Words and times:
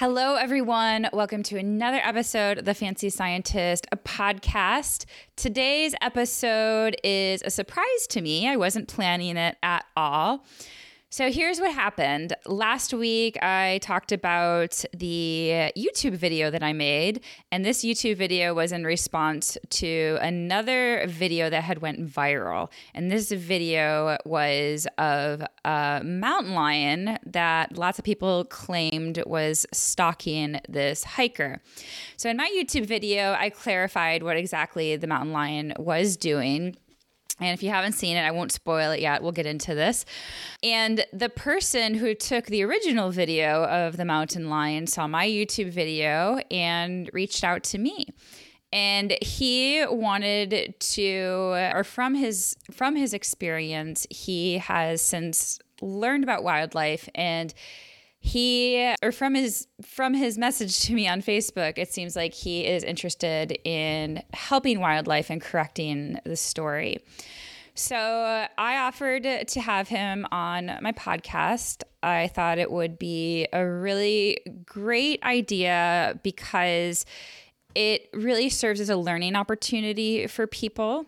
Hello, 0.00 0.36
everyone. 0.36 1.10
Welcome 1.12 1.42
to 1.42 1.58
another 1.58 2.00
episode 2.02 2.56
of 2.56 2.64
The 2.64 2.72
Fancy 2.72 3.10
Scientist, 3.10 3.86
podcast. 4.06 5.04
Today's 5.36 5.94
episode 6.00 6.96
is 7.04 7.42
a 7.42 7.50
surprise 7.50 8.06
to 8.08 8.22
me. 8.22 8.48
I 8.48 8.56
wasn't 8.56 8.88
planning 8.88 9.36
it 9.36 9.58
at 9.62 9.84
all. 9.98 10.46
So 11.12 11.28
here's 11.28 11.58
what 11.58 11.74
happened. 11.74 12.34
Last 12.46 12.94
week, 12.94 13.36
I 13.42 13.80
talked 13.82 14.12
about 14.12 14.84
the 14.96 15.72
YouTube 15.76 16.12
video 16.12 16.52
that 16.52 16.62
I 16.62 16.72
made, 16.72 17.24
and 17.50 17.64
this 17.64 17.82
YouTube 17.82 18.16
video 18.16 18.54
was 18.54 18.70
in 18.70 18.84
response 18.84 19.58
to 19.70 20.18
another 20.22 21.04
video 21.08 21.50
that 21.50 21.64
had 21.64 21.82
went 21.82 22.06
viral. 22.06 22.70
And 22.94 23.10
this 23.10 23.32
video 23.32 24.18
was 24.24 24.86
of 24.98 25.42
a 25.64 26.00
mountain 26.04 26.54
lion 26.54 27.18
that 27.26 27.76
lots 27.76 27.98
of 27.98 28.04
people 28.04 28.44
claimed 28.44 29.20
was 29.26 29.66
stalking 29.72 30.60
this 30.68 31.02
hiker. 31.02 31.60
So 32.18 32.30
in 32.30 32.36
my 32.36 32.48
YouTube 32.56 32.86
video, 32.86 33.32
I 33.36 33.50
clarified 33.50 34.22
what 34.22 34.36
exactly 34.36 34.94
the 34.94 35.08
mountain 35.08 35.32
lion 35.32 35.72
was 35.76 36.16
doing. 36.16 36.76
And 37.40 37.54
if 37.54 37.62
you 37.62 37.70
haven't 37.70 37.92
seen 37.92 38.16
it, 38.16 38.22
I 38.22 38.30
won't 38.30 38.52
spoil 38.52 38.92
it 38.92 39.00
yet. 39.00 39.22
We'll 39.22 39.32
get 39.32 39.46
into 39.46 39.74
this. 39.74 40.04
And 40.62 41.04
the 41.12 41.28
person 41.28 41.94
who 41.94 42.14
took 42.14 42.46
the 42.46 42.62
original 42.62 43.10
video 43.10 43.64
of 43.64 43.96
the 43.96 44.04
mountain 44.04 44.48
lion 44.50 44.86
saw 44.86 45.06
my 45.06 45.26
YouTube 45.26 45.70
video 45.70 46.38
and 46.50 47.10
reached 47.12 47.42
out 47.42 47.62
to 47.64 47.78
me. 47.78 48.06
And 48.72 49.16
he 49.20 49.84
wanted 49.88 50.74
to 50.78 51.72
or 51.74 51.82
from 51.82 52.14
his 52.14 52.56
from 52.70 52.94
his 52.94 53.12
experience, 53.12 54.06
he 54.10 54.58
has 54.58 55.02
since 55.02 55.58
learned 55.82 56.22
about 56.22 56.44
wildlife 56.44 57.08
and 57.14 57.52
he 58.22 58.94
or 59.02 59.12
from 59.12 59.34
his 59.34 59.66
from 59.82 60.12
his 60.12 60.36
message 60.36 60.80
to 60.80 60.94
me 60.94 61.08
on 61.08 61.22
Facebook, 61.22 61.78
it 61.78 61.92
seems 61.92 62.14
like 62.14 62.34
he 62.34 62.66
is 62.66 62.84
interested 62.84 63.58
in 63.64 64.22
helping 64.34 64.78
wildlife 64.78 65.30
and 65.30 65.40
correcting 65.40 66.18
the 66.24 66.36
story. 66.36 66.98
So 67.74 67.96
I 67.96 68.76
offered 68.76 69.22
to 69.46 69.60
have 69.60 69.88
him 69.88 70.26
on 70.30 70.78
my 70.82 70.92
podcast. 70.92 71.82
I 72.02 72.28
thought 72.28 72.58
it 72.58 72.70
would 72.70 72.98
be 72.98 73.46
a 73.54 73.66
really 73.66 74.38
great 74.66 75.22
idea 75.22 76.20
because 76.22 77.06
it 77.74 78.10
really 78.12 78.50
serves 78.50 78.80
as 78.80 78.90
a 78.90 78.96
learning 78.96 79.34
opportunity 79.34 80.26
for 80.26 80.46
people 80.46 81.06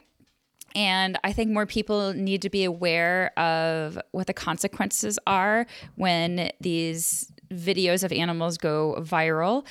and 0.75 1.19
I 1.25 1.33
think 1.33 1.51
more 1.51 1.67
people 1.67 2.13
need 2.15 2.43
to 2.43 2.51
be 2.51 2.65
aware 2.65 3.39
of 3.39 3.99
what 4.13 4.27
the 4.27 4.33
consequences 4.33 5.19
are 5.27 5.67
when 5.97 6.51
these 6.61 7.33
videos 7.51 8.05
of 8.05 8.13
animals 8.13 8.59
go 8.59 8.97
viral. 9.01 9.67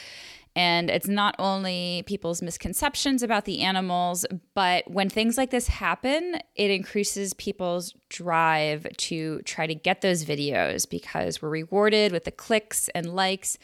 And 0.53 0.89
it's 0.89 1.07
not 1.07 1.35
only 1.39 2.03
people's 2.05 2.41
misconceptions 2.41 3.23
about 3.23 3.45
the 3.45 3.61
animals, 3.61 4.25
but 4.53 4.89
when 4.89 5.09
things 5.09 5.37
like 5.37 5.49
this 5.49 5.67
happen, 5.67 6.39
it 6.55 6.69
increases 6.69 7.33
people's 7.33 7.93
drive 8.09 8.85
to 8.97 9.41
try 9.43 9.65
to 9.65 9.73
get 9.73 10.01
those 10.01 10.25
videos 10.25 10.89
because 10.89 11.41
we're 11.41 11.49
rewarded 11.49 12.11
with 12.11 12.25
the 12.25 12.31
clicks 12.31 12.89
and 12.89 13.15
likes. 13.15 13.57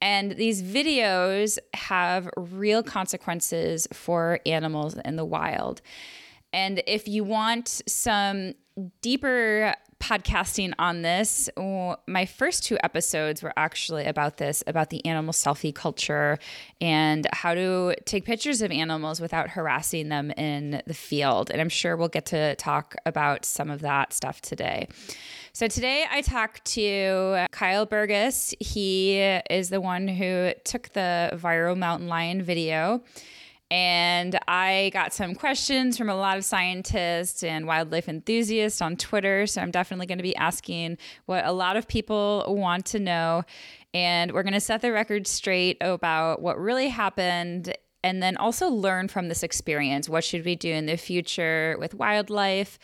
And 0.00 0.32
these 0.32 0.62
videos 0.62 1.58
have 1.74 2.30
real 2.36 2.84
consequences 2.84 3.88
for 3.92 4.38
animals 4.46 4.96
in 5.04 5.16
the 5.16 5.24
wild. 5.24 5.82
And 6.52 6.82
if 6.86 7.08
you 7.08 7.24
want 7.24 7.82
some 7.86 8.54
deeper 9.02 9.74
podcasting 10.00 10.72
on 10.78 11.02
this, 11.02 11.50
my 12.06 12.24
first 12.24 12.62
two 12.62 12.78
episodes 12.84 13.42
were 13.42 13.52
actually 13.56 14.04
about 14.04 14.36
this 14.36 14.62
about 14.68 14.90
the 14.90 15.04
animal 15.04 15.32
selfie 15.32 15.74
culture 15.74 16.38
and 16.80 17.26
how 17.32 17.52
to 17.52 17.96
take 18.04 18.24
pictures 18.24 18.62
of 18.62 18.70
animals 18.70 19.20
without 19.20 19.50
harassing 19.50 20.08
them 20.08 20.30
in 20.32 20.80
the 20.86 20.94
field. 20.94 21.50
And 21.50 21.60
I'm 21.60 21.68
sure 21.68 21.96
we'll 21.96 22.06
get 22.08 22.26
to 22.26 22.54
talk 22.54 22.94
about 23.06 23.44
some 23.44 23.70
of 23.70 23.80
that 23.80 24.12
stuff 24.12 24.40
today. 24.40 24.86
So 25.52 25.66
today 25.66 26.04
I 26.08 26.20
talked 26.20 26.64
to 26.74 27.46
Kyle 27.50 27.84
Burgess. 27.84 28.54
He 28.60 29.18
is 29.18 29.70
the 29.70 29.80
one 29.80 30.06
who 30.06 30.52
took 30.62 30.90
the 30.90 31.30
viral 31.34 31.76
mountain 31.76 32.06
lion 32.06 32.40
video. 32.40 33.02
And 33.70 34.38
I 34.48 34.90
got 34.94 35.12
some 35.12 35.34
questions 35.34 35.98
from 35.98 36.08
a 36.08 36.16
lot 36.16 36.38
of 36.38 36.44
scientists 36.44 37.42
and 37.42 37.66
wildlife 37.66 38.08
enthusiasts 38.08 38.80
on 38.80 38.96
Twitter. 38.96 39.46
So 39.46 39.60
I'm 39.60 39.70
definitely 39.70 40.06
going 40.06 40.18
to 40.18 40.22
be 40.22 40.36
asking 40.36 40.96
what 41.26 41.44
a 41.44 41.52
lot 41.52 41.76
of 41.76 41.86
people 41.86 42.44
want 42.48 42.86
to 42.86 42.98
know. 42.98 43.42
And 43.92 44.32
we're 44.32 44.42
going 44.42 44.54
to 44.54 44.60
set 44.60 44.80
the 44.80 44.92
record 44.92 45.26
straight 45.26 45.76
about 45.80 46.40
what 46.40 46.58
really 46.58 46.88
happened 46.88 47.74
and 48.02 48.22
then 48.22 48.36
also 48.36 48.68
learn 48.68 49.08
from 49.08 49.28
this 49.28 49.42
experience. 49.42 50.08
What 50.08 50.24
should 50.24 50.44
we 50.44 50.56
do 50.56 50.72
in 50.72 50.86
the 50.86 50.96
future 50.96 51.76
with 51.78 51.94
wildlife? 51.94 52.78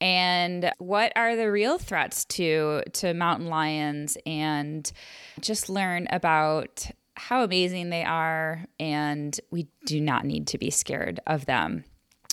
And 0.00 0.70
what 0.78 1.12
are 1.16 1.34
the 1.34 1.50
real 1.50 1.78
threats 1.78 2.24
to 2.26 2.82
to 2.92 3.14
mountain 3.14 3.48
lions 3.48 4.16
and 4.24 4.90
just 5.40 5.68
learn 5.68 6.06
about 6.10 6.88
how 7.18 7.42
amazing 7.42 7.90
they 7.90 8.04
are, 8.04 8.64
and 8.78 9.38
we 9.50 9.68
do 9.84 10.00
not 10.00 10.24
need 10.24 10.46
to 10.48 10.58
be 10.58 10.70
scared 10.70 11.20
of 11.26 11.46
them. 11.46 11.84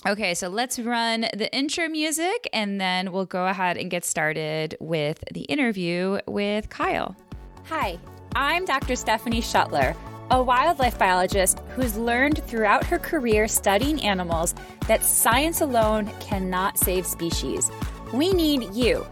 Okay, 0.06 0.34
so 0.34 0.48
let's 0.48 0.78
run 0.78 1.22
the 1.34 1.52
intro 1.52 1.88
music 1.88 2.48
and 2.52 2.80
then 2.80 3.10
we'll 3.10 3.26
go 3.26 3.46
ahead 3.46 3.76
and 3.76 3.90
get 3.90 4.04
started 4.04 4.76
with 4.78 5.24
the 5.32 5.40
interview 5.42 6.20
with 6.28 6.68
Kyle. 6.68 7.16
Hi, 7.64 7.98
I'm 8.36 8.64
Dr. 8.64 8.94
Stephanie 8.94 9.40
Schuttler, 9.40 9.96
a 10.30 10.40
wildlife 10.40 10.96
biologist 10.96 11.60
who's 11.70 11.96
learned 11.96 12.44
throughout 12.44 12.84
her 12.84 13.00
career 13.00 13.48
studying 13.48 14.00
animals 14.02 14.54
that 14.86 15.02
science 15.02 15.60
alone 15.60 16.08
cannot 16.20 16.78
save 16.78 17.04
species. 17.04 17.68
We 18.12 18.32
need 18.32 18.72
you. 18.74 19.04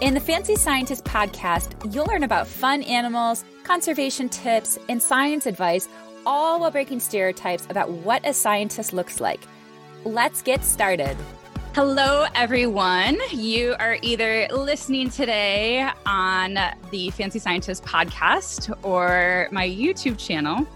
In 0.00 0.14
the 0.14 0.20
Fancy 0.20 0.56
Scientist 0.56 1.04
podcast, 1.04 1.94
you'll 1.94 2.06
learn 2.06 2.22
about 2.22 2.46
fun 2.46 2.82
animals 2.84 3.44
conservation 3.70 4.28
tips, 4.28 4.80
and 4.88 5.00
science 5.00 5.46
advice, 5.46 5.88
all 6.26 6.58
while 6.58 6.72
breaking 6.72 6.98
stereotypes 6.98 7.66
about 7.70 7.88
what 7.88 8.26
a 8.26 8.34
scientist 8.34 8.92
looks 8.92 9.20
like. 9.20 9.40
Let's 10.04 10.42
get 10.42 10.64
started. 10.64 11.16
Hello, 11.72 12.26
everyone. 12.34 13.16
You 13.30 13.76
are 13.78 13.96
either 14.02 14.48
listening 14.48 15.08
today 15.08 15.88
on 16.04 16.58
the 16.90 17.10
Fancy 17.10 17.38
Scientist 17.38 17.84
podcast 17.84 18.76
or 18.82 19.48
my 19.52 19.68
YouTube 19.68 20.18
channel. 20.18 20.66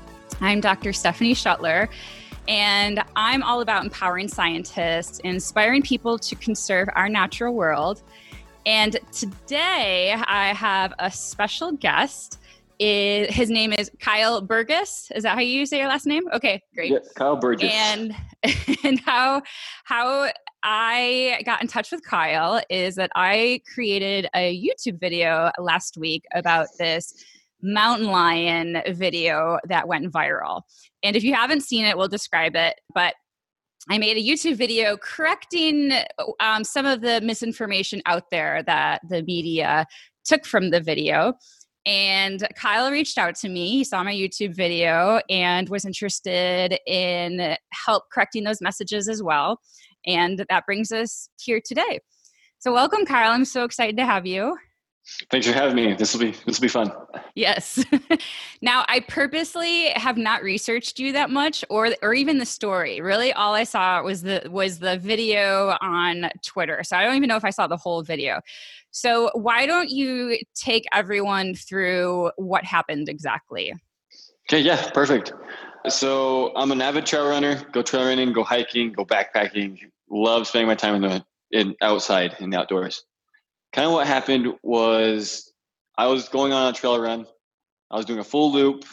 I'm 0.40 0.60
Dr. 0.60 0.92
Stephanie 0.92 1.34
Schuttler, 1.34 1.88
and 2.46 3.02
I'm 3.16 3.42
all 3.42 3.60
about 3.60 3.82
empowering 3.82 4.28
scientists, 4.28 5.18
inspiring 5.24 5.82
people 5.82 6.16
to 6.20 6.36
conserve 6.36 6.88
our 6.94 7.08
natural 7.08 7.54
world. 7.54 8.02
And 8.66 8.96
today 9.12 10.12
I 10.12 10.54
have 10.54 10.94
a 10.98 11.10
special 11.10 11.72
guest 11.72 12.38
is 12.78 13.32
his 13.32 13.50
name 13.50 13.72
is 13.72 13.90
Kyle 14.00 14.40
Burgess. 14.40 15.10
Is 15.14 15.22
that 15.22 15.34
how 15.34 15.40
you 15.40 15.66
say 15.66 15.78
your 15.78 15.88
last 15.88 16.06
name? 16.06 16.24
Okay, 16.32 16.62
great. 16.74 16.92
Yeah, 16.92 16.98
Kyle 17.14 17.36
Burgess. 17.36 17.70
And 17.72 18.14
and 18.84 18.98
how 19.00 19.42
how 19.84 20.30
I 20.62 21.42
got 21.44 21.60
in 21.60 21.68
touch 21.68 21.92
with 21.92 22.02
Kyle 22.04 22.60
is 22.70 22.96
that 22.96 23.10
I 23.14 23.60
created 23.72 24.28
a 24.34 24.60
YouTube 24.60 24.98
video 24.98 25.50
last 25.58 25.96
week 25.98 26.24
about 26.34 26.68
this 26.78 27.14
mountain 27.62 28.08
lion 28.08 28.82
video 28.88 29.58
that 29.68 29.86
went 29.86 30.10
viral. 30.12 30.62
And 31.02 31.16
if 31.16 31.22
you 31.22 31.34
haven't 31.34 31.62
seen 31.62 31.84
it, 31.84 31.96
we'll 31.96 32.08
describe 32.08 32.56
it. 32.56 32.80
But 32.94 33.14
I 33.90 33.98
made 33.98 34.16
a 34.16 34.20
YouTube 34.20 34.56
video 34.56 34.96
correcting 34.96 35.92
um, 36.40 36.64
some 36.64 36.86
of 36.86 37.02
the 37.02 37.20
misinformation 37.20 38.00
out 38.06 38.30
there 38.30 38.62
that 38.62 39.02
the 39.08 39.22
media 39.22 39.86
took 40.24 40.46
from 40.46 40.70
the 40.70 40.80
video. 40.80 41.34
And 41.84 42.48
Kyle 42.56 42.90
reached 42.90 43.18
out 43.18 43.34
to 43.36 43.48
me. 43.50 43.68
He 43.68 43.84
saw 43.84 44.02
my 44.02 44.14
YouTube 44.14 44.54
video 44.54 45.20
and 45.28 45.68
was 45.68 45.84
interested 45.84 46.78
in 46.86 47.56
help 47.72 48.04
correcting 48.10 48.44
those 48.44 48.62
messages 48.62 49.06
as 49.06 49.22
well. 49.22 49.60
And 50.06 50.46
that 50.48 50.64
brings 50.64 50.90
us 50.90 51.28
here 51.42 51.60
today. 51.62 52.00
So, 52.58 52.72
welcome, 52.72 53.04
Kyle. 53.04 53.32
I'm 53.32 53.44
so 53.44 53.64
excited 53.64 53.98
to 53.98 54.06
have 54.06 54.24
you. 54.24 54.56
Thanks 55.30 55.46
for 55.46 55.52
having 55.52 55.76
me. 55.76 55.92
This 55.94 56.14
will 56.14 56.20
be 56.20 56.30
this 56.46 56.58
will 56.58 56.64
be 56.64 56.68
fun. 56.68 56.90
Yes. 57.34 57.84
now, 58.62 58.84
I 58.88 59.00
purposely 59.00 59.88
have 59.90 60.16
not 60.16 60.42
researched 60.42 60.98
you 60.98 61.12
that 61.12 61.28
much, 61.28 61.62
or 61.68 61.90
or 62.00 62.14
even 62.14 62.38
the 62.38 62.46
story. 62.46 63.02
Really, 63.02 63.30
all 63.32 63.52
I 63.52 63.64
saw 63.64 64.02
was 64.02 64.22
the 64.22 64.42
was 64.50 64.78
the 64.78 64.96
video 64.96 65.76
on 65.82 66.30
Twitter. 66.42 66.82
So 66.84 66.96
I 66.96 67.04
don't 67.04 67.16
even 67.16 67.28
know 67.28 67.36
if 67.36 67.44
I 67.44 67.50
saw 67.50 67.66
the 67.66 67.76
whole 67.76 68.02
video. 68.02 68.40
So 68.92 69.30
why 69.34 69.66
don't 69.66 69.90
you 69.90 70.38
take 70.54 70.86
everyone 70.92 71.54
through 71.54 72.30
what 72.36 72.64
happened 72.64 73.10
exactly? 73.10 73.74
Okay. 74.48 74.60
Yeah. 74.60 74.90
Perfect. 74.90 75.34
So 75.88 76.52
I'm 76.56 76.72
an 76.72 76.80
avid 76.80 77.04
trail 77.04 77.28
runner. 77.28 77.62
Go 77.72 77.82
trail 77.82 78.06
running. 78.06 78.32
Go 78.32 78.42
hiking. 78.42 78.92
Go 78.92 79.04
backpacking. 79.04 79.80
Love 80.08 80.46
spending 80.46 80.68
my 80.68 80.74
time 80.74 80.94
in 80.94 81.02
the 81.02 81.24
in 81.50 81.74
outside 81.82 82.36
in 82.40 82.48
the 82.48 82.58
outdoors 82.58 83.04
kind 83.74 83.86
of 83.86 83.92
what 83.92 84.06
happened 84.06 84.54
was 84.62 85.52
I 85.98 86.06
was 86.06 86.30
going 86.30 86.54
on 86.54 86.72
a 86.72 86.72
trail 86.72 86.98
run 86.98 87.26
I 87.94 87.96
was 87.96 88.06
doing 88.06 88.18
a 88.18 88.24
full 88.24 88.52
loop. 88.52 88.84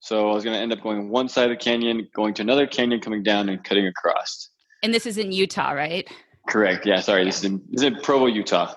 So 0.00 0.30
I 0.30 0.34
was 0.34 0.44
going 0.44 0.54
to 0.54 0.60
end 0.60 0.72
up 0.72 0.82
going 0.82 1.08
one 1.08 1.28
side 1.28 1.44
of 1.44 1.50
the 1.50 1.56
canyon, 1.56 2.06
going 2.14 2.34
to 2.34 2.42
another 2.42 2.66
canyon, 2.66 3.00
coming 3.00 3.22
down 3.22 3.48
and 3.48 3.64
cutting 3.64 3.86
across. 3.86 4.50
And 4.82 4.92
this 4.92 5.06
is 5.06 5.16
in 5.16 5.32
Utah, 5.32 5.70
right? 5.70 6.06
Correct. 6.48 6.84
Yeah. 6.84 7.00
Sorry. 7.00 7.24
This 7.24 7.38
is 7.38 7.44
in, 7.44 7.62
this 7.70 7.82
is 7.82 7.84
in 7.84 7.96
Provo, 8.00 8.26
Utah. 8.26 8.74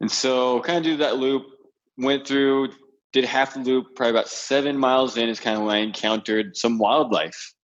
And 0.00 0.10
so 0.10 0.60
kind 0.62 0.78
of 0.78 0.82
do 0.84 0.96
that 0.96 1.18
loop, 1.18 1.44
went 1.98 2.26
through, 2.26 2.70
did 3.12 3.24
half 3.24 3.54
the 3.54 3.60
loop, 3.60 3.94
probably 3.94 4.10
about 4.10 4.28
seven 4.28 4.76
miles 4.76 5.16
in 5.16 5.28
is 5.28 5.38
kind 5.38 5.56
of 5.56 5.62
when 5.62 5.76
I 5.76 5.78
encountered 5.78 6.56
some 6.56 6.78
wildlife. 6.78 7.54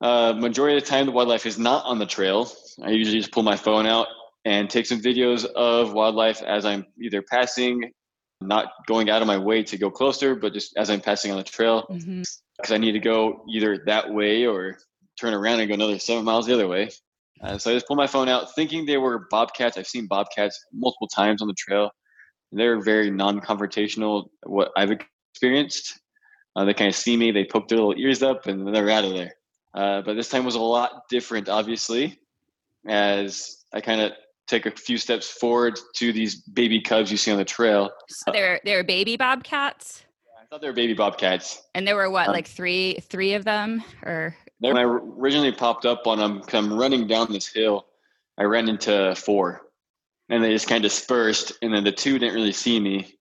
Uh, 0.00 0.34
majority 0.36 0.76
of 0.76 0.82
the 0.82 0.90
time, 0.90 1.06
the 1.06 1.12
wildlife 1.12 1.46
is 1.46 1.58
not 1.58 1.84
on 1.86 1.98
the 1.98 2.06
trail. 2.06 2.50
I 2.82 2.90
usually 2.90 3.18
just 3.18 3.32
pull 3.32 3.42
my 3.42 3.56
phone 3.56 3.86
out 3.86 4.08
and 4.44 4.70
take 4.70 4.86
some 4.86 5.00
videos 5.00 5.44
of 5.44 5.92
wildlife 5.92 6.42
as 6.42 6.64
I'm 6.64 6.86
either 7.00 7.22
passing, 7.22 7.92
not 8.40 8.72
going 8.86 9.10
out 9.10 9.20
of 9.20 9.28
my 9.28 9.38
way 9.38 9.62
to 9.64 9.76
go 9.76 9.90
closer, 9.90 10.34
but 10.34 10.52
just 10.52 10.76
as 10.76 10.88
I'm 10.88 11.00
passing 11.00 11.30
on 11.30 11.38
the 11.38 11.44
trail. 11.44 11.86
Because 11.88 12.04
mm-hmm. 12.04 12.72
I 12.72 12.78
need 12.78 12.92
to 12.92 13.00
go 13.00 13.44
either 13.52 13.82
that 13.86 14.12
way 14.12 14.46
or 14.46 14.78
turn 15.20 15.34
around 15.34 15.60
and 15.60 15.68
go 15.68 15.74
another 15.74 15.98
seven 15.98 16.24
miles 16.24 16.46
the 16.46 16.54
other 16.54 16.68
way. 16.68 16.90
Uh, 17.42 17.58
so 17.58 17.70
I 17.70 17.74
just 17.74 17.86
pull 17.86 17.96
my 17.96 18.06
phone 18.06 18.28
out, 18.28 18.54
thinking 18.54 18.84
they 18.84 18.98
were 18.98 19.26
bobcats. 19.30 19.76
I've 19.76 19.86
seen 19.86 20.06
bobcats 20.06 20.62
multiple 20.72 21.08
times 21.08 21.42
on 21.42 21.48
the 21.48 21.54
trail. 21.54 21.90
They're 22.52 22.80
very 22.82 23.10
non-confrontational. 23.10 24.28
What 24.44 24.72
I've 24.76 24.90
experienced, 24.90 26.00
uh, 26.56 26.64
they 26.64 26.74
kind 26.74 26.88
of 26.88 26.94
see 26.94 27.16
me, 27.16 27.30
they 27.30 27.44
poke 27.44 27.68
their 27.68 27.78
little 27.78 27.96
ears 27.96 28.22
up, 28.22 28.46
and 28.46 28.74
they're 28.74 28.90
out 28.90 29.04
of 29.04 29.12
there. 29.12 29.34
Uh, 29.72 30.02
but 30.02 30.14
this 30.14 30.28
time 30.28 30.44
was 30.44 30.56
a 30.56 30.60
lot 30.60 31.02
different, 31.08 31.48
obviously, 31.48 32.18
as 32.86 33.64
I 33.72 33.80
kind 33.80 34.00
of 34.00 34.12
take 34.50 34.66
a 34.66 34.70
few 34.70 34.98
steps 34.98 35.28
forward 35.28 35.78
to 35.94 36.12
these 36.12 36.36
baby 36.36 36.80
cubs 36.80 37.10
you 37.10 37.16
see 37.16 37.30
on 37.30 37.38
the 37.38 37.44
trail. 37.44 37.90
So 38.08 38.32
they're 38.32 38.60
they're 38.64 38.84
baby 38.84 39.16
bobcats. 39.16 40.02
I 40.38 40.46
thought 40.46 40.60
they 40.60 40.66
were 40.66 40.74
baby 40.74 40.94
bobcats. 40.94 41.62
And 41.74 41.86
there 41.86 41.96
were 41.96 42.10
what, 42.10 42.28
um, 42.28 42.34
like 42.34 42.48
three 42.48 42.98
three 43.02 43.34
of 43.34 43.44
them, 43.44 43.82
or 44.02 44.36
when 44.58 44.76
I 44.76 44.82
originally 44.82 45.52
popped 45.52 45.86
up 45.86 46.06
on 46.06 46.18
them, 46.18 46.40
because 46.40 46.54
I'm 46.54 46.72
running 46.72 47.06
down 47.06 47.32
this 47.32 47.46
hill, 47.46 47.86
I 48.36 48.44
ran 48.44 48.68
into 48.68 49.14
four, 49.14 49.62
and 50.28 50.42
they 50.42 50.52
just 50.52 50.68
kind 50.68 50.84
of 50.84 50.90
dispersed, 50.90 51.52
and 51.62 51.72
then 51.72 51.84
the 51.84 51.92
two 51.92 52.18
didn't 52.18 52.34
really 52.34 52.52
see 52.52 52.80
me. 52.80 53.14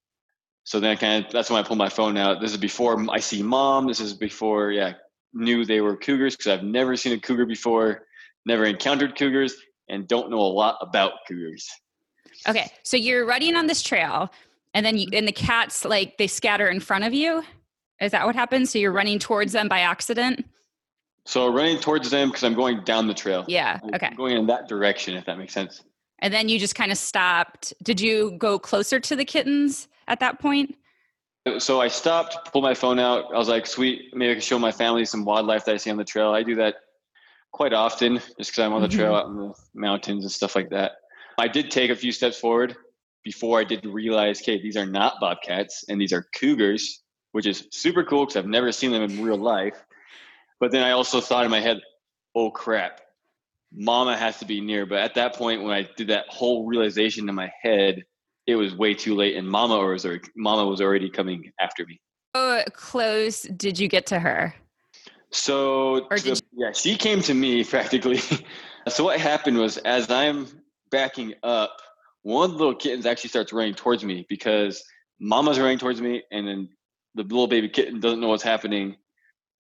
So 0.63 0.79
then 0.79 0.91
I 0.91 0.95
kind 0.95 1.25
of 1.25 1.31
that's 1.31 1.49
when 1.49 1.63
I 1.63 1.67
pulled 1.67 1.77
my 1.77 1.89
phone 1.89 2.17
out. 2.17 2.41
This 2.41 2.51
is 2.51 2.57
before 2.57 3.05
I 3.11 3.19
see 3.19 3.43
mom. 3.43 3.87
This 3.87 3.99
is 3.99 4.13
before 4.13 4.71
yeah 4.71 4.93
knew 5.33 5.65
they 5.65 5.81
were 5.81 5.95
cougars 5.95 6.35
because 6.35 6.51
I've 6.51 6.63
never 6.63 6.95
seen 6.95 7.13
a 7.13 7.19
cougar 7.19 7.45
before, 7.45 8.05
never 8.45 8.65
encountered 8.65 9.15
cougars, 9.15 9.55
and 9.89 10.07
don't 10.07 10.29
know 10.29 10.39
a 10.39 10.53
lot 10.53 10.77
about 10.81 11.13
cougars. 11.27 11.69
Okay, 12.47 12.71
so 12.83 12.97
you're 12.97 13.25
running 13.25 13.55
on 13.55 13.67
this 13.67 13.81
trail, 13.81 14.31
and 14.73 14.85
then 14.85 14.97
you, 14.97 15.07
mm-hmm. 15.07 15.17
and 15.17 15.27
the 15.27 15.33
cats 15.33 15.85
like 15.85 16.17
they 16.17 16.27
scatter 16.27 16.67
in 16.67 16.79
front 16.79 17.03
of 17.03 17.13
you. 17.13 17.43
Is 17.99 18.11
that 18.11 18.25
what 18.25 18.35
happens? 18.35 18.71
So 18.71 18.79
you're 18.79 18.93
running 18.93 19.19
towards 19.19 19.51
them 19.51 19.67
by 19.67 19.81
accident. 19.81 20.45
So 21.25 21.51
running 21.53 21.79
towards 21.79 22.09
them 22.09 22.29
because 22.29 22.43
I'm 22.43 22.53
going 22.53 22.83
down 22.85 23.07
the 23.07 23.13
trail. 23.13 23.43
Yeah. 23.47 23.79
Okay. 23.93 24.07
I'm 24.07 24.15
going 24.15 24.37
in 24.37 24.47
that 24.47 24.67
direction, 24.67 25.15
if 25.15 25.25
that 25.25 25.37
makes 25.37 25.53
sense. 25.53 25.83
And 26.19 26.33
then 26.33 26.49
you 26.49 26.59
just 26.59 26.75
kind 26.75 26.91
of 26.91 26.97
stopped. 26.97 27.73
Did 27.83 27.99
you 27.99 28.31
go 28.37 28.57
closer 28.57 28.99
to 28.99 29.15
the 29.15 29.25
kittens 29.25 29.89
at 30.07 30.19
that 30.21 30.39
point? 30.39 30.75
So 31.57 31.81
I 31.81 31.87
stopped, 31.87 32.51
pulled 32.51 32.63
my 32.63 32.73
phone 32.73 32.99
out. 32.99 33.33
I 33.33 33.37
was 33.37 33.47
like, 33.47 33.65
sweet, 33.65 34.13
maybe 34.13 34.31
I 34.31 34.33
can 34.35 34.41
show 34.41 34.59
my 34.59 34.71
family 34.71 35.05
some 35.05 35.25
wildlife 35.25 35.65
that 35.65 35.75
I 35.75 35.77
see 35.77 35.89
on 35.89 35.97
the 35.97 36.03
trail. 36.03 36.31
I 36.31 36.43
do 36.43 36.55
that 36.55 36.75
quite 37.51 37.73
often 37.73 38.15
just 38.15 38.37
because 38.37 38.59
I'm 38.59 38.73
on 38.73 38.81
the 38.81 38.87
trail 38.87 39.13
mm-hmm. 39.13 39.15
out 39.15 39.27
in 39.27 39.35
the 39.37 39.53
mountains 39.73 40.23
and 40.23 40.31
stuff 40.31 40.55
like 40.55 40.69
that. 40.69 40.93
I 41.37 41.47
did 41.47 41.71
take 41.71 41.89
a 41.89 41.95
few 41.95 42.11
steps 42.11 42.39
forward 42.39 42.75
before 43.23 43.59
I 43.59 43.63
did 43.63 43.85
realize, 43.85 44.41
okay, 44.41 44.61
these 44.61 44.77
are 44.77 44.85
not 44.85 45.19
bobcats 45.19 45.85
and 45.87 45.99
these 45.99 46.13
are 46.13 46.25
cougars, 46.35 47.03
which 47.31 47.45
is 47.45 47.67
super 47.71 48.03
cool 48.03 48.25
because 48.25 48.37
I've 48.37 48.45
never 48.45 48.71
seen 48.71 48.91
them 48.91 49.03
in 49.03 49.23
real 49.23 49.37
life. 49.37 49.75
But 50.59 50.71
then 50.71 50.83
I 50.83 50.91
also 50.91 51.21
thought 51.21 51.45
in 51.45 51.51
my 51.51 51.61
head, 51.61 51.79
oh 52.35 52.51
crap, 52.51 53.01
mama 53.73 54.17
has 54.17 54.37
to 54.39 54.45
be 54.45 54.61
near. 54.61 54.85
But 54.85 54.99
at 54.99 55.15
that 55.15 55.35
point, 55.35 55.63
when 55.63 55.71
I 55.71 55.87
did 55.95 56.07
that 56.07 56.25
whole 56.27 56.65
realization 56.65 57.29
in 57.29 57.35
my 57.35 57.51
head, 57.61 58.03
it 58.47 58.55
was 58.55 58.75
way 58.75 58.93
too 58.93 59.15
late, 59.15 59.35
and 59.35 59.47
mama 59.47 59.77
was 59.77 60.05
already, 60.05 60.23
mama 60.35 60.65
was 60.65 60.81
already 60.81 61.09
coming 61.09 61.51
after 61.59 61.85
me. 61.85 61.99
How 62.33 62.63
close 62.73 63.43
did 63.43 63.79
you 63.79 63.87
get 63.87 64.05
to 64.07 64.19
her? 64.19 64.55
So, 65.31 66.07
the, 66.09 66.41
yeah, 66.53 66.71
she 66.71 66.95
came 66.95 67.21
to 67.21 67.33
me 67.33 67.63
practically. 67.75 68.21
so 68.87 69.03
what 69.03 69.19
happened 69.19 69.57
was, 69.57 69.77
as 69.77 70.09
I'm 70.09 70.47
backing 70.91 71.35
up, 71.43 71.77
one 72.23 72.45
of 72.45 72.51
the 72.51 72.57
little 72.57 72.75
kittens 72.75 73.05
actually 73.05 73.29
starts 73.29 73.53
running 73.53 73.75
towards 73.75 74.03
me 74.03 74.25
because 74.27 74.83
mama's 75.19 75.59
running 75.59 75.77
towards 75.77 76.01
me, 76.01 76.23
and 76.31 76.47
then 76.47 76.69
the 77.15 77.23
little 77.23 77.47
baby 77.47 77.69
kitten 77.69 77.99
doesn't 77.99 78.19
know 78.19 78.29
what's 78.29 78.43
happening 78.43 78.95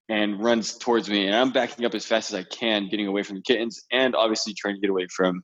and 0.09 0.43
runs 0.43 0.77
towards 0.77 1.09
me. 1.09 1.27
And 1.27 1.35
I'm 1.35 1.51
backing 1.51 1.85
up 1.85 1.93
as 1.93 2.05
fast 2.05 2.33
as 2.33 2.39
I 2.39 2.43
can, 2.43 2.89
getting 2.89 3.07
away 3.07 3.23
from 3.23 3.37
the 3.37 3.41
kittens 3.43 3.85
and 3.91 4.15
obviously 4.15 4.53
trying 4.53 4.75
to 4.75 4.81
get 4.81 4.89
away 4.89 5.07
from 5.15 5.43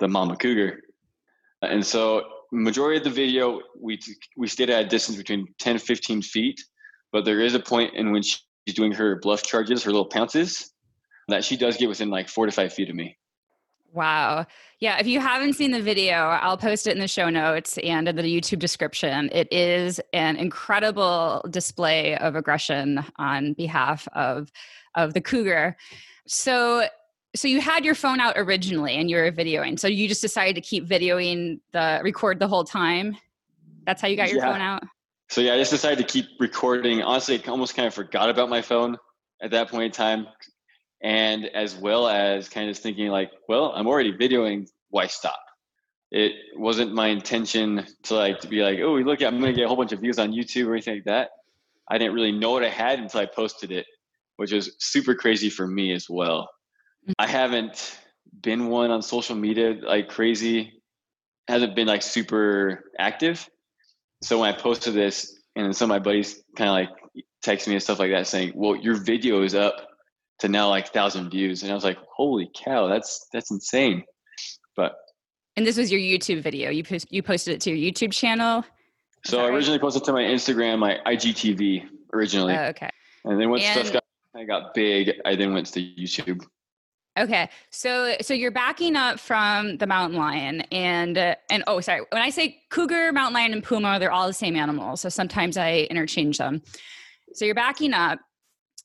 the 0.00 0.08
mama 0.08 0.36
cougar. 0.36 0.80
And 1.62 1.86
so 1.86 2.24
majority 2.52 2.98
of 2.98 3.04
the 3.04 3.10
video, 3.10 3.60
we, 3.80 3.98
we 4.36 4.48
stayed 4.48 4.70
at 4.70 4.84
a 4.84 4.88
distance 4.88 5.16
between 5.16 5.46
10 5.60 5.78
15 5.78 6.22
feet, 6.22 6.60
but 7.12 7.24
there 7.24 7.40
is 7.40 7.54
a 7.54 7.60
point 7.60 7.94
in 7.94 8.10
which 8.10 8.42
she's 8.66 8.74
doing 8.74 8.92
her 8.92 9.16
bluff 9.16 9.42
charges, 9.42 9.82
her 9.84 9.90
little 9.90 10.06
pounces, 10.06 10.72
that 11.28 11.44
she 11.44 11.56
does 11.56 11.76
get 11.76 11.88
within 11.88 12.10
like 12.10 12.28
four 12.28 12.46
to 12.46 12.52
five 12.52 12.72
feet 12.72 12.90
of 12.90 12.96
me. 12.96 13.16
Wow. 13.92 14.46
Yeah, 14.80 14.98
if 14.98 15.06
you 15.06 15.20
haven't 15.20 15.52
seen 15.52 15.70
the 15.70 15.80
video, 15.80 16.14
I'll 16.14 16.58
post 16.58 16.88
it 16.88 16.92
in 16.92 16.98
the 16.98 17.06
show 17.08 17.30
notes 17.30 17.78
and 17.78 18.08
in 18.08 18.16
the 18.16 18.22
YouTube 18.22 18.58
description. 18.58 19.30
It 19.32 19.50
is 19.52 20.00
an 20.12 20.36
incredible 20.36 21.44
display 21.48 22.16
of 22.18 22.34
aggression 22.34 23.04
on 23.16 23.52
behalf 23.52 24.08
of 24.14 24.50
of 24.96 25.14
the 25.14 25.20
cougar. 25.20 25.76
So 26.26 26.88
so 27.36 27.48
you 27.48 27.60
had 27.60 27.84
your 27.84 27.94
phone 27.94 28.20
out 28.20 28.34
originally 28.36 28.94
and 28.96 29.08
you 29.08 29.16
were 29.16 29.30
videoing. 29.30 29.78
So 29.78 29.88
you 29.88 30.08
just 30.08 30.22
decided 30.22 30.54
to 30.56 30.60
keep 30.60 30.86
videoing 30.86 31.60
the 31.72 32.00
record 32.02 32.40
the 32.40 32.48
whole 32.48 32.64
time. 32.64 33.16
That's 33.86 34.02
how 34.02 34.08
you 34.08 34.16
got 34.16 34.28
your 34.28 34.38
yeah. 34.38 34.52
phone 34.52 34.60
out. 34.60 34.82
So 35.34 35.40
yeah, 35.40 35.54
I 35.54 35.58
just 35.58 35.72
decided 35.72 35.98
to 35.98 36.04
keep 36.04 36.26
recording. 36.38 37.02
Honestly, 37.02 37.42
I 37.44 37.50
almost 37.50 37.74
kind 37.74 37.88
of 37.88 37.92
forgot 37.92 38.30
about 38.30 38.48
my 38.48 38.62
phone 38.62 38.96
at 39.42 39.50
that 39.50 39.68
point 39.68 39.86
in 39.86 39.90
time. 39.90 40.28
And 41.02 41.46
as 41.46 41.74
well 41.74 42.06
as 42.06 42.48
kind 42.48 42.70
of 42.70 42.78
thinking 42.78 43.08
like 43.08 43.32
well 43.48 43.72
i'm 43.74 43.88
already 43.88 44.12
videoing 44.12 44.68
why 44.90 45.08
stop? 45.08 45.40
It 46.12 46.34
wasn't 46.54 46.94
my 46.94 47.08
intention 47.08 47.84
to 48.04 48.14
like 48.14 48.38
to 48.42 48.46
be 48.46 48.62
like 48.62 48.78
oh 48.78 48.94
look 48.94 49.22
i'm 49.22 49.40
gonna 49.40 49.52
get 49.52 49.64
a 49.64 49.66
whole 49.66 49.76
bunch 49.76 49.90
of 49.90 49.98
views 49.98 50.20
on 50.20 50.30
youtube 50.30 50.68
or 50.68 50.74
anything 50.74 50.98
like 50.98 51.04
that. 51.06 51.30
I 51.90 51.98
didn't 51.98 52.14
really 52.14 52.30
know 52.30 52.52
what 52.52 52.62
i 52.62 52.68
had 52.68 53.00
until 53.00 53.20
i 53.20 53.26
posted 53.26 53.72
it 53.72 53.86
which 54.36 54.52
was 54.52 54.76
super 54.78 55.16
crazy 55.16 55.50
for 55.50 55.66
me 55.66 55.92
as 55.92 56.08
well. 56.08 56.42
Mm-hmm. 56.42 57.12
i 57.18 57.26
haven't 57.26 57.98
been 58.40 58.68
one 58.68 58.92
on 58.92 59.02
social 59.02 59.34
media 59.34 59.76
like 59.82 60.08
crazy. 60.10 60.80
Hasn't 61.48 61.74
been 61.74 61.88
like 61.88 62.02
super 62.02 62.84
active 63.00 63.50
so 64.24 64.38
when 64.40 64.52
i 64.52 64.56
posted 64.56 64.94
this 64.94 65.38
and 65.56 65.74
some 65.76 65.90
of 65.90 65.94
my 65.94 65.98
buddies 65.98 66.42
kind 66.56 66.68
of 66.68 66.74
like 66.74 67.24
text 67.42 67.68
me 67.68 67.74
and 67.74 67.82
stuff 67.82 67.98
like 67.98 68.10
that 68.10 68.26
saying 68.26 68.52
well 68.54 68.74
your 68.76 68.94
video 68.94 69.42
is 69.42 69.54
up 69.54 69.88
to 70.40 70.48
now 70.48 70.68
like 70.68 70.92
thousand 70.92 71.30
views, 71.30 71.62
and 71.62 71.70
I 71.70 71.74
was 71.74 71.84
like, 71.84 71.98
holy 72.14 72.50
cow, 72.54 72.88
that's 72.88 73.26
that's 73.32 73.50
insane. 73.50 74.04
But 74.76 74.94
and 75.56 75.66
this 75.66 75.76
was 75.76 75.90
your 75.90 76.00
YouTube 76.00 76.42
video. 76.42 76.70
You 76.70 76.82
post, 76.82 77.06
you 77.10 77.22
posted 77.22 77.54
it 77.54 77.60
to 77.62 77.70
your 77.70 77.92
YouTube 77.92 78.12
channel. 78.12 78.64
So 79.24 79.40
I 79.40 79.48
originally 79.48 79.78
posted 79.78 80.04
to 80.04 80.12
my 80.12 80.22
Instagram, 80.22 80.78
my 80.78 80.98
IGTV 81.06 81.88
originally. 82.12 82.54
Oh, 82.54 82.64
okay. 82.64 82.90
And 83.24 83.40
then 83.40 83.48
once 83.48 83.62
and, 83.62 83.86
stuff 83.86 83.92
got 83.92 84.04
I 84.36 84.44
got 84.44 84.74
big, 84.74 85.12
I 85.24 85.36
then 85.36 85.54
went 85.54 85.66
to 85.68 85.80
YouTube. 85.80 86.44
Okay, 87.16 87.48
so 87.70 88.16
so 88.20 88.34
you're 88.34 88.50
backing 88.50 88.96
up 88.96 89.20
from 89.20 89.76
the 89.76 89.86
mountain 89.86 90.18
lion, 90.18 90.62
and 90.72 91.16
uh, 91.16 91.36
and 91.48 91.62
oh, 91.68 91.80
sorry. 91.80 92.02
When 92.10 92.20
I 92.20 92.30
say 92.30 92.58
cougar, 92.70 93.12
mountain 93.12 93.34
lion, 93.34 93.52
and 93.52 93.62
puma, 93.62 93.98
they're 94.00 94.10
all 94.10 94.26
the 94.26 94.32
same 94.32 94.56
animal. 94.56 94.96
So 94.96 95.08
sometimes 95.08 95.56
I 95.56 95.86
interchange 95.90 96.38
them. 96.38 96.62
So 97.32 97.44
you're 97.44 97.54
backing 97.54 97.94
up, 97.94 98.18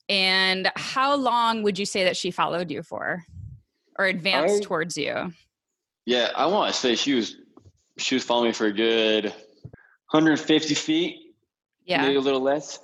and 0.09 0.71
how 0.75 1.15
long 1.15 1.63
would 1.63 1.79
you 1.79 1.85
say 1.85 2.03
that 2.03 2.15
she 2.15 2.29
followed 2.29 2.69
you 2.69 2.83
for 2.83 3.25
or 3.97 4.05
advanced 4.05 4.61
I, 4.61 4.65
towards 4.65 4.95
you? 4.95 5.33
Yeah, 6.05 6.29
I 6.35 6.45
want 6.45 6.71
to 6.71 6.79
say 6.79 6.95
she 6.95 7.15
was 7.15 7.35
she 7.97 8.15
was 8.15 8.23
following 8.23 8.49
me 8.49 8.53
for 8.53 8.67
a 8.67 8.73
good 8.73 9.25
150 10.11 10.73
feet. 10.75 11.17
Yeah. 11.85 12.03
Maybe 12.03 12.15
a 12.15 12.21
little 12.21 12.41
less. 12.41 12.79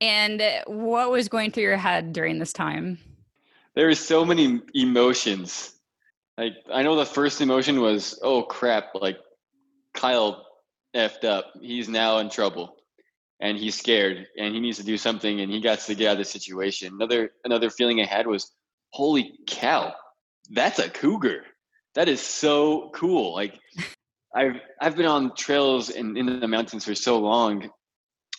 And 0.00 0.42
what 0.66 1.10
was 1.10 1.28
going 1.28 1.50
through 1.50 1.62
your 1.62 1.76
head 1.76 2.12
during 2.12 2.38
this 2.38 2.52
time? 2.52 2.98
There 3.74 3.86
were 3.86 3.94
so 3.94 4.24
many 4.24 4.60
emotions. 4.74 5.72
Like 6.36 6.54
I 6.72 6.82
know 6.82 6.96
the 6.96 7.06
first 7.06 7.40
emotion 7.40 7.80
was, 7.80 8.18
oh 8.22 8.42
crap, 8.42 8.94
like 8.94 9.18
Kyle 9.94 10.46
effed 10.94 11.24
up. 11.24 11.52
He's 11.60 11.88
now 11.88 12.18
in 12.18 12.28
trouble 12.28 12.76
and 13.40 13.58
he's 13.58 13.78
scared 13.78 14.26
and 14.38 14.54
he 14.54 14.60
needs 14.60 14.78
to 14.78 14.84
do 14.84 14.96
something 14.96 15.40
and 15.40 15.50
he 15.50 15.60
got 15.60 15.80
to 15.80 15.94
get 15.94 16.08
out 16.08 16.12
of 16.12 16.18
the 16.18 16.24
situation. 16.24 16.94
Another 16.94 17.30
another 17.44 17.70
feeling 17.70 18.00
I 18.00 18.04
had 18.04 18.26
was, 18.26 18.52
holy 18.90 19.38
cow, 19.46 19.94
that's 20.50 20.78
a 20.78 20.88
cougar. 20.90 21.44
That 21.94 22.08
is 22.08 22.20
so 22.20 22.90
cool. 22.94 23.34
Like 23.34 23.58
I've 24.34 24.60
I've 24.80 24.96
been 24.96 25.06
on 25.06 25.34
trails 25.34 25.90
in, 25.90 26.16
in 26.16 26.40
the 26.40 26.48
mountains 26.48 26.84
for 26.84 26.94
so 26.94 27.18
long. 27.18 27.70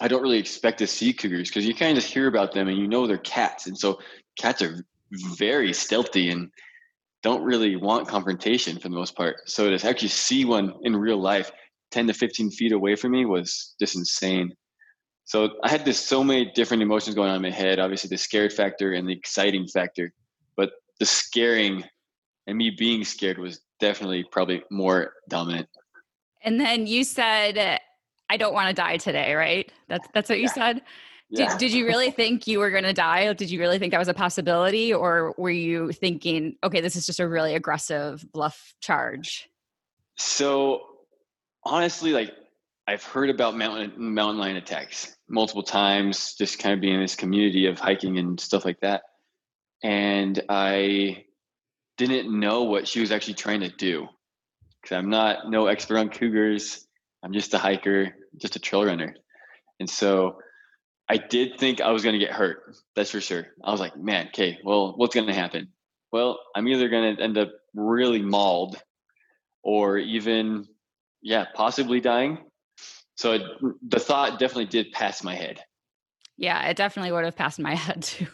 I 0.02 0.08
don't 0.08 0.24
really 0.24 0.40
expect 0.40 0.80
to 0.80 0.88
see 0.88 1.14
cougars 1.14 1.50
because 1.50 1.66
you 1.66 1.76
kind 1.76 1.96
of 1.96 2.04
just 2.04 2.14
hear 2.14 2.28
about 2.28 2.52
them 2.52 2.68
and 2.68 2.78
you 2.78 2.88
know 2.88 3.06
they're 3.06 3.18
cats. 3.20 3.68
And 3.68 3.78
so 3.78 4.00
cats 4.38 4.62
are 4.62 4.84
very 5.12 5.74
stealthy 5.74 6.30
and 6.30 6.50
don't 7.22 7.44
really 7.44 7.76
want 7.76 8.08
confrontation 8.08 8.78
for 8.78 8.90
the 8.90 8.96
most 8.96 9.16
part. 9.16 9.38
So 9.46 9.76
to 9.76 9.88
actually 9.88 10.10
see 10.10 10.46
one 10.46 10.74
in 10.84 10.96
real 10.96 11.20
life, 11.20 11.52
10 11.92 12.08
to 12.08 12.14
15 12.14 12.52
feet 12.52 12.72
away 12.72 12.96
from 12.96 13.12
me 13.12 13.26
was 13.26 13.76
just 13.80 13.96
insane. 13.96 14.54
So 15.26 15.50
I 15.64 15.70
had 15.70 15.86
this 15.86 16.00
so 16.00 16.24
many 16.24 16.52
different 16.54 16.84
emotions 16.84 17.16
going 17.16 17.30
on 17.30 17.38
in 17.38 17.42
my 17.42 17.50
head. 17.50 17.80
Obviously, 17.80 18.10
the 18.10 18.18
scared 18.18 18.52
factor 18.52 18.94
and 18.94 19.08
the 19.08 19.14
exciting 19.14 19.68
factor, 19.68 20.12
but 20.58 20.72
the 21.00 21.06
scaring 21.06 21.84
and 22.48 22.58
me 22.58 22.72
being 22.78 23.06
scared 23.06 23.38
was 23.38 23.62
definitely 23.80 24.26
probably 24.32 24.64
more 24.70 25.14
dominant. 25.30 25.70
And 26.44 26.60
then 26.60 26.88
you 26.88 27.06
said, 27.06 27.80
"I 28.30 28.36
don't 28.36 28.54
want 28.54 28.68
to 28.68 28.74
die 28.74 28.98
today," 28.98 29.34
right? 29.34 29.72
That's 29.88 30.08
that's 30.14 30.30
what 30.30 30.40
you 30.40 30.46
yeah. 30.46 30.54
said. 30.54 30.82
Did, 31.36 31.58
did 31.58 31.74
you 31.74 31.86
really 31.86 32.12
think 32.12 32.48
you 32.48 32.60
were 32.60 32.70
going 32.70 32.84
to 32.84 32.94
die? 32.94 33.32
Did 33.34 33.50
you 33.50 33.60
really 33.60 33.80
think 33.80 33.92
that 33.92 33.98
was 33.98 34.08
a 34.08 34.14
possibility, 34.14 34.94
or 34.94 35.34
were 35.38 35.50
you 35.50 35.92
thinking, 35.92 36.58
"Okay, 36.64 36.80
this 36.80 36.96
is 36.96 37.06
just 37.06 37.20
a 37.20 37.28
really 37.28 37.56
aggressive 37.56 38.26
bluff 38.32 38.76
charge"? 38.82 39.50
So 40.16 40.82
honestly, 41.64 42.12
like 42.12 42.34
I've 42.88 43.04
heard 43.04 43.30
about 43.30 43.56
mountain 43.56 43.94
mountain 43.98 44.40
lion 44.40 44.58
attacks 44.58 45.16
multiple 45.28 45.64
times, 45.64 46.36
just 46.36 46.60
kind 46.60 46.74
of 46.74 46.82
being 46.82 46.96
in 46.96 47.02
this 47.02 47.16
community 47.16 47.66
of 47.66 47.80
hiking 47.80 48.20
and 48.20 48.40
stuff 48.40 48.66
like 48.66 48.80
that. 48.82 49.02
And 49.84 50.42
I 50.50 51.26
didn't 51.98 52.40
know 52.40 52.64
what 52.64 52.88
she 52.88 53.00
was 53.00 53.12
actually 53.12 53.36
trying 53.36 53.62
to 53.62 53.70
do 53.70 54.08
because 54.82 54.98
I'm 54.98 55.10
not 55.10 55.50
no 55.50 55.68
expert 55.68 55.98
on 55.98 56.10
cougars. 56.10 56.86
I'm 57.24 57.34
just 57.34 57.54
a 57.54 57.58
hiker, 57.58 58.14
just 58.38 58.56
a 58.56 58.60
trail 58.60 58.86
runner. 58.86 59.16
And 59.80 59.90
so 59.90 60.38
I 61.10 61.18
did 61.18 61.60
think 61.60 61.82
I 61.82 61.92
was 61.92 62.04
going 62.04 62.14
to 62.14 62.26
get 62.26 62.32
hurt. 62.32 62.76
That's 62.96 63.12
for 63.12 63.22
sure. 63.22 63.48
I 63.64 63.72
was 63.72 63.80
like, 63.80 63.98
man, 63.98 64.28
okay, 64.28 64.60
well, 64.64 64.94
what's 64.96 65.14
going 65.14 65.28
to 65.28 65.34
happen? 65.34 65.70
Well, 66.12 66.40
I'm 66.56 66.68
either 66.68 66.90
going 66.90 67.16
to 67.16 67.22
end 67.22 67.38
up 67.38 67.52
really 67.74 68.22
mauled 68.22 68.82
or 69.64 69.98
even, 69.98 70.68
yeah, 71.22 71.46
possibly 71.56 72.00
dying 72.00 72.38
so 73.16 73.34
it, 73.34 73.42
the 73.88 74.00
thought 74.00 74.40
definitely 74.40 74.66
did 74.66 74.92
pass 74.92 75.24
my 75.24 75.36
head. 75.36 75.62
Yeah, 76.36 76.68
it 76.68 76.76
definitely 76.78 77.12
would 77.12 77.26
have 77.26 77.36
passed 77.36 77.60
my 77.60 77.76
head 77.76 78.02
too. 78.04 78.28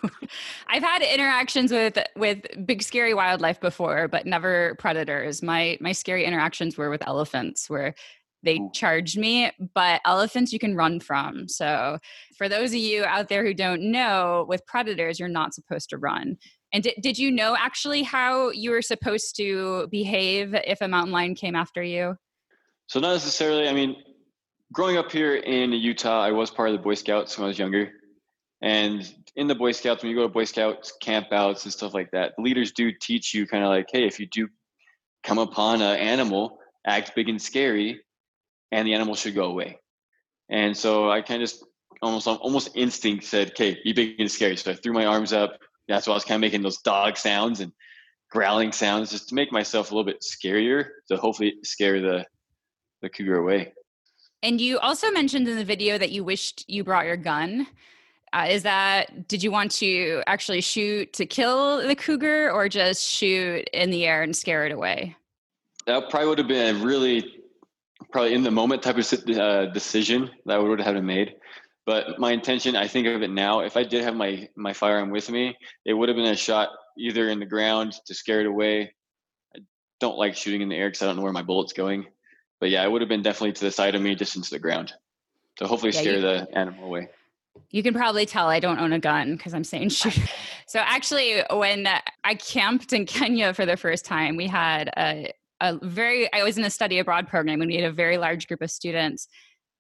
I've 0.68 0.84
had 0.84 1.02
interactions 1.02 1.72
with 1.72 1.98
with 2.16 2.42
big 2.66 2.82
scary 2.82 3.14
wildlife 3.14 3.60
before, 3.60 4.08
but 4.08 4.26
never 4.26 4.76
predators. 4.80 5.44
My 5.44 5.78
my 5.82 5.92
scary 5.92 6.26
interactions 6.26 6.78
were 6.78 6.90
with 6.90 7.06
elephants 7.06 7.70
where 7.70 7.94
they 8.44 8.60
charged 8.74 9.18
me, 9.18 9.52
but 9.74 10.02
elephants 10.06 10.54
you 10.54 10.60
can 10.60 10.76
run 10.76 11.00
from. 11.00 11.48
So, 11.48 11.98
for 12.38 12.48
those 12.48 12.72
of 12.72 12.78
you 12.78 13.04
out 13.04 13.30
there 13.30 13.46
who 13.46 13.54
don't 13.54 13.92
know, 13.92 14.46
with 14.48 14.66
predators 14.66 15.20
you're 15.20 15.30
not 15.30 15.54
supposed 15.54 15.90
to 15.90 15.98
run. 15.98 16.38
And 16.72 16.84
did, 16.84 16.96
did 17.02 17.18
you 17.18 17.32
know 17.32 17.56
actually 17.58 18.04
how 18.04 18.52
you 18.52 18.72
were 18.72 18.82
supposed 18.82 19.36
to 19.38 19.88
behave 19.90 20.54
if 20.54 20.82
a 20.82 20.88
mountain 20.88 21.12
lion 21.12 21.36
came 21.36 21.56
after 21.56 21.82
you? 21.82 22.16
So 22.88 23.00
not 23.00 23.14
necessarily. 23.14 23.68
I 23.68 23.74
mean, 23.74 23.96
growing 24.72 24.98
up 24.98 25.12
here 25.12 25.36
in 25.36 25.72
Utah, 25.74 26.22
I 26.22 26.32
was 26.32 26.52
part 26.52 26.70
of 26.70 26.74
the 26.74 26.82
Boy 26.82 26.96
Scouts 26.96 27.38
when 27.38 27.46
I 27.46 27.48
was 27.48 27.60
younger. 27.60 27.92
And 28.62 29.12
in 29.36 29.48
the 29.48 29.56
Boy 29.56 29.72
Scouts, 29.72 30.04
when 30.04 30.10
you 30.12 30.18
go 30.18 30.24
to 30.24 30.30
Boy 30.30 30.44
Scouts 30.44 30.94
campouts 31.02 31.64
and 31.64 31.74
stuff 31.74 31.94
like 31.94 32.12
that, 32.12 32.34
the 32.36 32.44
leaders 32.44 32.72
do 32.72 32.92
teach 32.92 33.34
you 33.34 33.48
kind 33.48 33.64
of 33.64 33.70
like, 33.70 33.88
hey, 33.92 34.06
if 34.06 34.20
you 34.20 34.28
do 34.28 34.48
come 35.24 35.38
upon 35.38 35.82
an 35.82 35.98
animal, 35.98 36.60
act 36.86 37.14
big 37.16 37.30
and 37.30 37.42
scary, 37.42 38.02
and 38.72 38.88
the 38.88 38.94
animal 38.94 39.16
should 39.16 39.36
go 39.36 39.46
away. 39.46 39.80
And 40.50 40.76
so 40.76 41.10
I 41.10 41.22
kind 41.22 41.42
of 41.42 41.50
just 41.50 41.64
almost 42.02 42.28
almost 42.28 42.70
instinct 42.76 43.26
said, 43.26 43.50
okay, 43.50 43.78
be 43.84 43.94
big 43.94 44.20
and 44.20 44.32
scary. 44.32 44.56
So 44.58 44.72
I 44.72 44.76
threw 44.76 44.94
my 44.94 45.06
arms 45.06 45.34
up. 45.34 45.58
That's 45.88 46.08
why 46.08 46.14
I 46.14 46.16
was 46.16 46.26
kind 46.26 46.36
of 46.36 46.42
making 46.42 46.62
those 46.62 46.80
dog 46.80 47.18
sounds 47.18 47.60
and 47.60 47.72
growling 48.32 48.72
sounds 48.72 49.10
just 49.10 49.30
to 49.30 49.36
make 49.36 49.52
myself 49.52 49.92
a 49.92 49.96
little 49.96 50.06
bit 50.06 50.24
scarier 50.24 50.86
to 51.08 51.18
hopefully 51.18 51.56
scare 51.64 52.02
the 52.02 52.26
the 53.02 53.10
cougar 53.10 53.38
away. 53.38 53.74
And 54.42 54.62
you 54.62 54.80
also 54.80 55.12
mentioned 55.12 55.48
in 55.48 55.58
the 55.58 55.66
video 55.66 55.98
that 55.98 56.12
you 56.12 56.24
wished 56.24 56.66
you 56.68 56.84
brought 56.84 57.06
your 57.06 57.18
gun. 57.18 57.68
Uh, 58.32 58.46
is 58.50 58.64
that 58.64 59.28
did 59.28 59.42
you 59.42 59.52
want 59.52 59.72
to 59.72 60.22
actually 60.28 60.62
shoot 60.62 61.12
to 61.14 61.26
kill 61.26 61.86
the 61.86 61.96
cougar 61.96 62.52
or 62.52 62.70
just 62.70 63.04
shoot 63.04 63.68
in 63.74 63.90
the 63.90 64.06
air 64.06 64.22
and 64.22 64.36
scare 64.36 64.66
it 64.66 64.72
away? 64.72 65.16
That 65.88 66.10
probably 66.10 66.30
would 66.30 66.38
have 66.38 66.48
been 66.48 66.76
a 66.76 66.80
really 66.80 67.39
probably 68.12 68.34
in 68.34 68.44
the 68.44 68.52
moment 68.52 68.84
type 68.84 68.98
of 68.98 69.30
uh, 69.38 69.68
decision 69.68 70.30
that 70.46 70.56
I 70.56 70.60
would 70.60 70.80
have 70.80 71.04
made. 71.04 71.36
But 71.86 72.20
my 72.20 72.32
intention, 72.32 72.76
I 72.76 72.88
think 72.88 73.08
of 73.08 73.22
it 73.22 73.32
now. 73.32 73.62
If 73.62 73.76
I 73.76 73.84
did 73.84 74.04
have 74.04 74.16
my 74.16 74.48
my 74.56 74.74
firearm 74.74 75.10
with 75.10 75.30
me, 75.30 75.58
it 75.86 75.94
would 75.94 76.10
have 76.10 76.16
been 76.16 76.26
a 76.26 76.36
shot 76.36 76.70
either 76.98 77.30
in 77.30 77.40
the 77.40 77.46
ground 77.46 77.96
to 78.06 78.14
scare 78.14 78.42
it 78.42 78.46
away. 78.46 78.94
I 79.56 79.60
don't 80.00 80.18
like 80.18 80.36
shooting 80.36 80.62
in 80.62 80.70
the 80.70 80.76
air 80.76 80.90
because 80.90 81.02
I 81.02 81.06
don't 81.06 81.16
know 81.16 81.24
where 81.24 81.34
my 81.34 81.42
bullet's 81.42 81.74
going 81.74 82.06
but 82.60 82.70
yeah, 82.70 82.84
it 82.84 82.92
would 82.92 83.02
have 83.02 83.10
been 83.10 83.22
definitely 83.22 83.54
to 83.54 83.66
the 83.66 83.72
side 83.72 83.96
of 83.96 84.02
me, 84.02 84.16
just 84.16 84.36
into 84.36 84.50
the 84.50 84.60
ground, 84.60 84.94
to 85.58 85.68
hopefully 85.68 85.94
yeah, 85.94 86.02
scare 86.02 86.16
you, 86.16 86.22
the 86.22 86.48
animal 86.54 86.86
away. 86.86 87.10
You 87.72 87.84
can 87.84 87.94
probably 87.94 88.26
tell 88.26 88.48
I 88.48 88.60
don't 88.60 88.80
own 88.80 88.94
a 88.94 89.00
gun 89.00 89.36
because 89.36 89.54
I'm 89.54 89.64
saying 89.64 89.90
shoot. 89.90 90.20
so 90.68 90.80
actually, 90.80 91.42
when 91.52 91.88
I 92.24 92.36
camped 92.36 92.94
in 92.94 93.06
Kenya 93.06 93.54
for 93.54 93.66
the 93.66 93.78
first 93.78 94.06
time, 94.06 94.36
we 94.36 94.48
had 94.48 94.92
a, 94.98 95.32
a 95.62 95.78
very. 95.82 96.32
I 96.34 96.44
was 96.44 96.58
in 96.58 96.64
a 96.64 96.70
study 96.70 97.00
abroad 97.00 97.28
program, 97.28 97.62
and 97.62 97.70
we 97.70 97.76
had 97.76 97.90
a 97.90 97.94
very 97.94 98.18
large 98.18 98.48
group 98.48 98.62
of 98.62 98.72
students, 98.72 99.28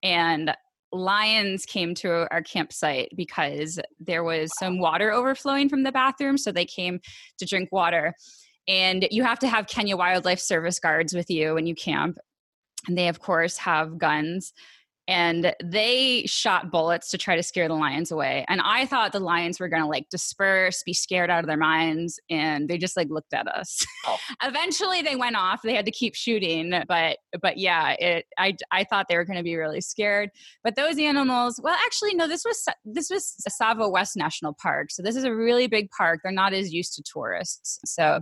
and 0.03 0.55
lions 0.91 1.65
came 1.65 1.93
to 1.93 2.27
our 2.31 2.41
campsite 2.41 3.09
because 3.15 3.79
there 3.99 4.23
was 4.23 4.49
some 4.57 4.79
water 4.79 5.11
overflowing 5.11 5.69
from 5.69 5.83
the 5.83 5.91
bathroom 5.91 6.35
so 6.35 6.51
they 6.51 6.65
came 6.65 6.99
to 7.37 7.45
drink 7.45 7.69
water 7.71 8.11
and 8.67 9.07
you 9.11 9.23
have 9.23 9.37
to 9.37 9.47
have 9.47 9.67
Kenya 9.67 9.95
Wildlife 9.95 10.39
Service 10.39 10.79
guards 10.79 11.13
with 11.13 11.29
you 11.29 11.53
when 11.53 11.67
you 11.67 11.75
camp 11.75 12.17
and 12.87 12.97
they, 12.97 13.07
of 13.07 13.19
course, 13.19 13.57
have 13.57 13.97
guns. 13.97 14.53
And 15.09 15.55
they 15.63 16.23
shot 16.27 16.69
bullets 16.69 17.09
to 17.09 17.17
try 17.17 17.35
to 17.35 17.41
scare 17.41 17.67
the 17.67 17.73
lions 17.73 18.11
away. 18.11 18.45
And 18.47 18.61
I 18.63 18.85
thought 18.85 19.11
the 19.11 19.19
lions 19.19 19.59
were 19.59 19.67
going 19.67 19.81
to 19.81 19.87
like 19.87 20.07
disperse, 20.09 20.83
be 20.83 20.93
scared 20.93 21.31
out 21.31 21.39
of 21.39 21.47
their 21.47 21.57
minds. 21.57 22.19
And 22.29 22.69
they 22.69 22.77
just 22.77 22.95
like 22.95 23.09
looked 23.09 23.33
at 23.33 23.47
us. 23.47 23.83
Oh. 24.05 24.17
Eventually 24.43 25.01
they 25.01 25.15
went 25.15 25.35
off. 25.35 25.61
They 25.63 25.73
had 25.73 25.85
to 25.85 25.91
keep 25.91 26.13
shooting. 26.13 26.83
But, 26.87 27.17
but 27.41 27.57
yeah, 27.57 27.93
it, 27.93 28.25
I, 28.37 28.55
I 28.71 28.83
thought 28.83 29.07
they 29.09 29.17
were 29.17 29.25
going 29.25 29.37
to 29.37 29.43
be 29.43 29.55
really 29.55 29.81
scared. 29.81 30.29
But 30.63 30.75
those 30.75 30.99
animals, 30.99 31.59
well, 31.63 31.77
actually, 31.85 32.13
no, 32.13 32.27
this 32.27 32.45
was, 32.45 32.63
this 32.85 33.09
was 33.09 33.35
Tsavo 33.49 33.91
West 33.91 34.15
National 34.15 34.55
Park. 34.61 34.91
So 34.91 35.01
this 35.01 35.15
is 35.15 35.23
a 35.23 35.33
really 35.33 35.65
big 35.65 35.89
park. 35.89 36.19
They're 36.21 36.31
not 36.31 36.53
as 36.53 36.71
used 36.71 36.93
to 36.97 37.03
tourists. 37.03 37.79
So, 37.83 38.21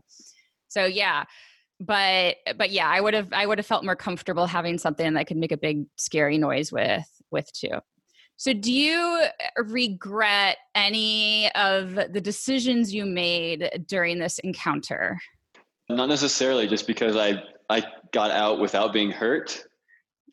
so 0.69 0.85
yeah 0.85 1.25
but 1.79 2.37
but 2.57 2.71
yeah 2.71 2.89
i 2.89 2.99
would 2.99 3.13
have 3.13 3.31
i 3.33 3.45
would 3.45 3.59
have 3.59 3.65
felt 3.65 3.85
more 3.85 3.95
comfortable 3.95 4.47
having 4.47 4.77
something 4.77 5.13
that 5.13 5.27
could 5.27 5.37
make 5.37 5.51
a 5.51 5.57
big 5.57 5.85
scary 5.97 6.37
noise 6.37 6.71
with 6.71 7.05
with 7.31 7.51
too. 7.53 7.79
So 8.37 8.53
do 8.53 8.71
you 8.71 9.23
uh, 9.23 9.63
regret 9.63 10.57
any 10.75 11.51
of 11.55 11.95
the 11.95 12.21
decisions 12.21 12.93
you 12.93 13.05
made 13.05 13.85
during 13.87 14.19
this 14.19 14.39
encounter? 14.39 15.17
Not 15.89 16.09
necessarily 16.09 16.67
just 16.67 16.87
because 16.87 17.15
i 17.15 17.41
i 17.69 17.83
got 18.13 18.31
out 18.31 18.59
without 18.59 18.93
being 18.93 19.11
hurt 19.11 19.63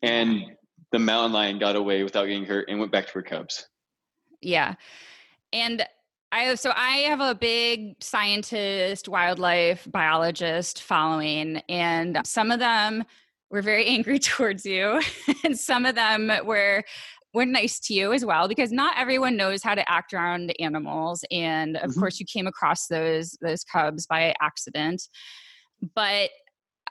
and 0.01 0.29
mm-hmm. 0.29 0.51
the 0.91 0.99
mountain 0.99 1.33
lion 1.33 1.59
got 1.59 1.75
away 1.75 2.03
without 2.03 2.25
getting 2.25 2.45
hurt 2.45 2.69
and 2.69 2.79
went 2.79 2.91
back 2.91 3.07
to 3.07 3.13
her 3.13 3.21
cubs. 3.21 3.67
Yeah. 4.41 4.75
And 5.53 5.85
I 6.35 6.53
so 6.55 6.73
I 6.75 6.97
have 7.07 7.21
a 7.21 7.33
big 7.33 7.95
scientist, 8.03 9.07
wildlife 9.07 9.87
biologist 9.89 10.81
following, 10.81 11.61
and 11.69 12.19
some 12.25 12.51
of 12.51 12.59
them 12.59 13.05
were 13.49 13.61
very 13.61 13.85
angry 13.87 14.19
towards 14.19 14.65
you, 14.65 15.01
and 15.45 15.57
some 15.57 15.85
of 15.85 15.95
them 15.95 16.29
were 16.43 16.83
were 17.33 17.45
nice 17.45 17.79
to 17.81 17.93
you 17.93 18.11
as 18.11 18.25
well 18.25 18.49
because 18.49 18.71
not 18.71 18.97
everyone 18.97 19.37
knows 19.37 19.63
how 19.63 19.75
to 19.75 19.89
act 19.89 20.13
around 20.13 20.53
animals 20.59 21.23
and 21.31 21.77
of 21.77 21.91
mm-hmm. 21.91 21.99
course 21.99 22.17
you 22.17 22.25
came 22.25 22.47
across 22.47 22.87
those 22.87 23.37
those 23.41 23.65
cubs 23.65 24.07
by 24.07 24.33
accident 24.41 25.01
but 25.93 26.29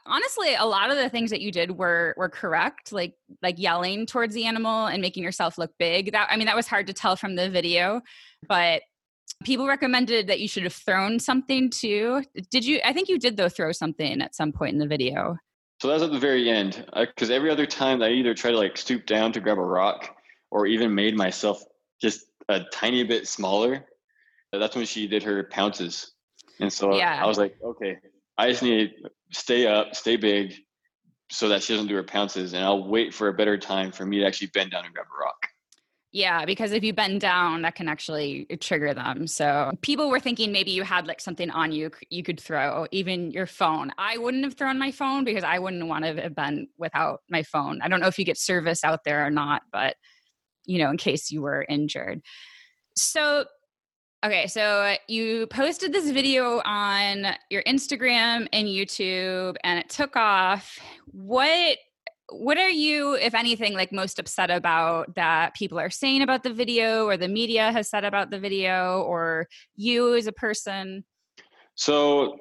honestly 0.05 0.55
a 0.55 0.67
lot 0.67 0.91
of 0.91 0.99
the 0.99 1.09
things 1.09 1.31
that 1.31 1.41
you 1.41 1.51
did 1.51 1.71
were 1.71 2.13
were 2.19 2.29
correct 2.29 2.93
like 2.93 3.15
like 3.41 3.59
yelling 3.59 4.05
towards 4.05 4.35
the 4.35 4.45
animal 4.45 4.85
and 4.85 5.01
making 5.01 5.23
yourself 5.23 5.57
look 5.57 5.71
big 5.79 6.13
that 6.13 6.29
i 6.31 6.37
mean 6.37 6.47
that 6.47 6.55
was 6.55 6.69
hard 6.69 6.87
to 6.87 6.93
tell 6.93 7.17
from 7.17 7.37
the 7.37 7.49
video 7.49 8.03
but 8.47 8.83
people 9.45 9.67
recommended 9.67 10.27
that 10.27 10.41
you 10.41 10.49
should 10.49 10.65
have 10.65 10.73
thrown 10.73 11.21
something 11.21 11.71
too. 11.71 12.25
Did 12.51 12.65
you? 12.65 12.81
I 12.85 12.93
think 12.93 13.09
you 13.09 13.19
did 13.19 13.37
though 13.37 13.49
throw 13.49 13.73
something 13.73 14.21
at 14.21 14.35
some 14.35 14.53
point 14.53 14.73
in 14.73 14.79
the 14.79 14.87
video. 14.87 15.37
So 15.81 15.89
that 15.89 15.95
was 15.95 16.03
at 16.03 16.13
the 16.13 16.19
very 16.19 16.51
end 16.51 16.85
uh, 16.93 17.07
because 17.07 17.31
every 17.31 17.51
other 17.51 17.67
time 17.67 18.03
I 18.03 18.09
either 18.11 18.35
tried 18.35 18.53
to 18.53 18.59
like 18.59 18.77
stoop 18.77 19.07
down 19.07 19.33
to 19.33 19.41
grab 19.41 19.59
a 19.59 19.63
rock 19.63 20.17
or 20.51 20.67
even 20.67 20.95
made 20.95 21.17
myself 21.17 21.63
just 22.01 22.27
a 22.49 22.61
tiny 22.73 23.05
bit 23.05 23.29
smaller. 23.29 23.85
Uh, 24.53 24.59
that's 24.59 24.77
when 24.77 24.87
she 24.87 25.07
did 25.07 25.23
her 25.23 25.45
pounces. 25.45 26.13
And 26.61 26.73
so 26.73 26.97
yeah. 26.97 27.21
I 27.23 27.27
was 27.27 27.39
like, 27.39 27.57
okay, 27.63 27.99
I 28.39 28.51
just 28.51 28.63
need 28.63 28.93
to 29.03 29.11
stay 29.39 29.67
up, 29.67 29.95
stay 29.95 30.17
big 30.17 30.55
so 31.31 31.49
that 31.49 31.63
she 31.63 31.73
doesn't 31.73 31.89
do 31.89 31.97
her 31.97 32.05
pounces. 32.05 32.53
And 32.53 32.65
I'll 32.65 32.87
wait 32.87 33.13
for 33.13 33.29
a 33.29 33.35
better 33.35 33.59
time 33.59 33.91
for 33.91 34.07
me 34.07 34.21
to 34.21 34.27
actually 34.27 34.49
bend 34.49 34.71
down 34.71 34.85
and 34.85 34.95
grab 34.95 35.07
a 35.07 35.23
rock. 35.23 35.49
Yeah, 36.15 36.45
because 36.45 36.71
if 36.71 36.85
you 36.85 36.93
bend 36.93 37.21
down, 37.21 37.63
that 37.63 37.75
can 37.75 37.89
actually 37.89 38.47
uh, 38.49 38.55
trigger 38.61 38.95
them. 38.95 39.27
So 39.27 39.73
people 39.83 40.09
were 40.09 40.21
thinking 40.21 40.53
maybe 40.53 40.71
you 40.71 40.85
had 40.85 41.09
like 41.09 41.21
something 41.21 41.51
on 41.51 41.73
you 41.73 41.91
you 42.09 42.23
could 42.23 42.39
throw, 42.39 42.87
even 42.93 43.33
your 43.33 43.47
phone. 43.47 43.91
I 43.99 44.17
wouldn't 44.19 44.45
have 44.45 44.55
thrown 44.55 44.79
my 44.79 44.93
phone 44.93 45.25
because 45.25 45.43
I 45.43 45.59
wouldn't 45.59 45.89
want 45.89 46.05
to 46.05 46.15
have 46.23 46.37
been 46.37 46.69
without 46.79 47.23
my 47.29 47.43
phone. 47.43 47.81
I 47.83 47.89
don't 47.89 47.99
know 47.99 48.07
if 48.07 48.17
you 48.17 48.25
get 48.25 48.39
service 48.39 48.85
out 48.85 49.03
there 49.03 49.27
or 49.27 49.31
not, 49.31 49.63
but 49.73 49.97
you 50.67 50.79
know, 50.79 50.89
in 50.89 50.99
case 50.99 51.33
you 51.33 51.43
were 51.43 51.67
injured. 51.69 52.23
So 52.97 53.47
Okay, 54.25 54.47
so 54.47 54.95
you 55.09 55.49
posted 55.49 55.93
this 55.93 56.11
video 56.11 56.63
on 56.65 57.27
your 57.51 57.65
Instagram 57.65 58.49
and 58.53 58.69
YouTube 58.69 59.57
and 59.65 59.81
it 59.81 59.91
took 59.91 60.17
off. 60.17 60.79
What 61.07 61.77
what 62.39 62.59
are 62.59 62.71
you 62.71 63.15
if 63.15 63.35
anything 63.35 63.75
like 63.75 63.93
most 63.93 64.19
upset 64.19 64.51
about 64.51 65.15
that 65.15 65.55
people 65.55 65.79
are 65.79 65.91
saying 65.91 66.23
about 66.23 66.43
the 66.43 66.53
video 66.53 67.07
or 67.07 67.17
the 67.17 67.29
media 67.29 67.73
has 67.73 67.89
said 67.89 68.05
about 68.05 68.31
the 68.31 68.39
video 68.39 69.03
or 69.03 69.49
you 69.77 70.15
as 70.17 70.27
a 70.27 70.33
person? 70.33 71.05
So 71.75 72.41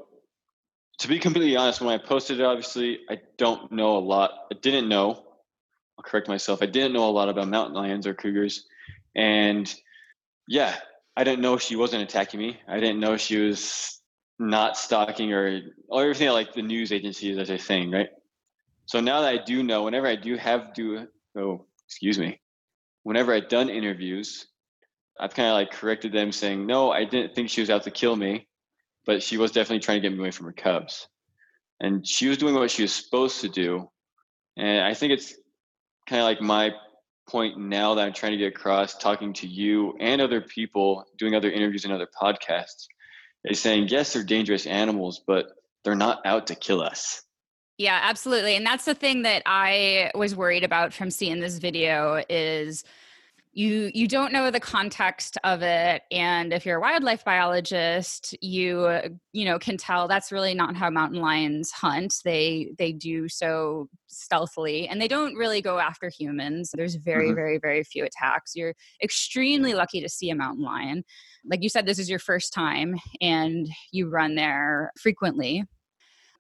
to 1.00 1.08
be 1.08 1.20
completely 1.20 1.56
honest, 1.56 1.82
when 1.82 1.94
I 1.94 2.04
posted 2.04 2.40
it, 2.40 2.44
obviously 2.44 3.00
I 3.10 3.20
don't 3.38 3.72
know 3.72 3.98
a 3.98 4.00
lot. 4.00 4.32
I 4.52 4.56
didn't 4.62 4.90
know. 4.90 5.24
I'll 5.98 6.04
correct 6.04 6.28
myself. 6.28 6.62
I 6.62 6.66
didn't 6.66 6.94
know 6.94 7.08
a 7.08 7.12
lot 7.12 7.30
about 7.30 7.48
mountain 7.48 7.76
lions 7.76 8.08
or 8.08 8.14
cougars. 8.14 8.66
And 9.16 9.74
yeah, 10.48 10.76
I 11.16 11.24
didn't 11.24 11.42
know 11.42 11.58
she 11.58 11.76
wasn't 11.76 12.04
attacking 12.04 12.40
me. 12.40 12.60
I 12.68 12.80
didn't 12.80 13.00
know 13.00 13.18
she 13.18 13.38
was 13.38 14.00
not 14.40 14.78
stalking 14.78 15.32
or, 15.34 15.62
or 15.88 16.04
everything 16.04 16.30
like 16.30 16.54
the 16.54 16.62
news 16.62 16.92
agencies 16.92 17.38
as 17.38 17.50
are 17.50 17.58
saying, 17.58 17.92
right? 17.92 18.10
So 18.86 19.00
now 19.00 19.22
that 19.22 19.30
I 19.30 19.44
do 19.44 19.64
know, 19.64 19.84
whenever 19.84 20.08
I 20.08 20.16
do 20.16 20.38
have 20.38 20.74
do 20.74 21.08
oh, 21.38 21.66
excuse 21.88 22.20
me, 22.20 22.40
whenever 23.04 23.34
I've 23.34 23.50
done 23.50 23.70
interviews, 23.70 24.48
I've 25.20 25.34
kind 25.34 25.50
of 25.50 25.54
like 25.54 25.72
corrected 25.72 26.12
them 26.12 26.32
saying, 26.32 26.66
no, 26.66 26.92
I 26.92 27.06
didn't 27.06 27.36
think 27.36 27.50
she 27.50 27.62
was 27.62 27.70
out 27.70 27.84
to 27.84 27.92
kill 27.92 28.16
me, 28.16 28.48
but 29.06 29.22
she 29.22 29.38
was 29.38 29.52
definitely 29.52 29.80
trying 29.80 30.02
to 30.02 30.08
get 30.08 30.14
me 30.14 30.20
away 30.20 30.32
from 30.32 30.48
her 30.48 30.54
cubs. 30.54 31.08
And 31.80 32.08
she 32.08 32.28
was 32.28 32.38
doing 32.38 32.56
what 32.56 32.72
she 32.72 32.82
was 32.82 32.94
supposed 32.94 33.42
to 33.42 33.50
do. 33.50 33.90
And 34.58 34.84
I 34.84 34.94
think 34.94 35.14
it's 35.14 35.34
kind 36.08 36.22
of 36.22 36.26
like 36.26 36.42
my 36.42 36.72
point 37.28 37.58
now 37.58 37.96
that 37.96 38.06
I'm 38.06 38.14
trying 38.14 38.34
to 38.34 38.38
get 38.38 38.54
across, 38.54 38.98
talking 38.98 39.34
to 39.34 39.48
you 39.48 39.96
and 40.00 40.22
other 40.22 40.42
people, 40.42 41.06
doing 41.18 41.36
other 41.36 41.52
interviews 41.52 41.86
and 41.86 41.94
other 41.94 42.08
podcasts, 42.22 42.88
is 43.46 43.60
saying, 43.60 43.88
yes, 43.90 44.14
they're 44.14 44.24
dangerous 44.24 44.66
animals, 44.66 45.22
but 45.26 45.48
they're 45.84 45.96
not 45.96 46.26
out 46.26 46.48
to 46.48 46.56
kill 46.56 46.82
us. 46.82 47.24
Yeah, 47.78 48.00
absolutely. 48.04 48.56
And 48.56 48.66
that's 48.66 48.86
the 48.86 48.94
thing 48.94 49.24
that 49.24 49.42
I 49.46 50.12
was 50.16 50.36
worried 50.36 50.64
about 50.64 50.94
from 50.94 51.10
seeing 51.10 51.40
this 51.40 51.58
video 51.58 52.24
is 52.30 52.84
you 53.56 53.92
you 53.94 54.08
don't 54.08 54.34
know 54.34 54.50
the 54.50 54.60
context 54.60 55.38
of 55.44 55.62
it 55.62 56.02
and 56.12 56.52
if 56.52 56.66
you're 56.66 56.78
a 56.78 56.82
wildlife 56.82 57.24
biologist 57.24 58.36
you 58.42 59.00
you 59.32 59.46
know 59.46 59.60
can 59.60 59.78
tell 59.78 60.08
that's 60.08 60.32
really 60.32 60.56
not 60.56 60.76
how 60.76 60.90
mountain 60.90 61.22
lions 61.22 61.70
hunt 61.72 62.16
they 62.26 62.74
they 62.80 62.92
do 62.92 63.30
so 63.30 63.88
stealthily 64.08 64.88
and 64.88 65.00
they 65.00 65.08
don't 65.08 65.36
really 65.36 65.62
go 65.62 65.78
after 65.78 66.10
humans 66.10 66.72
there's 66.74 66.96
very 66.96 67.28
mm-hmm. 67.28 67.36
very 67.36 67.60
very 67.60 67.84
few 67.84 68.04
attacks 68.04 68.56
you're 68.56 68.74
extremely 69.04 69.76
lucky 69.76 70.02
to 70.02 70.10
see 70.10 70.32
a 70.32 70.36
mountain 70.36 70.64
lion 70.64 71.04
like 71.46 71.62
you 71.62 71.70
said 71.70 71.86
this 71.86 72.00
is 72.00 72.10
your 72.10 72.20
first 72.20 72.54
time 72.54 72.96
and 73.22 73.70
you 73.92 74.10
run 74.10 74.34
there 74.34 74.92
frequently 75.00 75.64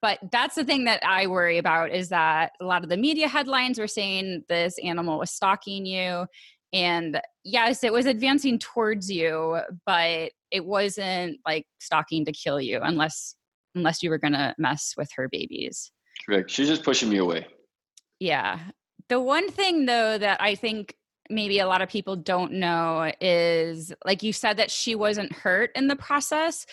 but 0.03 0.19
that's 0.33 0.55
the 0.55 0.65
thing 0.65 0.83
that 0.83 1.01
I 1.07 1.27
worry 1.27 1.57
about 1.57 1.91
is 1.91 2.09
that 2.09 2.51
a 2.59 2.65
lot 2.65 2.83
of 2.83 2.89
the 2.89 2.97
media 2.97 3.29
headlines 3.29 3.79
were 3.79 3.87
saying 3.87 4.43
this 4.49 4.75
animal 4.83 5.17
was 5.17 5.31
stalking 5.31 5.85
you. 5.85 6.27
And 6.73 7.21
yes 7.43 7.83
it 7.83 7.93
was 7.93 8.05
advancing 8.05 8.57
towards 8.57 9.09
you 9.09 9.59
but 9.85 10.31
it 10.49 10.65
wasn't 10.65 11.37
like 11.45 11.65
stalking 11.79 12.25
to 12.25 12.31
kill 12.31 12.59
you 12.59 12.79
unless 12.81 13.35
unless 13.75 14.01
you 14.01 14.09
were 14.09 14.17
going 14.17 14.33
to 14.33 14.53
mess 14.57 14.93
with 14.97 15.09
her 15.15 15.29
babies. 15.29 15.91
Correct. 16.25 16.49
She's 16.49 16.67
just 16.67 16.83
pushing 16.83 17.09
me 17.09 17.17
away. 17.17 17.47
Yeah. 18.19 18.59
The 19.09 19.19
one 19.19 19.49
thing 19.51 19.85
though 19.85 20.17
that 20.17 20.41
i 20.41 20.55
think 20.55 20.95
maybe 21.29 21.59
a 21.59 21.67
lot 21.67 21.81
of 21.81 21.89
people 21.89 22.15
don't 22.15 22.53
know 22.53 23.11
is 23.21 23.93
like 24.05 24.23
you 24.23 24.33
said 24.33 24.57
that 24.57 24.69
she 24.69 24.95
wasn't 24.95 25.31
hurt 25.31 25.71
in 25.75 25.87
the 25.87 25.95
process 25.95 26.65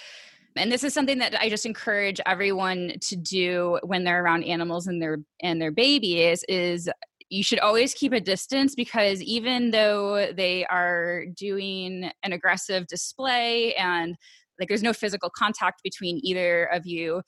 and 0.56 0.70
this 0.70 0.84
is 0.84 0.92
something 0.92 1.18
that 1.18 1.34
i 1.40 1.48
just 1.48 1.66
encourage 1.66 2.20
everyone 2.26 2.92
to 3.00 3.16
do 3.16 3.78
when 3.82 4.04
they're 4.04 4.22
around 4.22 4.44
animals 4.44 4.86
and 4.86 5.00
their 5.00 5.18
and 5.42 5.60
their 5.60 5.70
babies 5.70 6.44
is 6.48 6.88
you 7.28 7.44
should 7.44 7.60
always 7.60 7.94
keep 7.94 8.12
a 8.12 8.20
distance 8.20 8.74
because 8.74 9.22
even 9.22 9.70
though 9.70 10.32
they 10.32 10.66
are 10.66 11.26
doing 11.36 12.10
an 12.24 12.32
aggressive 12.32 12.86
display 12.88 13.72
and 13.74 14.16
like 14.58 14.68
there's 14.68 14.82
no 14.82 14.92
physical 14.92 15.30
contact 15.30 15.82
between 15.82 16.20
either 16.22 16.64
of 16.64 16.86
you 16.86 17.22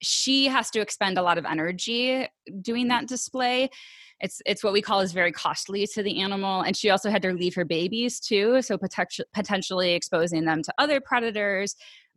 she 0.00 0.46
has 0.46 0.70
to 0.70 0.80
expend 0.80 1.18
a 1.18 1.22
lot 1.22 1.38
of 1.38 1.44
energy 1.44 2.28
doing 2.60 2.88
that 2.88 3.08
display 3.08 3.68
it's 4.20 4.42
it's 4.46 4.64
what 4.64 4.72
we 4.72 4.82
call 4.82 5.00
is 5.00 5.12
very 5.12 5.32
costly 5.32 5.86
to 5.86 6.02
the 6.02 6.20
animal 6.20 6.62
and 6.62 6.76
she 6.76 6.90
also 6.90 7.10
had 7.10 7.22
to 7.22 7.32
leave 7.32 7.54
her 7.54 7.64
babies 7.64 8.18
too 8.18 8.60
so 8.62 8.78
potentially 9.32 9.94
exposing 9.94 10.44
them 10.44 10.62
to 10.62 10.72
other 10.78 11.00
predators 11.00 11.76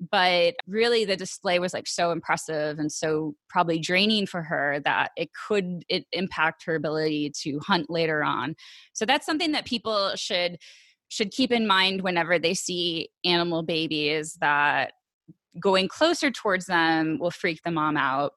but 0.10 0.56
really 0.66 1.06
the 1.06 1.16
display 1.16 1.60
was 1.60 1.74
like 1.74 1.88
so 1.88 2.12
impressive 2.12 2.80
and 2.80 2.92
so 2.92 3.36
probably 3.50 3.78
draining 3.78 4.26
for 4.26 4.42
her 4.42 4.80
that 4.84 5.12
it 5.16 5.30
could 5.48 5.86
it 5.90 6.06
impact 6.12 6.64
her 6.66 6.76
ability 6.76 7.32
to 7.42 7.60
hunt 7.60 7.90
later 7.90 8.24
on. 8.24 8.56
So 8.94 9.06
that's 9.06 9.26
something 9.26 9.52
that 9.52 9.66
people 9.66 10.14
should 10.16 10.58
should 11.10 11.32
keep 11.32 11.52
in 11.52 11.68
mind 11.68 12.02
whenever 12.02 12.40
they 12.40 12.54
see 12.54 13.10
animal 13.26 13.64
babies 13.64 14.38
that 14.40 14.94
going 15.60 15.88
closer 15.88 16.32
towards 16.32 16.66
them 16.66 17.20
will 17.20 17.32
freak 17.32 17.60
the 17.64 17.72
mom 17.72 17.98
out 17.98 18.32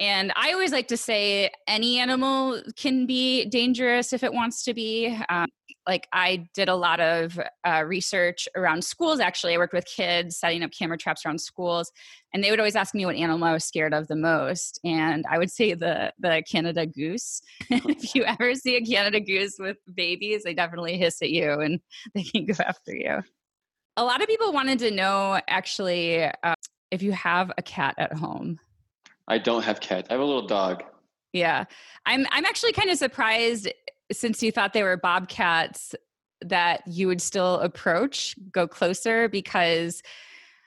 and 0.00 0.32
I 0.34 0.52
always 0.52 0.72
like 0.72 0.88
to 0.88 0.96
say 0.96 1.50
any 1.68 1.98
animal 1.98 2.62
can 2.76 3.04
be 3.04 3.44
dangerous 3.44 4.14
if 4.14 4.24
it 4.24 4.32
wants 4.32 4.64
to 4.64 4.72
be. 4.72 5.14
Um, 5.28 5.46
like 5.86 6.08
I 6.12 6.46
did 6.54 6.70
a 6.70 6.74
lot 6.74 7.00
of 7.00 7.38
uh, 7.66 7.84
research 7.86 8.48
around 8.56 8.82
schools. 8.82 9.20
Actually, 9.20 9.54
I 9.54 9.58
worked 9.58 9.74
with 9.74 9.84
kids 9.84 10.38
setting 10.38 10.62
up 10.62 10.70
camera 10.70 10.96
traps 10.96 11.26
around 11.26 11.40
schools, 11.40 11.92
and 12.32 12.42
they 12.42 12.50
would 12.50 12.60
always 12.60 12.76
ask 12.76 12.94
me 12.94 13.04
what 13.04 13.16
animal 13.16 13.46
I 13.46 13.52
was 13.52 13.64
scared 13.64 13.92
of 13.92 14.08
the 14.08 14.16
most. 14.16 14.80
And 14.84 15.26
I 15.28 15.36
would 15.36 15.50
say 15.50 15.74
the 15.74 16.14
the 16.18 16.42
Canada 16.50 16.86
goose. 16.86 17.42
if 17.70 18.14
you 18.14 18.24
ever 18.24 18.54
see 18.54 18.76
a 18.76 18.80
Canada 18.80 19.20
goose 19.20 19.56
with 19.58 19.76
babies, 19.94 20.44
they 20.44 20.54
definitely 20.54 20.96
hiss 20.96 21.20
at 21.20 21.30
you 21.30 21.60
and 21.60 21.78
they 22.14 22.22
can 22.22 22.46
go 22.46 22.54
after 22.64 22.94
you. 22.94 23.18
A 23.98 24.04
lot 24.04 24.22
of 24.22 24.28
people 24.28 24.52
wanted 24.52 24.78
to 24.78 24.90
know 24.90 25.40
actually 25.46 26.22
uh, 26.24 26.54
if 26.90 27.02
you 27.02 27.12
have 27.12 27.52
a 27.58 27.62
cat 27.62 27.96
at 27.98 28.14
home. 28.14 28.58
I 29.30 29.38
don't 29.38 29.62
have 29.62 29.80
cats. 29.80 30.08
I 30.10 30.14
have 30.14 30.20
a 30.20 30.24
little 30.24 30.46
dog. 30.46 30.82
Yeah. 31.32 31.64
I'm 32.04 32.26
I'm 32.32 32.44
actually 32.44 32.72
kind 32.72 32.90
of 32.90 32.98
surprised 32.98 33.72
since 34.12 34.42
you 34.42 34.50
thought 34.50 34.72
they 34.72 34.82
were 34.82 34.96
bobcats 34.96 35.94
that 36.42 36.82
you 36.86 37.06
would 37.06 37.22
still 37.22 37.60
approach, 37.60 38.34
go 38.50 38.66
closer 38.66 39.28
because 39.28 40.02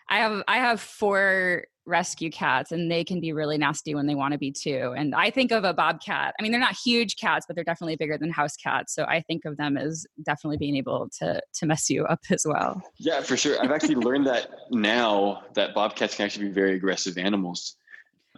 I 0.10 0.19
have 0.19 0.43
I 0.47 0.58
have 0.58 0.80
four 0.80 1.65
rescue 1.86 2.32
cats 2.32 2.71
and 2.71 2.89
they 2.89 3.04
can 3.04 3.19
be 3.19 3.34
really 3.34 3.58
nasty 3.58 3.93
when 3.93 4.08
they 4.08 4.15
want 4.15 4.32
to 4.32 4.38
be 4.38 4.49
too. 4.49 4.93
And 4.95 5.13
I 5.13 5.30
think 5.30 5.52
of 5.52 5.65
a 5.65 5.73
bobcat. 5.73 6.34
I 6.39 6.41
mean, 6.41 6.54
they're 6.54 6.62
not 6.62 6.78
huge 6.82 7.17
cats, 7.17 7.45
but 7.45 7.56
they're 7.56 7.65
definitely 7.65 7.97
bigger 7.97 8.17
than 8.17 8.32
house 8.32 8.56
cats. 8.56 8.95
So 8.95 9.04
I 9.04 9.19
think 9.19 9.43
of 9.43 9.58
them 9.58 9.76
as 9.76 10.06
definitely 10.23 10.56
being 10.56 10.78
able 10.78 11.10
to 11.19 11.41
to 11.56 11.65
mess 11.65 11.89
you 11.89 12.06
up 12.06 12.21
as 12.30 12.45
well. 12.47 12.82
Yeah, 12.97 13.21
for 13.21 13.36
sure. 13.36 13.62
I've 13.62 13.71
actually 13.71 13.95
learned 13.95 14.28
that 14.28 14.47
now 14.71 15.43
that 15.56 15.76
bobcats 15.76 16.15
can 16.15 16.23
actually 16.26 16.45
be 16.45 16.54
very 16.54 16.76
aggressive 16.76 17.17
animals. 17.17 17.76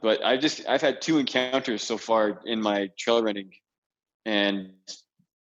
But 0.06 0.24
I 0.24 0.38
just 0.38 0.62
I've 0.70 0.84
had 0.84 1.02
two 1.02 1.18
encounters 1.18 1.82
so 1.82 1.98
far 1.98 2.40
in 2.46 2.62
my 2.62 2.92
trail 2.96 3.24
running, 3.24 3.50
and 4.24 4.74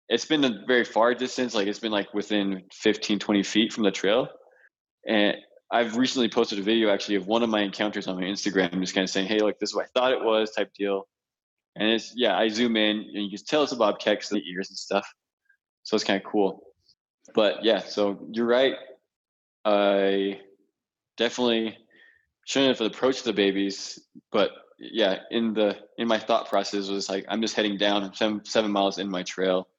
it's 0.07 0.25
been 0.25 0.43
a 0.43 0.63
very 0.67 0.83
far 0.83 1.15
distance. 1.15 1.55
Like 1.55 1.65
it's 1.65 1.79
been 1.79 1.91
like 1.91 2.13
within 2.13 2.61
15, 2.71 3.17
20 3.17 3.41
feet 3.41 3.73
from 3.73 3.85
the 3.85 3.89
trail. 3.89 4.27
And 5.07 5.35
I've 5.71 5.97
recently 5.97 6.29
posted 6.29 6.59
a 6.59 6.61
video 6.61 6.91
actually 6.91 7.15
of 7.15 7.25
one 7.25 7.41
of 7.41 7.49
my 7.49 7.61
encounters 7.61 8.05
on 8.05 8.17
my 8.17 8.21
Instagram, 8.21 8.79
just 8.81 8.93
kind 8.93 9.03
of 9.03 9.09
saying, 9.09 9.29
"Hey, 9.29 9.39
look, 9.39 9.57
this 9.57 9.71
is 9.71 9.75
what 9.75 9.85
I 9.85 9.99
thought 9.99 10.11
it 10.11 10.23
was," 10.23 10.51
type 10.51 10.71
deal. 10.77 11.07
And 11.75 11.89
it's 11.89 12.13
yeah, 12.15 12.37
I 12.37 12.47
zoom 12.47 12.77
in 12.77 12.97
and 12.97 13.23
you 13.23 13.35
can 13.35 13.43
tell 13.43 13.63
it's 13.63 13.71
a 13.71 13.75
bobcat 13.75 14.19
because 14.19 14.29
the 14.29 14.47
ears 14.47 14.69
and 14.69 14.77
stuff. 14.77 15.11
So 15.81 15.95
it's 15.95 16.03
kind 16.03 16.23
of 16.23 16.31
cool. 16.31 16.61
But 17.33 17.65
yeah, 17.65 17.79
so 17.79 18.27
you're 18.31 18.45
right. 18.45 18.75
I 19.65 20.39
definitely 21.17 21.79
shouldn't 22.51 22.77
have 22.77 22.85
approached 22.85 23.23
the 23.23 23.31
babies, 23.31 23.97
but 24.29 24.51
yeah, 24.77 25.19
in 25.31 25.53
the 25.53 25.77
in 25.97 26.05
my 26.05 26.19
thought 26.19 26.49
process 26.49 26.89
was 26.89 27.07
like 27.07 27.25
I'm 27.29 27.41
just 27.41 27.55
heading 27.55 27.77
down. 27.77 28.03
I'm 28.03 28.13
seven 28.13 28.43
seven 28.43 28.71
miles 28.71 28.97
in 28.97 29.09
my 29.09 29.23
trail, 29.23 29.69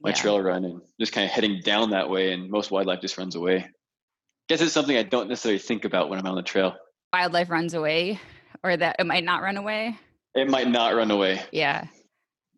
my 0.00 0.10
yeah. 0.10 0.16
trail 0.16 0.40
run, 0.40 0.64
and 0.64 0.80
just 0.98 1.12
kind 1.12 1.24
of 1.24 1.30
heading 1.30 1.60
down 1.60 1.90
that 1.90 2.10
way. 2.10 2.32
And 2.32 2.50
most 2.50 2.72
wildlife 2.72 3.00
just 3.00 3.16
runs 3.16 3.36
away. 3.36 3.70
Guess 4.48 4.60
it's 4.60 4.72
something 4.72 4.96
I 4.96 5.04
don't 5.04 5.28
necessarily 5.28 5.60
think 5.60 5.84
about 5.84 6.10
when 6.10 6.18
I'm 6.18 6.26
on 6.26 6.34
the 6.34 6.42
trail. 6.42 6.74
Wildlife 7.12 7.48
runs 7.48 7.74
away, 7.74 8.18
or 8.64 8.76
that 8.76 8.96
it 8.98 9.06
might 9.06 9.22
not 9.22 9.40
run 9.42 9.56
away. 9.56 9.96
It 10.34 10.50
might 10.50 10.68
not 10.68 10.96
run 10.96 11.12
away. 11.12 11.40
Yeah. 11.52 11.84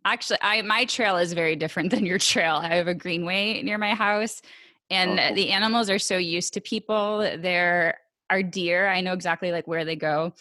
Actually, 0.07 0.39
I 0.41 0.63
my 0.63 0.87
trail 0.87 1.19
is 1.19 1.35
very 1.35 1.57
different 1.57 1.91
than 1.95 2.07
your 2.07 2.19
trail. 2.19 2.55
I 2.55 2.77
have 2.77 2.89
a 2.89 2.95
greenway 2.95 3.61
near 3.61 3.77
my 3.77 3.95
house, 3.95 4.41
and 4.89 5.21
oh, 5.21 5.35
the 5.35 5.51
animals 5.51 5.91
are 5.91 5.99
so 5.99 6.17
used 6.17 6.55
to 6.55 6.63
people. 6.63 7.19
There 7.19 7.99
are 8.33 8.43
deer. 8.43 8.89
I 8.89 9.01
know 9.01 9.13
exactly 9.13 9.53
like 9.53 9.67
where 9.67 9.85
they 9.85 9.97
go, 9.97 10.33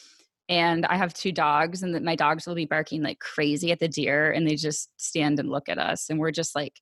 and 0.49 0.85
I 0.85 0.95
have 0.95 1.13
two 1.13 1.31
dogs, 1.31 1.83
and 1.83 2.03
my 2.03 2.15
dogs 2.15 2.47
will 2.47 2.55
be 2.55 2.65
barking 2.65 3.03
like 3.03 3.19
crazy 3.19 3.71
at 3.71 3.79
the 3.79 3.87
deer, 3.87 4.31
and 4.31 4.47
they 4.47 4.55
just 4.55 4.89
stand 4.97 5.39
and 5.39 5.49
look 5.49 5.69
at 5.69 5.77
us, 5.77 6.09
and 6.09 6.19
we're 6.19 6.31
just 6.31 6.55
like, 6.55 6.79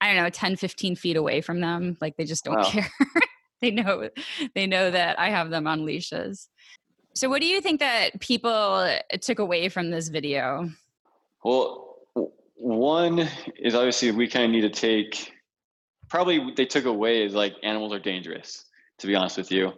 I 0.00 0.12
don't 0.12 0.22
know, 0.22 0.30
10, 0.30 0.56
15 0.56 0.96
feet 0.96 1.16
away 1.16 1.40
from 1.40 1.60
them. 1.60 1.96
Like 2.00 2.16
they 2.16 2.24
just 2.24 2.44
don't 2.44 2.56
wow. 2.56 2.64
care. 2.64 2.90
they 3.60 3.70
know 3.70 4.08
they 4.54 4.66
know 4.66 4.90
that 4.90 5.18
I 5.18 5.30
have 5.30 5.50
them 5.50 5.66
on 5.66 5.84
leashes. 5.84 6.48
So, 7.14 7.28
what 7.28 7.40
do 7.40 7.46
you 7.46 7.60
think 7.60 7.80
that 7.80 8.20
people 8.20 8.50
uh, 8.50 8.98
took 9.20 9.38
away 9.38 9.68
from 9.68 9.90
this 9.90 10.08
video? 10.08 10.70
Well, 11.44 11.96
one 12.62 13.28
is 13.58 13.74
obviously 13.74 14.12
we 14.12 14.28
kind 14.28 14.44
of 14.44 14.50
need 14.52 14.60
to 14.60 14.70
take 14.70 15.32
probably 16.08 16.52
they 16.56 16.64
took 16.64 16.84
away 16.84 17.24
is 17.24 17.34
like 17.34 17.54
animals 17.64 17.92
are 17.92 17.98
dangerous 17.98 18.66
to 18.98 19.08
be 19.08 19.16
honest 19.16 19.36
with 19.36 19.50
you 19.50 19.72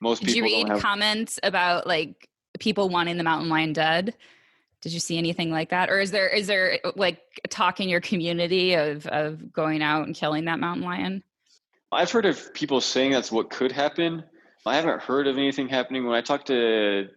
most 0.00 0.22
did 0.22 0.34
you 0.34 0.42
read 0.42 0.68
have, 0.68 0.80
comments 0.80 1.38
about 1.42 1.86
like 1.86 2.28
people 2.58 2.88
wanting 2.88 3.16
the 3.16 3.24
mountain 3.24 3.48
lion 3.48 3.72
dead 3.72 4.14
did 4.80 4.92
you 4.92 5.00
see 5.00 5.18
anything 5.18 5.50
like 5.50 5.70
that 5.70 5.90
or 5.90 6.00
is 6.00 6.10
there 6.10 6.28
is 6.28 6.46
there 6.46 6.78
like 6.96 7.20
talk 7.48 7.80
in 7.80 7.88
your 7.88 8.00
community 8.00 8.74
of 8.74 9.06
of 9.08 9.52
going 9.52 9.82
out 9.82 10.06
and 10.06 10.14
killing 10.14 10.44
that 10.44 10.58
mountain 10.58 10.84
lion 10.84 11.22
i've 11.92 12.10
heard 12.10 12.26
of 12.26 12.52
people 12.54 12.80
saying 12.80 13.12
that's 13.12 13.32
what 13.32 13.50
could 13.50 13.72
happen 13.72 14.22
i 14.66 14.74
haven't 14.74 15.00
heard 15.02 15.26
of 15.26 15.36
anything 15.36 15.68
happening 15.68 16.04
when 16.04 16.14
i 16.14 16.20
talked 16.20 16.46
to 16.46 17.08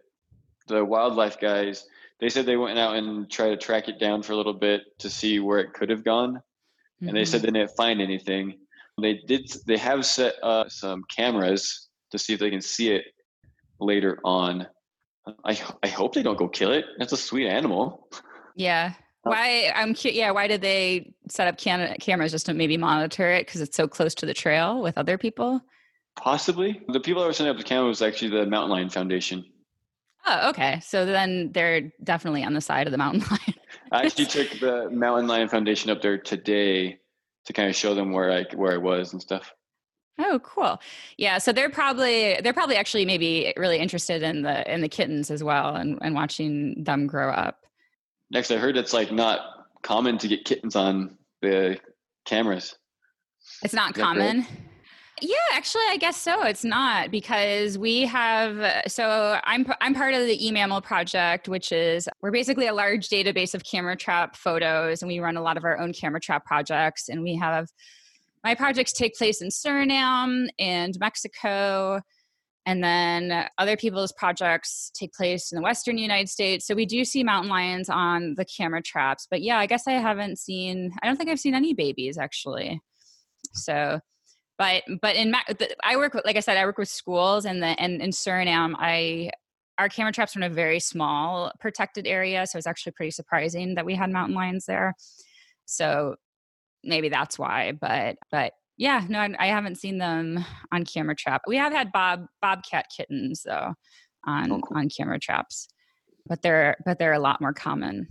the 0.67 0.84
wildlife 0.84 1.39
guys 1.39 1.86
they 2.24 2.30
said 2.30 2.46
they 2.46 2.56
went 2.56 2.80
out 2.80 2.96
and 2.96 3.30
tried 3.30 3.50
to 3.50 3.58
track 3.58 3.89
it 3.89 4.00
down 4.00 4.24
for 4.24 4.32
a 4.32 4.38
little 4.38 4.54
bit 4.54 4.98
to 5.00 5.10
see 5.10 5.41
where 5.41 5.60
it 5.60 5.74
could 5.74 5.89
have 5.89 6.06
gone, 6.06 6.36
mm-hmm. 6.36 7.10
and 7.10 7.17
they 7.17 7.26
said 7.26 7.41
mm-hmm. 7.41 7.52
they 7.52 7.60
didn't 7.60 7.76
find 7.76 8.02
anything. 8.02 8.60
They 9.02 9.15
did. 9.28 9.52
They 9.65 9.76
have 9.76 10.06
set 10.06 10.36
up 10.41 10.72
some 10.72 11.04
cameras 11.13 11.89
to 12.13 12.19
see 12.19 12.34
if 12.34 12.39
they 12.39 12.49
can 12.49 12.62
see 12.62 12.91
it 12.91 13.06
later 13.80 14.19
on. 14.23 14.67
I 15.43 15.60
I 15.82 15.88
hope 15.88 16.13
they 16.13 16.23
don't 16.23 16.38
go 16.38 16.47
kill 16.47 16.71
it. 16.71 16.86
That's 16.97 17.12
a 17.12 17.17
sweet 17.17 17.47
animal. 17.47 18.08
Yeah. 18.56 18.93
Uh, 19.26 19.32
why 19.32 19.71
I'm. 19.76 19.95
Yeah. 20.04 20.32
Why 20.32 20.47
did 20.47 20.62
they 20.62 21.13
set 21.28 21.47
up 21.47 21.58
cam- 21.58 21.95
cameras 21.99 22.32
just 22.32 22.45
to 22.45 22.54
maybe 22.54 22.78
monitor 22.78 23.30
it 23.32 23.45
because 23.45 23.62
it's 23.62 23.76
so 23.76 23.88
close 23.88 24.13
to 24.15 24.26
the 24.26 24.34
trail 24.34 24.82
with 24.82 24.97
other 24.97 25.17
people? 25.17 25.62
Possibly. 26.15 26.82
The 26.89 26.99
people 26.99 27.21
that 27.21 27.28
were 27.28 27.34
setting 27.34 27.52
up 27.52 27.58
the 27.58 27.63
camera 27.63 27.88
was 27.88 28.02
actually 28.02 28.30
the 28.30 28.45
Mountain 28.45 28.69
Lion 28.69 28.89
Foundation. 28.89 29.43
Oh, 30.26 30.49
okay. 30.49 30.80
So 30.82 31.06
then 31.06 31.52
they're 31.52 31.91
definitely 32.04 32.43
on 32.43 32.54
the 32.54 32.62
side 32.62 32.88
of 32.88 32.91
the 32.91 32.97
mountain 32.97 33.21
lion. 33.32 33.56
I 33.91 34.06
actually 34.06 34.28
took 34.28 34.60
the 34.60 34.89
Mountain 34.91 35.28
Lion 35.28 35.49
Foundation 35.49 35.89
up 35.89 36.02
there 36.02 36.17
today 36.17 36.99
to 37.45 37.54
kind 37.54 37.69
of 37.69 37.76
show 37.76 37.95
them 37.95 38.12
where 38.12 38.32
I 38.32 38.45
where 38.56 38.73
I 38.73 38.78
was 38.78 39.13
and 39.13 39.21
stuff. 39.21 39.52
Oh, 40.19 40.39
cool. 40.43 40.80
Yeah, 41.17 41.39
so 41.39 41.52
they're 41.52 41.69
probably 41.69 42.39
they're 42.43 42.54
probably 42.54 42.76
actually 42.76 43.06
maybe 43.06 43.54
really 43.58 43.80
interested 43.80 44.21
in 44.21 44.43
the 44.43 44.71
in 44.71 44.82
the 44.82 44.89
kittens 44.89 45.32
as 45.32 45.43
well 45.43 45.76
and, 45.76 45.97
and 46.02 46.13
watching 46.13 46.84
them 46.84 47.08
grow 47.08 47.32
up. 47.32 47.65
Next, 48.30 48.52
I 48.52 48.58
heard 48.58 48.78
it's 48.78 48.93
like 48.93 49.12
not 49.12 49.67
common 49.82 50.17
to 50.19 50.28
get 50.28 50.45
kittens 50.45 50.76
on 50.76 51.17
the 51.41 51.80
cameras. 52.26 52.76
It's 53.63 53.73
not 53.73 53.93
common. 53.95 54.45
Yeah, 55.21 55.36
actually, 55.54 55.84
I 55.89 55.97
guess 55.97 56.17
so. 56.17 56.43
It's 56.43 56.63
not 56.63 57.12
because 57.12 57.78
we 57.78 58.02
have. 58.02 58.84
So 58.88 59.39
I'm 59.43 59.65
I'm 59.82 59.93
part 59.93 60.13
of 60.13 60.26
the 60.26 60.38
eMammal 60.38 60.84
project, 60.84 61.47
which 61.47 61.71
is 61.71 62.10
we're 62.21 62.32
basically 62.32 62.67
a 62.67 62.73
large 62.73 63.10
database 63.10 63.54
of 63.54 63.63
camera 63.63 63.95
trap 63.95 64.36
photos, 64.36 65.02
and 65.02 65.10
we 65.10 65.19
run 65.19 65.38
a 65.38 65.41
lot 65.41 65.58
of 65.58 65.63
our 65.63 65.80
own 65.80 65.93
camera 65.93 66.19
trap 66.19 66.45
projects. 66.45 67.10
And 67.10 67.23
we 67.23 67.36
have 67.36 67.69
my 68.43 68.56
projects 68.56 68.93
take 68.93 69.15
place 69.15 69.41
in 69.41 69.49
Suriname 69.49 70.47
and 70.60 70.97
Mexico, 70.99 72.01
and 72.65 72.84
then 72.84 73.47
other 73.58 73.75
people's 73.75 74.13
projects 74.13 74.91
take 74.93 75.13
place 75.13 75.51
in 75.51 75.58
the 75.58 75.62
Western 75.62 75.97
United 75.97 76.29
States. 76.29 76.65
So 76.65 76.75
we 76.75 76.86
do 76.86 77.03
see 77.03 77.23
mountain 77.23 77.49
lions 77.49 77.89
on 77.89 78.36
the 78.36 78.45
camera 78.45 78.82
traps, 78.82 79.27
but 79.29 79.41
yeah, 79.41 79.58
I 79.58 79.65
guess 79.65 79.88
I 79.88 79.93
haven't 79.93 80.39
seen. 80.39 80.93
I 81.01 81.08
don't 81.08 81.17
think 81.17 81.29
I've 81.29 81.39
seen 81.39 81.56
any 81.56 81.73
babies 81.73 82.17
actually. 82.17 82.82
So 83.53 83.99
but 84.58 84.84
but 85.01 85.15
in 85.15 85.34
I 85.84 85.97
work 85.97 86.13
with, 86.13 86.25
like 86.25 86.38
I 86.38 86.41
said, 86.41 86.58
I 86.58 86.65
work 86.65 86.77
with 86.77 86.89
schools, 86.89 87.45
and 87.45 87.62
the 87.62 87.79
and 87.79 88.01
in 88.01 88.12
Suriname, 88.12 88.75
I 88.77 89.32
our 89.79 89.89
camera 89.89 90.12
traps 90.12 90.36
are 90.36 90.39
in 90.39 90.43
a 90.43 90.53
very 90.53 90.79
small 90.79 91.51
protected 91.60 92.06
area, 92.06 92.45
so 92.45 92.58
it's 92.58 92.67
actually 92.67 92.91
pretty 92.93 93.12
surprising 93.12 93.75
that 93.75 93.86
we 93.86 93.95
had 93.95 94.12
mountain 94.12 94.36
lions 94.36 94.65
there. 94.65 94.93
So 95.65 96.15
maybe 96.84 97.10
that's 97.10 97.38
why, 97.38 97.74
but 97.74 98.17
but 98.32 98.54
yeah, 98.78 99.06
no, 99.08 99.19
I, 99.19 99.34
I 99.39 99.48
haven't 99.48 99.78
seen 99.78 99.98
them 99.98 100.43
on 100.72 100.84
camera 100.86 101.15
trap. 101.15 101.43
We 101.48 101.58
have 101.58 101.74
had 101.74 101.91
bob 101.91 102.26
bobcat 102.41 102.88
kittens 102.96 103.43
though 103.43 103.74
on 104.26 104.52
oh, 104.52 104.60
cool. 104.60 104.78
on 104.78 104.89
camera 104.89 105.19
traps, 105.19 105.67
but 106.28 106.41
they're 106.41 106.78
but 106.86 107.00
they're 107.00 107.13
a 107.13 107.19
lot 107.19 107.41
more 107.41 107.54
common. 107.54 108.08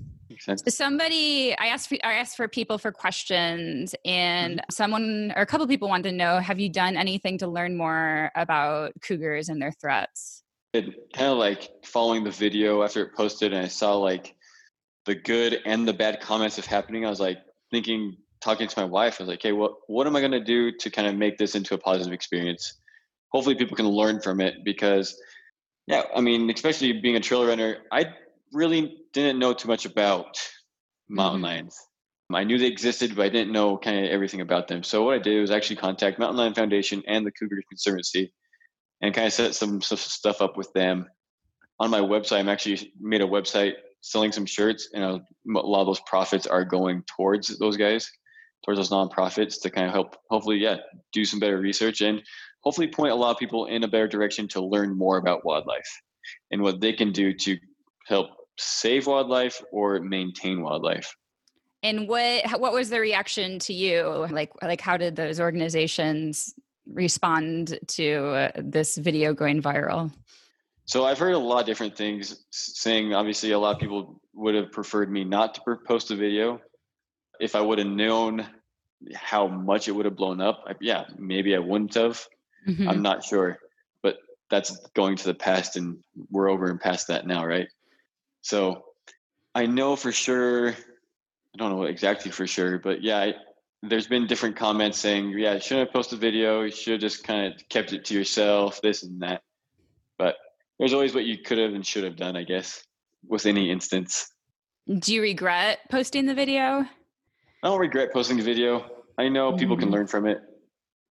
Somebody, 0.68 1.56
I 1.58 1.66
asked, 1.66 1.88
for, 1.88 1.98
I 2.02 2.14
asked 2.14 2.36
for 2.36 2.48
people 2.48 2.78
for 2.78 2.90
questions, 2.90 3.94
and 4.04 4.58
mm-hmm. 4.58 4.70
someone 4.70 5.32
or 5.36 5.42
a 5.42 5.46
couple 5.46 5.66
people 5.66 5.88
wanted 5.88 6.10
to 6.10 6.16
know: 6.16 6.38
Have 6.38 6.60
you 6.60 6.68
done 6.68 6.96
anything 6.96 7.38
to 7.38 7.46
learn 7.46 7.76
more 7.76 8.30
about 8.34 8.92
cougars 9.02 9.48
and 9.48 9.60
their 9.60 9.72
threats? 9.72 10.42
It 10.72 10.86
kind 11.12 11.30
of 11.30 11.38
like 11.38 11.68
following 11.84 12.24
the 12.24 12.30
video 12.30 12.82
after 12.82 13.02
it 13.02 13.14
posted, 13.14 13.52
and 13.52 13.64
I 13.64 13.68
saw 13.68 13.96
like 13.96 14.34
the 15.04 15.14
good 15.14 15.60
and 15.66 15.86
the 15.86 15.92
bad 15.92 16.20
comments 16.20 16.58
of 16.58 16.66
happening. 16.66 17.04
I 17.04 17.10
was 17.10 17.20
like 17.20 17.38
thinking, 17.70 18.16
talking 18.42 18.68
to 18.68 18.80
my 18.80 18.84
wife. 18.84 19.20
I 19.20 19.24
was 19.24 19.28
like, 19.28 19.42
"Hey, 19.42 19.52
what 19.52 19.72
what 19.86 20.06
am 20.06 20.16
I 20.16 20.20
going 20.20 20.32
to 20.32 20.44
do 20.44 20.72
to 20.72 20.90
kind 20.90 21.08
of 21.08 21.14
make 21.14 21.38
this 21.38 21.54
into 21.54 21.74
a 21.74 21.78
positive 21.78 22.12
experience? 22.12 22.74
Hopefully, 23.30 23.54
people 23.54 23.76
can 23.76 23.88
learn 23.88 24.20
from 24.20 24.40
it 24.40 24.64
because." 24.64 25.16
Yeah, 25.88 26.04
I 26.14 26.20
mean, 26.20 26.48
especially 26.48 26.92
being 27.00 27.16
a 27.16 27.20
trail 27.20 27.44
runner, 27.44 27.78
I 27.90 28.14
really 28.52 28.98
didn't 29.12 29.40
know 29.40 29.52
too 29.52 29.66
much 29.66 29.84
about 29.84 30.38
mountain 31.08 31.38
mm-hmm. 31.38 31.44
lions. 31.44 31.76
I 32.34 32.44
knew 32.44 32.58
they 32.58 32.66
existed, 32.66 33.14
but 33.14 33.26
I 33.26 33.28
didn't 33.28 33.52
know 33.52 33.76
kind 33.76 34.04
of 34.04 34.10
everything 34.10 34.40
about 34.40 34.68
them. 34.68 34.82
So 34.82 35.04
what 35.04 35.14
I 35.14 35.18
did 35.18 35.40
was 35.40 35.50
actually 35.50 35.76
contact 35.76 36.18
Mountain 36.18 36.38
Lion 36.38 36.54
Foundation 36.54 37.02
and 37.06 37.26
the 37.26 37.32
Cougar 37.32 37.62
Conservancy, 37.68 38.32
and 39.02 39.14
kind 39.14 39.26
of 39.26 39.32
set 39.32 39.54
some, 39.54 39.82
some 39.82 39.98
stuff 39.98 40.40
up 40.40 40.56
with 40.56 40.72
them. 40.72 41.08
On 41.80 41.90
my 41.90 42.00
website, 42.00 42.38
I'm 42.38 42.48
actually 42.48 42.92
made 43.00 43.20
a 43.20 43.26
website 43.26 43.74
selling 44.00 44.32
some 44.32 44.46
shirts, 44.46 44.88
and 44.94 45.04
a 45.04 45.20
lot 45.46 45.80
of 45.80 45.86
those 45.86 46.00
profits 46.00 46.46
are 46.46 46.64
going 46.64 47.02
towards 47.16 47.58
those 47.58 47.76
guys, 47.76 48.10
towards 48.64 48.78
those 48.78 48.90
nonprofits 48.90 49.60
to 49.62 49.70
kind 49.70 49.86
of 49.86 49.92
help, 49.92 50.16
hopefully, 50.30 50.58
yeah, 50.58 50.76
do 51.12 51.24
some 51.24 51.40
better 51.40 51.58
research 51.58 52.00
and 52.00 52.22
hopefully 52.62 52.86
point 52.86 53.12
a 53.12 53.14
lot 53.14 53.30
of 53.30 53.38
people 53.38 53.66
in 53.66 53.84
a 53.84 53.88
better 53.88 54.08
direction 54.08 54.48
to 54.48 54.64
learn 54.64 54.96
more 54.96 55.18
about 55.18 55.44
wildlife 55.44 56.00
and 56.50 56.62
what 56.62 56.80
they 56.80 56.92
can 56.92 57.12
do 57.12 57.32
to 57.32 57.56
help 58.06 58.28
save 58.58 59.06
wildlife 59.06 59.60
or 59.72 60.00
maintain 60.00 60.62
wildlife. 60.62 61.14
And 61.82 62.06
what 62.06 62.60
what 62.60 62.72
was 62.72 62.90
the 62.90 63.00
reaction 63.00 63.58
to 63.60 63.72
you? 63.72 64.26
Like 64.30 64.52
like 64.62 64.80
how 64.80 64.96
did 64.96 65.16
those 65.16 65.40
organizations 65.40 66.54
respond 66.86 67.78
to 67.88 68.26
uh, 68.26 68.50
this 68.56 68.96
video 68.96 69.34
going 69.34 69.60
viral? 69.60 70.12
So 70.84 71.04
I've 71.04 71.18
heard 71.18 71.34
a 71.34 71.38
lot 71.38 71.60
of 71.60 71.66
different 71.66 71.96
things 71.96 72.44
saying 72.50 73.14
obviously 73.14 73.52
a 73.52 73.58
lot 73.58 73.74
of 73.74 73.80
people 73.80 74.20
would 74.34 74.54
have 74.54 74.70
preferred 74.70 75.10
me 75.10 75.24
not 75.24 75.54
to 75.54 75.76
post 75.86 76.10
a 76.10 76.16
video. 76.16 76.60
If 77.42 77.56
I 77.56 77.60
would 77.60 77.78
have 77.78 77.88
known 77.88 78.46
how 79.14 79.48
much 79.48 79.88
it 79.88 79.92
would 79.92 80.04
have 80.04 80.14
blown 80.14 80.40
up, 80.40 80.62
I, 80.66 80.74
yeah, 80.80 81.06
maybe 81.18 81.56
I 81.56 81.58
wouldn't 81.58 81.94
have. 81.94 82.24
Mm-hmm. 82.68 82.88
I'm 82.88 83.02
not 83.02 83.24
sure. 83.24 83.58
But 84.00 84.18
that's 84.48 84.78
going 84.94 85.16
to 85.16 85.24
the 85.24 85.34
past 85.34 85.76
and 85.76 85.98
we're 86.30 86.48
over 86.48 86.70
and 86.70 86.80
past 86.80 87.08
that 87.08 87.26
now, 87.26 87.44
right? 87.44 87.66
So 88.42 88.84
I 89.56 89.66
know 89.66 89.96
for 89.96 90.12
sure, 90.12 90.68
I 90.70 91.58
don't 91.58 91.70
know 91.70 91.82
exactly 91.82 92.30
for 92.30 92.46
sure, 92.46 92.78
but 92.78 93.02
yeah, 93.02 93.18
I, 93.18 93.34
there's 93.82 94.06
been 94.06 94.28
different 94.28 94.54
comments 94.54 95.00
saying, 95.00 95.36
yeah, 95.36 95.54
you 95.54 95.60
shouldn't 95.60 95.88
have 95.88 95.92
posted 95.92 96.18
a 96.18 96.20
video. 96.20 96.62
You 96.62 96.70
should 96.70 96.92
have 96.92 97.00
just 97.00 97.24
kind 97.24 97.52
of 97.52 97.68
kept 97.68 97.92
it 97.92 98.04
to 98.04 98.14
yourself, 98.14 98.80
this 98.82 99.02
and 99.02 99.20
that. 99.22 99.42
But 100.16 100.36
there's 100.78 100.92
always 100.92 101.12
what 101.12 101.24
you 101.24 101.38
could 101.38 101.58
have 101.58 101.74
and 101.74 101.84
should 101.84 102.04
have 102.04 102.16
done, 102.16 102.36
I 102.36 102.44
guess, 102.44 102.84
with 103.26 103.46
any 103.46 103.68
instance. 103.68 104.30
Do 104.86 105.12
you 105.12 105.22
regret 105.22 105.80
posting 105.90 106.26
the 106.26 106.34
video? 106.34 106.86
I 107.62 107.68
don't 107.68 107.80
regret 107.80 108.12
posting 108.12 108.36
the 108.36 108.42
video. 108.42 108.84
I 109.18 109.28
know 109.28 109.50
mm-hmm. 109.50 109.58
people 109.58 109.76
can 109.76 109.86
mm-hmm. 109.86 109.94
learn 109.94 110.06
from 110.06 110.26
it. 110.26 110.40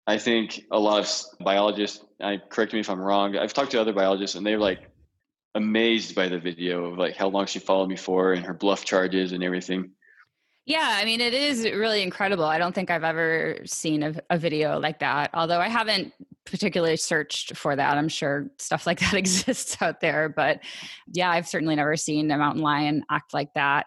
I 0.07 0.19
think 0.19 0.65
a 0.71 0.79
lot 0.79 1.01
of 1.01 1.45
biologists, 1.45 2.05
I 2.21 2.39
correct 2.39 2.73
me 2.73 2.81
if 2.81 2.91
I'm 2.91 3.01
wrong. 3.01 3.37
I've 3.37 3.53
talked 3.53 3.71
to 3.73 3.81
other 3.81 3.93
biologists 3.93 4.35
and 4.35 4.45
they're 4.45 4.59
like, 4.59 4.91
amazed 5.55 6.15
by 6.15 6.29
the 6.29 6.39
video 6.39 6.87
of 6.87 6.99
like 6.99 7.17
how 7.17 7.29
long 7.29 7.47
she 7.47 7.59
followed 7.59 7.89
me 7.89 7.97
for 7.97 8.33
and 8.33 8.45
her 8.47 8.55
bluff 8.55 8.85
charges 8.85 9.33
and 9.33 9.43
everything. 9.43 9.91
Yeah, 10.67 10.99
I 11.01 11.05
mean, 11.05 11.21
it 11.21 11.35
is 11.35 11.65
really 11.65 12.03
incredible. 12.03 12.45
I 12.45 12.59
don't 12.59 12.75
think 12.75 12.91
I've 12.91 13.03
ever 13.03 13.59
seen 13.65 14.03
a, 14.03 14.15
a, 14.29 14.39
video 14.39 14.79
like 14.79 15.01
that, 15.01 15.31
although 15.35 15.59
I 15.59 15.69
haven't 15.69 16.13
particularly 16.45 16.97
searched 16.97 17.57
for 17.57 17.75
that. 17.75 17.97
I'm 17.97 18.09
sure 18.09 18.51
stuff 18.59 18.87
like 18.87 19.01
that 19.01 19.15
exists 19.15 19.81
out 19.81 20.01
there. 20.01 20.29
But 20.29 20.61
yeah, 21.09 21.31
I've 21.31 21.49
certainly 21.49 21.75
never 21.75 21.97
seen 21.97 22.31
a 22.31 22.39
mountain 22.39 22.63
lion 22.63 23.05
act 23.11 23.35
like 23.35 23.53
that. 23.55 23.87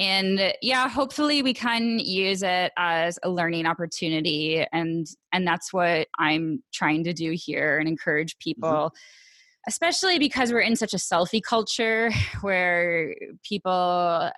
And 0.00 0.54
yeah 0.62 0.88
hopefully 0.88 1.42
we 1.42 1.52
can 1.52 1.98
use 1.98 2.42
it 2.42 2.72
as 2.78 3.18
a 3.22 3.30
learning 3.30 3.66
opportunity 3.66 4.66
and 4.72 5.06
and 5.32 5.46
that's 5.46 5.72
what 5.72 6.08
i'm 6.18 6.62
trying 6.72 7.04
to 7.04 7.12
do 7.12 7.32
here 7.36 7.78
and 7.78 7.86
encourage 7.86 8.32
mm-hmm. 8.32 8.50
people 8.50 8.70
mm-hmm. 8.70 9.68
especially 9.68 10.18
because 10.18 10.52
we're 10.52 10.60
in 10.60 10.74
such 10.74 10.94
a 10.94 10.96
selfie 10.96 11.42
culture 11.42 12.10
where 12.40 13.14
people 13.44 14.30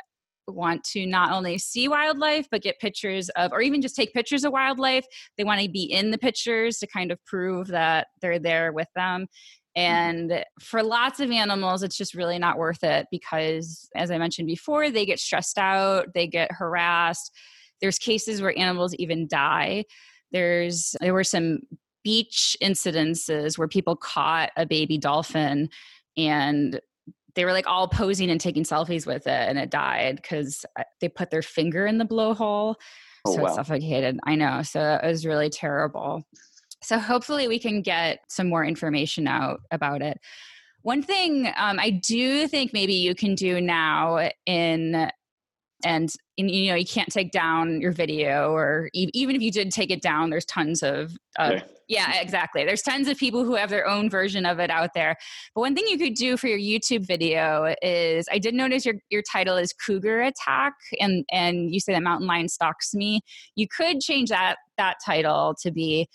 want 0.54 0.82
to 0.84 1.06
not 1.06 1.32
only 1.32 1.58
see 1.58 1.88
wildlife 1.88 2.46
but 2.50 2.62
get 2.62 2.78
pictures 2.78 3.28
of 3.30 3.52
or 3.52 3.60
even 3.60 3.82
just 3.82 3.96
take 3.96 4.12
pictures 4.12 4.44
of 4.44 4.52
wildlife 4.52 5.04
they 5.36 5.44
want 5.44 5.60
to 5.60 5.68
be 5.68 5.82
in 5.82 6.10
the 6.10 6.18
pictures 6.18 6.78
to 6.78 6.86
kind 6.86 7.10
of 7.10 7.24
prove 7.24 7.68
that 7.68 8.08
they're 8.20 8.38
there 8.38 8.72
with 8.72 8.88
them 8.94 9.26
Mm-hmm. 9.76 10.30
And 10.30 10.44
for 10.60 10.82
lots 10.82 11.20
of 11.20 11.30
animals, 11.30 11.82
it's 11.82 11.96
just 11.96 12.14
really 12.14 12.38
not 12.38 12.58
worth 12.58 12.84
it 12.84 13.06
because, 13.10 13.88
as 13.94 14.10
I 14.10 14.18
mentioned 14.18 14.46
before, 14.46 14.90
they 14.90 15.06
get 15.06 15.18
stressed 15.18 15.58
out, 15.58 16.08
they 16.14 16.26
get 16.26 16.50
harassed. 16.52 17.32
There's 17.80 17.98
cases 17.98 18.42
where 18.42 18.56
animals 18.58 18.94
even 18.94 19.26
die. 19.28 19.84
There's 20.30 20.94
there 21.00 21.14
were 21.14 21.24
some 21.24 21.60
beach 22.04 22.56
incidences 22.62 23.56
where 23.56 23.68
people 23.68 23.96
caught 23.96 24.50
a 24.56 24.66
baby 24.66 24.98
dolphin 24.98 25.68
and 26.16 26.80
they 27.34 27.44
were 27.44 27.52
like 27.52 27.66
all 27.66 27.88
posing 27.88 28.30
and 28.30 28.40
taking 28.40 28.64
selfies 28.64 29.06
with 29.06 29.26
it 29.26 29.48
and 29.48 29.58
it 29.58 29.70
died 29.70 30.16
because 30.16 30.64
they 31.00 31.08
put 31.08 31.30
their 31.30 31.42
finger 31.42 31.86
in 31.86 31.98
the 31.98 32.04
blowhole 32.04 32.74
oh, 33.24 33.34
so 33.34 33.42
wow. 33.42 33.48
it 33.50 33.54
suffocated 33.54 34.18
i 34.24 34.34
know 34.34 34.62
so 34.62 34.98
it 35.02 35.06
was 35.06 35.26
really 35.26 35.50
terrible 35.50 36.22
so 36.82 36.98
hopefully 36.98 37.48
we 37.48 37.58
can 37.58 37.80
get 37.80 38.20
some 38.28 38.48
more 38.48 38.64
information 38.64 39.28
out 39.28 39.60
about 39.70 40.02
it. 40.02 40.20
One 40.82 41.02
thing 41.02 41.46
um, 41.56 41.78
I 41.78 41.90
do 41.90 42.48
think 42.48 42.72
maybe 42.72 42.94
you 42.94 43.14
can 43.14 43.36
do 43.36 43.60
now 43.60 44.30
in 44.46 45.08
and 45.84 46.10
you 46.36 46.70
know 46.70 46.76
you 46.76 46.86
can't 46.86 47.12
take 47.12 47.30
down 47.30 47.80
your 47.80 47.92
video 47.92 48.52
or 48.52 48.88
even 48.94 49.36
if 49.36 49.42
you 49.42 49.50
did 49.50 49.70
take 49.70 49.90
it 49.90 50.02
down 50.02 50.30
there's 50.30 50.44
tons 50.44 50.82
of, 50.82 51.12
of 51.38 51.52
okay. 51.52 51.64
yeah 51.88 52.20
exactly 52.20 52.64
there's 52.64 52.82
tons 52.82 53.08
of 53.08 53.16
people 53.16 53.44
who 53.44 53.54
have 53.54 53.70
their 53.70 53.86
own 53.86 54.08
version 54.08 54.46
of 54.46 54.58
it 54.58 54.70
out 54.70 54.90
there 54.94 55.16
but 55.54 55.60
one 55.60 55.74
thing 55.74 55.84
you 55.88 55.98
could 55.98 56.14
do 56.14 56.36
for 56.36 56.48
your 56.48 56.58
youtube 56.58 57.06
video 57.06 57.74
is 57.82 58.26
i 58.32 58.38
did 58.38 58.54
notice 58.54 58.84
your, 58.84 58.94
your 59.10 59.22
title 59.30 59.56
is 59.56 59.72
cougar 59.72 60.22
attack 60.22 60.72
and 61.00 61.24
and 61.30 61.72
you 61.72 61.80
say 61.80 61.92
that 61.92 62.02
mountain 62.02 62.26
lion 62.26 62.48
stalks 62.48 62.94
me 62.94 63.20
you 63.56 63.66
could 63.68 64.00
change 64.00 64.30
that 64.30 64.56
that 64.78 64.96
title 65.04 65.54
to 65.60 65.70
be 65.70 66.08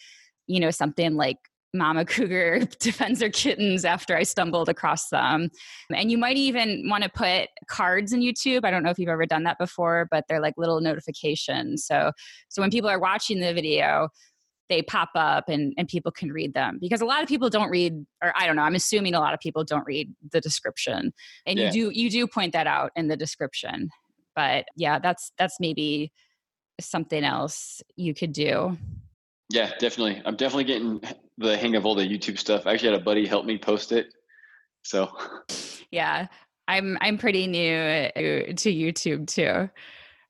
you 0.48 0.60
know, 0.60 0.72
something 0.72 1.16
like 1.16 1.38
Mama 1.74 2.06
Cougar 2.06 2.60
defends 2.80 3.22
her 3.22 3.30
kittens 3.30 3.86
after 3.86 4.16
I 4.16 4.24
stumbled 4.24 4.70
across 4.70 5.10
them. 5.10 5.50
And 5.94 6.12
you 6.12 6.18
might 6.18 6.38
even 6.38 6.88
want 6.90 7.04
to 7.04 7.10
put 7.10 7.50
cards 7.68 8.14
in 8.14 8.22
YouTube. 8.22 8.64
I 8.64 8.72
don't 8.72 8.84
know 8.84 8.90
if 8.90 9.00
you've 9.00 9.10
ever 9.10 9.26
done 9.26 9.44
that 9.44 9.58
before, 9.58 10.08
but 10.10 10.26
they're 10.28 10.42
like 10.42 10.56
little 10.58 10.82
notifications. 10.82 11.86
So 11.86 12.12
so 12.50 12.62
when 12.62 12.72
people 12.72 12.90
are 12.90 13.00
watching 13.00 13.40
the 13.40 13.54
video, 13.54 14.10
they 14.70 14.82
pop 14.82 15.10
up 15.16 15.46
and, 15.48 15.74
and 15.78 15.88
people 15.88 16.12
can 16.12 16.32
read 16.32 16.54
them 16.54 16.78
because 16.82 17.02
a 17.02 17.06
lot 17.06 17.24
of 17.24 17.30
people 17.30 17.50
don't 17.50 17.70
read 17.70 18.06
or 18.22 18.34
i 18.36 18.46
don't 18.46 18.56
know 18.56 18.64
i'm 18.64 18.76
assuming 18.76 19.14
a 19.14 19.20
lot 19.20 19.34
of 19.34 19.40
people 19.40 19.64
don't 19.64 19.86
read 19.86 20.14
the 20.32 20.42
description 20.42 21.14
and 21.46 21.58
yeah. 21.58 21.72
you 21.72 21.72
do 21.72 22.00
you 22.00 22.10
do 22.10 22.28
point 22.28 22.54
that 22.54 22.68
out 22.68 22.92
in 22.96 23.08
the 23.08 23.18
description 23.18 23.90
but 24.36 24.66
yeah 24.76 25.00
that's 25.00 25.32
that's 25.38 25.58
maybe 25.60 26.12
something 26.80 27.24
else 27.24 27.82
you 27.96 28.14
could 28.14 28.34
do 28.34 28.78
yeah, 29.50 29.72
definitely. 29.80 30.22
I'm 30.26 30.36
definitely 30.36 30.66
getting 30.66 31.02
the 31.38 31.58
hang 31.58 31.76
of 31.76 31.86
all 31.86 31.96
the 31.96 32.06
YouTube 32.06 32.38
stuff. 32.38 32.66
I 32.66 32.74
actually 32.74 32.92
had 32.92 33.02
a 33.02 33.04
buddy 33.04 33.26
help 33.26 33.46
me 33.46 33.58
post 33.58 33.92
it. 33.92 34.08
So 34.84 35.10
Yeah. 35.92 36.28
I'm 36.68 36.98
I'm 37.02 37.18
pretty 37.18 37.48
new 37.48 37.76
uh, 37.76 38.54
to 38.54 38.74
YouTube 38.74 39.28
too. 39.28 39.70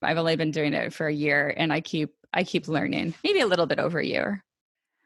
I've 0.03 0.17
only 0.17 0.35
been 0.35 0.51
doing 0.51 0.73
it 0.73 0.93
for 0.93 1.07
a 1.07 1.13
year 1.13 1.53
and 1.57 1.73
I 1.73 1.81
keep 1.81 2.13
I 2.33 2.43
keep 2.43 2.67
learning. 2.67 3.15
Maybe 3.23 3.39
a 3.39 3.47
little 3.47 3.65
bit 3.65 3.79
over 3.79 3.99
a 3.99 4.05
year. 4.05 4.43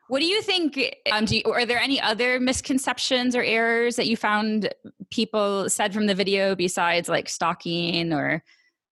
What 0.10 0.20
do 0.20 0.26
you 0.26 0.42
think? 0.42 0.78
Um, 1.10 1.24
do 1.24 1.38
you, 1.38 1.44
are 1.46 1.66
there 1.66 1.80
any 1.80 2.02
other 2.02 2.38
misconceptions 2.38 3.34
or 3.34 3.44
errors 3.44 3.96
that 3.96 4.08
you 4.08 4.18
found 4.18 4.70
people 5.10 5.70
said 5.70 5.94
from 5.94 6.08
the 6.08 6.16
video 6.16 6.54
besides 6.54 7.08
like 7.08 7.30
stalking 7.30 8.12
or 8.12 8.44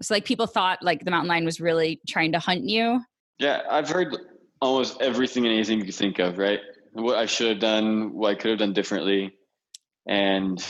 so 0.01 0.13
like 0.13 0.23
people 0.23 0.47
thought 0.47 0.81
like 0.81 1.03
the 1.03 1.11
mountain 1.11 1.27
lion 1.27 1.43
was 1.43 1.59
really 1.59 1.99
trying 2.07 2.31
to 2.31 2.39
hunt 2.39 2.63
you? 2.63 3.01
Yeah, 3.37 3.63
I've 3.69 3.89
heard 3.89 4.15
almost 4.61 5.01
everything 5.01 5.45
and 5.45 5.53
anything 5.53 5.79
you 5.79 5.85
could 5.85 5.95
think 5.95 6.19
of, 6.19 6.37
right? 6.37 6.59
What 6.91 7.17
I 7.17 7.25
should 7.25 7.49
have 7.49 7.59
done, 7.59 8.13
what 8.13 8.31
I 8.31 8.35
could 8.35 8.51
have 8.51 8.59
done 8.59 8.73
differently. 8.73 9.35
And 10.07 10.63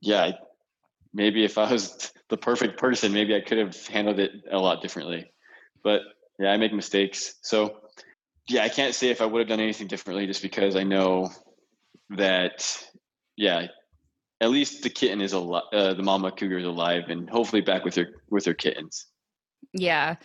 yeah, 0.00 0.32
maybe 1.12 1.44
if 1.44 1.58
I 1.58 1.70
was 1.70 2.12
the 2.28 2.36
perfect 2.36 2.78
person, 2.78 3.12
maybe 3.12 3.34
I 3.34 3.40
could 3.40 3.58
have 3.58 3.86
handled 3.86 4.18
it 4.18 4.32
a 4.50 4.58
lot 4.58 4.82
differently. 4.82 5.30
But 5.82 6.02
yeah, 6.38 6.50
I 6.50 6.56
make 6.56 6.72
mistakes. 6.72 7.34
So 7.42 7.76
yeah, 8.48 8.64
I 8.64 8.68
can't 8.68 8.94
say 8.94 9.10
if 9.10 9.20
I 9.20 9.26
would 9.26 9.40
have 9.40 9.48
done 9.48 9.60
anything 9.60 9.86
differently 9.86 10.26
just 10.26 10.42
because 10.42 10.76
I 10.76 10.82
know 10.82 11.30
that, 12.10 12.86
yeah, 13.36 13.66
at 14.40 14.50
least 14.50 14.82
the 14.82 14.90
kitten 14.90 15.20
is 15.20 15.32
alive, 15.32 15.62
uh, 15.72 15.94
the 15.94 16.02
mama 16.02 16.32
cougar 16.32 16.58
is 16.58 16.64
alive 16.66 17.04
and 17.08 17.28
hopefully 17.28 17.62
back 17.62 17.84
with 17.84 17.94
her, 17.96 18.08
with 18.30 18.44
her 18.46 18.54
kittens. 18.54 19.06
Yeah. 19.72 20.16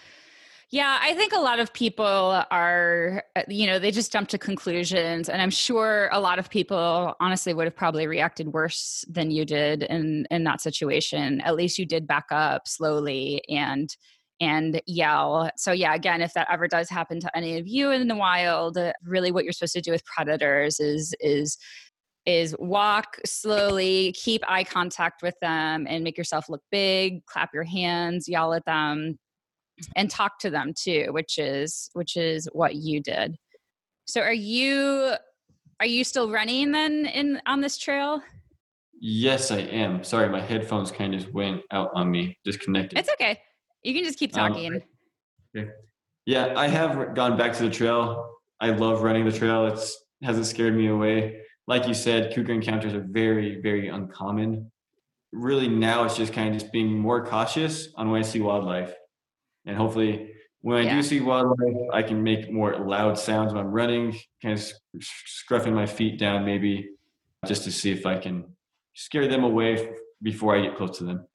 Yeah, 0.70 1.00
I 1.02 1.14
think 1.14 1.32
a 1.32 1.40
lot 1.40 1.60
of 1.62 1.72
people 1.72 2.06
are, 2.52 3.24
uh, 3.38 3.44
you 3.48 3.68
know, 3.68 3.80
they 3.80 3.90
just 3.90 4.12
jump 4.12 4.28
to 4.30 4.38
conclusions. 4.38 5.30
And 5.30 5.42
I'm 5.42 5.50
sure 5.50 6.10
a 6.12 6.20
lot 6.20 6.40
of 6.40 6.50
people 6.50 7.16
honestly 7.22 7.54
would 7.54 7.66
have 7.66 7.76
probably 7.76 8.06
reacted 8.06 8.50
worse 8.50 9.06
than 9.10 9.32
you 9.32 9.46
did 9.46 9.84
in, 9.84 10.28
in 10.30 10.44
that 10.44 10.60
situation. 10.60 11.40
At 11.42 11.56
least 11.56 11.80
you 11.80 11.86
did 11.86 12.06
back 12.06 12.26
up 12.32 12.68
slowly 12.68 13.42
and 13.50 13.96
and 14.40 14.80
yell. 14.86 15.50
So 15.58 15.72
yeah, 15.72 15.96
again, 15.96 16.22
if 16.22 16.34
that 16.34 16.48
ever 16.52 16.68
does 16.68 16.90
happen 16.90 17.20
to 17.22 17.36
any 17.36 17.58
of 17.58 17.68
you 17.68 17.90
in 17.92 18.08
the 18.08 18.16
wild, 18.16 18.78
really 19.04 19.32
what 19.32 19.46
you're 19.46 19.54
supposed 19.54 19.74
to 19.74 19.82
do 19.82 19.92
with 19.92 20.06
predators 20.06 20.80
is 20.80 21.16
is 21.22 21.58
is 22.26 22.56
walk 22.60 23.18
slowly, 23.26 24.14
keep 24.18 24.44
eye 24.48 24.64
contact 24.66 25.24
with 25.24 25.36
them 25.42 25.88
and 25.90 26.04
make 26.04 26.18
yourself 26.18 26.50
look 26.50 26.62
big, 26.72 27.26
clap 27.26 27.54
your 27.54 27.64
hands, 27.64 28.28
yell 28.28 28.54
at 28.54 28.66
them 28.66 29.18
and 29.96 30.10
talk 30.10 30.40
to 30.40 30.50
them 30.50 30.74
too 30.74 31.08
which 31.12 31.38
is 31.38 31.90
which 31.94 32.18
is 32.18 32.48
what 32.54 32.76
you 32.76 33.02
did. 33.02 33.38
So 34.06 34.22
are 34.22 34.34
you 34.34 35.14
are 35.80 35.86
you 35.86 36.04
still 36.04 36.32
running 36.32 36.72
then 36.72 37.06
in 37.06 37.42
on 37.46 37.62
this 37.62 37.78
trail? 37.78 38.22
Yes 39.00 39.52
i 39.52 39.60
am. 39.60 40.04
Sorry 40.04 40.30
my 40.30 40.42
headphones 40.42 40.92
kind 40.92 41.14
of 41.14 41.32
went 41.34 41.62
out 41.72 41.92
on 41.94 42.10
me 42.10 42.38
disconnected. 42.44 42.98
It's 42.98 43.10
okay. 43.10 43.40
You 43.84 43.94
can 43.94 44.04
just 44.04 44.20
keep 44.20 44.36
um, 44.38 44.52
talking. 44.52 44.74
um, 44.76 44.82
okay. 45.56 45.70
yeah 46.26 46.54
i 46.58 46.68
have 46.68 47.16
gone 47.16 47.38
back 47.38 47.54
to 47.54 47.64
the 47.64 47.70
trail. 47.70 48.30
I 48.60 48.72
love 48.72 49.04
running 49.04 49.26
the 49.26 49.32
trail. 49.32 49.68
It's 49.68 49.98
hasn't 50.24 50.48
scared 50.48 50.76
me 50.76 50.88
away. 50.88 51.42
Like 51.68 51.88
you 51.88 51.94
said 51.94 52.34
cougar 52.34 52.54
encounters 52.54 52.94
are 52.94 53.06
very 53.08 53.62
very 53.62 53.90
uncommon. 53.90 54.72
Really 55.34 55.68
now 55.68 56.06
it's 56.06 56.18
just 56.18 56.34
kind 56.34 56.56
of 56.56 56.60
just 56.60 56.72
being 56.72 56.98
more 56.98 57.24
cautious 57.26 57.90
on 57.98 58.10
when 58.10 58.20
i 58.20 58.24
see 58.24 58.40
wildlife 58.40 58.94
and 59.68 59.78
hopefully 59.78 60.32
when 60.62 60.78
I 60.78 60.82
yeah. 60.82 60.96
do 60.96 61.04
see 61.04 61.20
wildlife, 61.20 61.76
I 61.94 62.02
can 62.02 62.24
make 62.24 62.52
more 62.52 62.78
loud 62.78 63.18
sounds 63.18 63.54
when 63.54 63.64
I'm 63.64 63.72
running, 63.72 64.18
kind 64.42 64.58
of 64.58 64.72
scruffing 65.00 65.74
my 65.74 65.86
feet 65.86 66.18
down, 66.18 66.46
maybe 66.46 66.90
just 67.46 67.64
to 67.66 67.72
see 67.72 67.92
if 67.92 68.06
I 68.06 68.18
can 68.18 68.46
scare 68.96 69.28
them 69.28 69.44
away 69.44 69.92
before 70.22 70.58
I 70.58 70.62
get 70.62 70.76
close 70.76 70.98
to 70.98 71.04
them. 71.04 71.28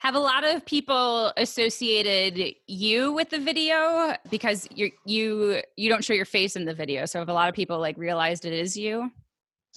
Have 0.00 0.14
a 0.14 0.20
lot 0.20 0.44
of 0.44 0.64
people 0.64 1.32
associated 1.36 2.54
you 2.66 3.12
with 3.12 3.30
the 3.30 3.38
video 3.38 4.14
because 4.30 4.66
you 4.74 4.90
you 5.04 5.60
you 5.76 5.88
don't 5.90 6.04
show 6.04 6.14
your 6.14 6.24
face 6.24 6.56
in 6.56 6.64
the 6.64 6.72
video. 6.74 7.06
So 7.06 7.18
have 7.18 7.28
a 7.28 7.34
lot 7.34 7.48
of 7.48 7.54
people 7.54 7.78
like 7.78 7.98
realized 7.98 8.44
it 8.44 8.52
is 8.52 8.76
you? 8.76 9.10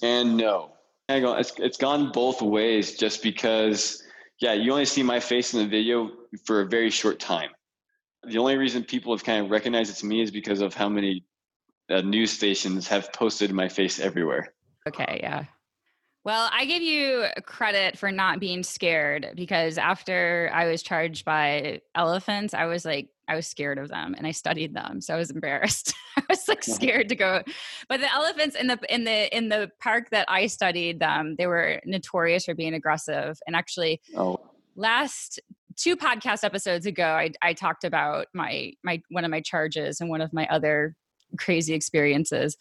And 0.02 0.36
no, 0.36 0.72
it's 1.08 1.52
it's 1.58 1.76
gone 1.76 2.10
both 2.12 2.40
ways. 2.40 2.96
Just 2.96 3.22
because, 3.22 4.02
yeah, 4.40 4.54
you 4.54 4.72
only 4.72 4.86
see 4.86 5.02
my 5.02 5.20
face 5.20 5.52
in 5.52 5.60
the 5.60 5.68
video 5.68 6.10
for 6.46 6.60
a 6.60 6.66
very 6.66 6.90
short 6.90 7.18
time 7.18 7.50
the 8.26 8.38
only 8.38 8.56
reason 8.56 8.84
people 8.84 9.14
have 9.14 9.24
kind 9.24 9.44
of 9.44 9.50
recognized 9.50 9.90
it 9.90 10.00
to 10.00 10.06
me 10.06 10.20
is 10.20 10.30
because 10.30 10.60
of 10.60 10.74
how 10.74 10.88
many 10.88 11.24
uh, 11.90 12.00
news 12.00 12.32
stations 12.32 12.88
have 12.88 13.12
posted 13.12 13.52
my 13.52 13.68
face 13.68 14.00
everywhere. 14.00 14.52
Okay, 14.88 15.20
yeah. 15.22 15.44
Well, 16.24 16.48
I 16.52 16.64
give 16.64 16.82
you 16.82 17.26
credit 17.44 17.98
for 17.98 18.10
not 18.10 18.40
being 18.40 18.62
scared 18.62 19.32
because 19.34 19.76
after 19.76 20.50
I 20.54 20.66
was 20.66 20.82
charged 20.82 21.26
by 21.26 21.82
elephants, 21.94 22.54
I 22.54 22.64
was 22.64 22.86
like, 22.86 23.10
I 23.28 23.36
was 23.36 23.46
scared 23.46 23.78
of 23.78 23.88
them 23.88 24.14
and 24.16 24.26
I 24.26 24.30
studied 24.30 24.74
them. 24.74 25.02
So 25.02 25.14
I 25.14 25.18
was 25.18 25.30
embarrassed. 25.30 25.94
I 26.16 26.22
was 26.28 26.48
like 26.48 26.62
scared 26.62 27.10
to 27.10 27.16
go. 27.16 27.42
But 27.88 28.00
the 28.00 28.10
elephants 28.10 28.56
in 28.56 28.68
the 28.68 28.78
in 28.88 29.04
the 29.04 29.36
in 29.36 29.50
the 29.50 29.70
park 29.80 30.10
that 30.10 30.24
I 30.30 30.46
studied 30.46 30.98
them, 30.98 31.36
they 31.36 31.46
were 31.46 31.80
notorious 31.84 32.46
for 32.46 32.54
being 32.54 32.74
aggressive. 32.74 33.38
And 33.46 33.54
actually 33.54 34.00
oh. 34.16 34.40
last 34.76 35.40
two 35.76 35.96
podcast 35.96 36.44
episodes 36.44 36.86
ago 36.86 37.04
I, 37.04 37.30
I 37.42 37.52
talked 37.52 37.84
about 37.84 38.26
my 38.32 38.72
my 38.82 39.02
one 39.10 39.24
of 39.24 39.30
my 39.30 39.40
charges 39.40 40.00
and 40.00 40.10
one 40.10 40.20
of 40.20 40.32
my 40.32 40.46
other 40.48 40.96
crazy 41.38 41.74
experiences 41.74 42.56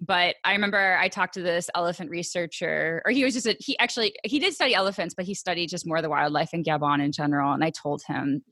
but 0.00 0.36
I 0.44 0.52
remember 0.52 0.96
I 0.96 1.08
talked 1.08 1.34
to 1.34 1.42
this 1.42 1.68
elephant 1.74 2.10
researcher, 2.10 3.02
or 3.04 3.10
he 3.10 3.24
was 3.24 3.34
just 3.34 3.46
a, 3.46 3.56
he 3.58 3.78
actually 3.78 4.14
he 4.24 4.38
did 4.38 4.54
study 4.54 4.74
elephants, 4.74 5.14
but 5.14 5.24
he 5.24 5.34
studied 5.34 5.68
just 5.68 5.86
more 5.86 6.00
the 6.00 6.08
wildlife 6.08 6.54
in 6.54 6.62
Gabon 6.62 7.02
in 7.02 7.10
general. 7.10 7.52
And 7.52 7.64
I 7.64 7.70
told 7.70 8.02
him 8.06 8.44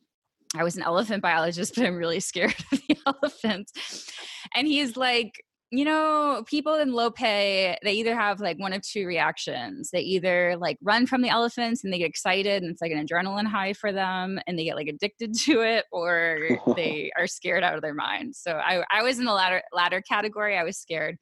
I 0.57 0.65
was 0.65 0.77
an 0.77 0.83
elephant 0.83 1.23
biologist, 1.23 1.75
but 1.77 1.87
I'm 1.87 1.97
really 1.97 2.21
scared 2.21 2.55
of 2.73 2.81
the 2.89 2.97
elephants. 3.07 4.11
And 4.55 4.67
he's 4.67 4.97
like, 4.97 5.45
you 5.71 5.85
know, 5.85 6.45
people 6.47 6.75
in 6.77 6.93
Lopé, 6.93 7.77
they 7.83 7.93
either 7.93 8.15
have 8.15 8.41
like 8.41 8.59
one 8.59 8.73
of 8.73 8.83
two 8.83 9.05
reactions. 9.07 9.91
They 9.91 10.01
either 10.01 10.57
like 10.57 10.79
run 10.81 11.07
from 11.07 11.23
the 11.23 11.29
elephants 11.29 11.83
and 11.83 11.93
they 11.93 11.99
get 11.99 12.09
excited 12.09 12.63
and 12.63 12.71
it's 12.71 12.81
like 12.81 12.93
an 12.93 13.05
adrenaline 13.05 13.47
high 13.47 13.73
for 13.73 13.93
them 13.93 14.39
and 14.47 14.57
they 14.57 14.65
get 14.65 14.77
like 14.77 14.87
addicted 14.87 15.35
to 15.45 15.63
it, 15.63 15.85
or 15.91 16.61
they 16.77 17.11
are 17.17 17.27
scared 17.27 17.65
out 17.65 17.75
of 17.75 17.83
their 17.83 17.95
mind. 17.95 18.37
So 18.37 18.53
I, 18.53 18.85
I 18.91 19.03
was 19.03 19.19
in 19.19 19.25
the 19.25 19.33
latter 19.33 19.63
latter 19.73 20.01
category. 20.01 20.57
I 20.57 20.65
was 20.65 20.79
scared 20.79 21.19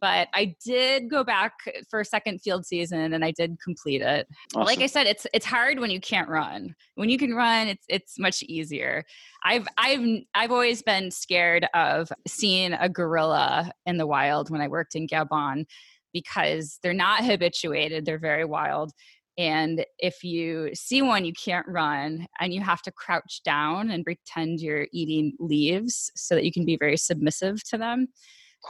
but 0.00 0.28
I 0.34 0.54
did 0.64 1.10
go 1.10 1.24
back 1.24 1.52
for 1.90 2.00
a 2.00 2.04
second 2.04 2.40
field 2.40 2.66
season 2.66 3.12
and 3.12 3.24
I 3.24 3.32
did 3.32 3.56
complete 3.62 4.02
it. 4.02 4.26
Awesome. 4.54 4.64
Like 4.64 4.80
I 4.80 4.86
said, 4.86 5.06
it's 5.06 5.26
it's 5.32 5.46
hard 5.46 5.78
when 5.78 5.90
you 5.90 6.00
can't 6.00 6.28
run. 6.28 6.74
When 6.94 7.08
you 7.08 7.18
can 7.18 7.34
run, 7.34 7.68
it's 7.68 7.84
it's 7.88 8.18
much 8.18 8.42
easier. 8.44 9.04
I've 9.44 9.66
I've 9.76 10.06
I've 10.34 10.52
always 10.52 10.82
been 10.82 11.10
scared 11.10 11.66
of 11.74 12.12
seeing 12.26 12.72
a 12.72 12.88
gorilla 12.88 13.72
in 13.86 13.96
the 13.96 14.06
wild 14.06 14.50
when 14.50 14.60
I 14.60 14.68
worked 14.68 14.94
in 14.94 15.06
Gabon 15.06 15.66
because 16.12 16.78
they're 16.82 16.94
not 16.94 17.24
habituated, 17.24 18.04
they're 18.04 18.18
very 18.18 18.44
wild. 18.44 18.92
And 19.36 19.86
if 20.00 20.24
you 20.24 20.70
see 20.74 21.00
one, 21.00 21.24
you 21.24 21.32
can't 21.32 21.66
run 21.68 22.26
and 22.40 22.52
you 22.52 22.60
have 22.60 22.82
to 22.82 22.90
crouch 22.90 23.40
down 23.44 23.90
and 23.90 24.04
pretend 24.04 24.60
you're 24.60 24.88
eating 24.92 25.34
leaves 25.38 26.10
so 26.16 26.34
that 26.34 26.44
you 26.44 26.50
can 26.50 26.64
be 26.64 26.76
very 26.76 26.96
submissive 26.96 27.62
to 27.68 27.78
them. 27.78 28.08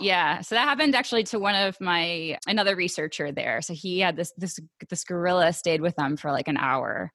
Yeah, 0.01 0.43
so 0.43 0.55
that 0.55 0.69
happened 0.69 0.95
actually 0.95 1.25
to 1.25 1.39
one 1.39 1.55
of 1.55 1.81
my 1.81 2.39
another 2.47 2.77
researcher 2.77 3.33
there. 3.33 3.63
So 3.63 3.75
he 3.75 4.01
had 4.01 4.17
this 4.17 4.33
this 4.37 4.59
this 4.89 5.05
gorilla 5.05 5.53
stayed 5.53 5.81
with 5.81 5.97
them 5.97 6.17
for 6.17 6.31
like 6.31 6.49
an 6.49 6.57
hour. 6.57 7.13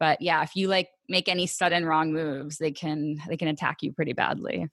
But 0.00 0.20
yeah, 0.20 0.42
if 0.42 0.56
you 0.56 0.68
like 0.68 0.88
make 1.08 1.28
any 1.28 1.46
sudden 1.46 1.84
wrong 1.84 2.12
moves, 2.12 2.58
they 2.58 2.72
can 2.72 3.16
they 3.28 3.36
can 3.36 3.48
attack 3.48 3.78
you 3.82 3.92
pretty 3.92 4.12
badly. 4.12 4.68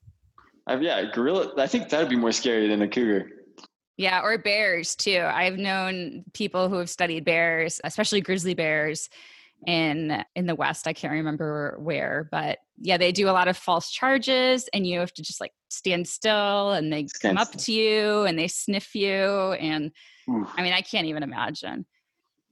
Uh, 0.70 0.78
yeah, 0.80 1.04
gorilla. 1.12 1.54
I 1.58 1.68
think 1.68 1.90
that'd 1.90 2.10
be 2.10 2.16
more 2.16 2.32
scary 2.32 2.68
than 2.68 2.82
a 2.82 2.88
cougar. 2.88 3.30
Yeah, 3.98 4.22
or 4.22 4.38
bears 4.38 4.96
too. 4.96 5.22
I've 5.22 5.58
known 5.58 6.26
people 6.34 6.68
who 6.70 6.76
have 6.76 6.90
studied 6.90 7.24
bears, 7.24 7.80
especially 7.84 8.22
grizzly 8.22 8.54
bears, 8.54 9.10
in 9.66 10.24
in 10.36 10.46
the 10.46 10.56
west 10.56 10.88
i 10.88 10.94
can't 10.94 11.14
remember 11.14 11.76
where 11.80 12.28
but 12.32 12.60
yeah 12.78 12.98
they 12.98 13.12
do 13.12 13.30
a 13.30 13.32
lot 13.32 13.48
of 13.48 13.58
false 13.58 13.90
charges 13.90 14.70
and 14.74 14.86
you 14.86 15.00
have 15.00 15.14
to 15.14 15.24
just 15.24 15.42
like 15.42 15.54
stand 15.76 16.08
still 16.08 16.72
and 16.72 16.92
they 16.92 17.08
stand 17.08 17.38
come 17.38 17.42
up 17.42 17.52
to 17.52 17.72
you 17.72 18.24
and 18.24 18.38
they 18.38 18.48
sniff 18.48 18.96
you 18.96 19.54
and 19.54 19.92
Oof. 20.30 20.48
i 20.58 20.64
mean 20.64 20.74
i 20.74 20.82
can't 20.82 21.08
even 21.08 21.24
imagine 21.24 21.86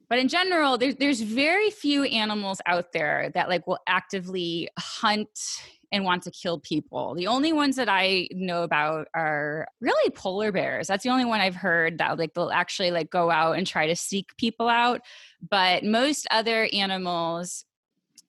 but 0.09 0.19
in 0.19 0.27
general 0.27 0.77
there, 0.77 0.93
there's 0.93 1.21
very 1.21 1.71
few 1.71 2.03
animals 2.03 2.61
out 2.65 2.91
there 2.91 3.31
that 3.33 3.49
like 3.49 3.65
will 3.65 3.79
actively 3.87 4.69
hunt 4.77 5.29
and 5.93 6.03
want 6.03 6.23
to 6.23 6.31
kill 6.31 6.59
people. 6.59 7.13
The 7.13 7.27
only 7.27 7.53
ones 7.53 7.75
that 7.75 7.87
I 7.87 8.27
know 8.31 8.63
about 8.63 9.07
are 9.13 9.67
really 9.79 10.09
polar 10.09 10.51
bears. 10.51 10.87
That's 10.87 11.03
the 11.03 11.11
only 11.11 11.23
one 11.23 11.39
I've 11.39 11.55
heard 11.55 11.99
that 11.99 12.17
like 12.17 12.33
they'll 12.33 12.49
actually 12.49 12.89
like 12.89 13.11
go 13.11 13.29
out 13.29 13.57
and 13.57 13.65
try 13.65 13.87
to 13.87 13.95
seek 13.95 14.35
people 14.37 14.67
out. 14.67 15.01
But 15.47 15.83
most 15.83 16.27
other 16.31 16.67
animals 16.73 17.63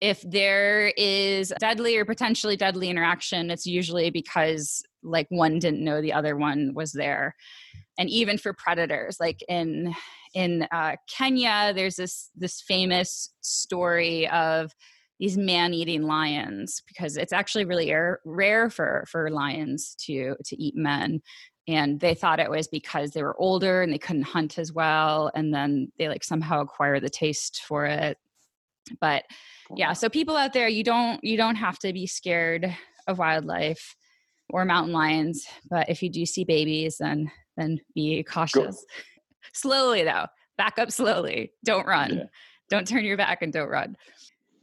if 0.00 0.22
there 0.22 0.92
is 0.96 1.52
deadly 1.61 1.96
or 1.96 2.04
potentially 2.04 2.57
deadly 2.57 2.90
interaction, 2.90 3.50
it's 3.50 3.66
usually 3.66 4.11
because 4.11 4.83
like 5.02 5.26
one 5.30 5.59
didn't 5.59 5.85
know 5.85 6.00
the 6.00 6.12
other 6.12 6.37
one 6.37 6.72
was 6.74 6.92
there. 6.92 7.35
And 7.98 8.11
even 8.11 8.38
for 8.38 8.52
predators, 8.52 9.18
like 9.20 9.42
in 9.48 9.94
in 10.35 10.66
uh, 10.72 10.96
Kenya, 11.09 11.72
there's 11.74 11.96
this 11.96 12.30
this 12.35 12.61
famous 12.61 13.30
story 13.40 14.28
of 14.30 14.72
these 15.20 15.38
man-eating 15.38 16.02
lions 16.02 16.83
because 16.88 17.16
it's 17.16 17.33
actually 17.33 17.64
really 17.64 17.88
rare, 17.90 18.18
rare 18.24 18.68
for 18.68 19.04
for 19.09 19.30
lions 19.30 19.94
to 20.07 20.35
to 20.44 20.62
eat 20.62 20.74
men. 20.76 21.22
And 21.66 22.00
they 22.00 22.14
thought 22.14 22.40
it 22.40 22.50
was 22.50 22.68
because 22.68 23.12
they 23.12 23.22
were 23.22 23.40
older 23.40 23.83
and 23.83 23.92
they 23.92 23.98
couldn't 23.98 24.22
hunt 24.22 24.59
as 24.59 24.72
well. 24.72 25.30
And 25.35 25.54
then 25.54 25.90
they 25.98 26.09
like 26.09 26.24
somehow 26.24 26.61
acquire 26.61 27.00
the 27.00 27.09
taste 27.09 27.62
for 27.62 27.87
it. 27.87 28.18
But 29.00 29.24
yeah 29.77 29.92
so 29.92 30.09
people 30.09 30.37
out 30.37 30.53
there 30.53 30.68
you 30.68 30.85
don't 30.85 31.22
you 31.24 31.37
don't 31.37 31.57
have 31.57 31.79
to 31.79 31.92
be 31.92 32.07
scared 32.07 32.74
of 33.07 33.18
wildlife 33.18 33.96
or 34.50 34.64
mountain 34.64 34.92
lions 34.92 35.46
but 35.70 35.88
if 35.88 36.03
you 36.03 36.11
do 36.11 36.27
see 36.27 36.44
babies 36.44 36.96
then 36.98 37.31
then 37.57 37.81
be 37.94 38.22
cautious. 38.22 38.77
Go. 38.77 39.03
slowly 39.53 40.05
though. 40.05 40.27
Back 40.57 40.79
up 40.79 40.90
slowly. 40.90 41.53
Don't 41.64 41.87
run. 41.87 42.16
Yeah. 42.16 42.24
don't 42.70 42.87
turn 42.87 43.05
your 43.05 43.16
back 43.16 43.42
and 43.42 43.53
don't 43.53 43.68
run. 43.68 43.96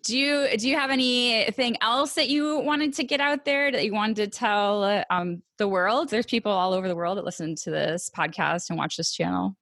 Do 0.03 0.17
you 0.17 0.47
do 0.57 0.67
you 0.67 0.75
have 0.77 0.89
anything 0.89 1.77
else 1.81 2.15
that 2.15 2.27
you 2.27 2.59
wanted 2.59 2.93
to 2.95 3.03
get 3.03 3.21
out 3.21 3.45
there 3.45 3.71
that 3.71 3.85
you 3.85 3.93
wanted 3.93 4.15
to 4.17 4.27
tell 4.27 5.03
um, 5.09 5.43
the 5.57 5.67
world? 5.67 6.09
There's 6.09 6.25
people 6.25 6.51
all 6.51 6.73
over 6.73 6.87
the 6.87 6.95
world 6.95 7.17
that 7.17 7.25
listen 7.25 7.55
to 7.55 7.69
this 7.69 8.09
podcast 8.15 8.69
and 8.69 8.79
watch 8.79 8.97
this 8.97 9.13
channel. 9.13 9.55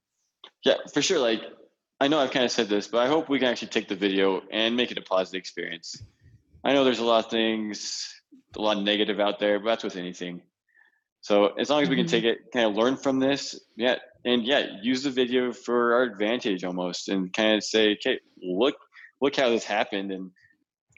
Yeah 0.63 0.75
for 0.93 1.01
sure. 1.01 1.19
Like 1.19 1.41
i 1.99 2.07
know 2.07 2.19
i've 2.19 2.31
kind 2.31 2.45
of 2.45 2.51
said 2.51 2.67
this 2.67 2.87
but 2.87 2.99
i 2.99 3.07
hope 3.07 3.29
we 3.29 3.39
can 3.39 3.47
actually 3.47 3.67
take 3.67 3.87
the 3.87 3.95
video 3.95 4.41
and 4.51 4.75
make 4.75 4.91
it 4.91 4.97
a 4.97 5.01
positive 5.01 5.39
experience 5.39 6.01
i 6.63 6.73
know 6.73 6.83
there's 6.83 6.99
a 6.99 7.05
lot 7.05 7.25
of 7.25 7.31
things 7.31 8.13
a 8.57 8.61
lot 8.61 8.77
of 8.77 8.83
negative 8.83 9.19
out 9.19 9.39
there 9.39 9.59
but 9.59 9.65
that's 9.65 9.83
with 9.83 9.95
anything 9.95 10.41
so 11.21 11.47
as 11.59 11.69
long 11.69 11.81
as 11.81 11.89
we 11.89 11.95
can 11.95 12.07
take 12.07 12.23
mm-hmm. 12.23 12.45
it 12.45 12.51
kind 12.53 12.65
of 12.65 12.75
learn 12.75 12.95
from 12.95 13.19
this 13.19 13.59
yeah 13.75 13.95
and 14.25 14.45
yeah 14.45 14.65
use 14.81 15.03
the 15.03 15.09
video 15.09 15.51
for 15.51 15.93
our 15.93 16.03
advantage 16.03 16.63
almost 16.63 17.09
and 17.09 17.33
kind 17.33 17.55
of 17.55 17.63
say 17.63 17.93
okay 17.93 18.19
look 18.41 18.75
look 19.21 19.35
how 19.35 19.49
this 19.49 19.63
happened 19.63 20.11
and 20.11 20.31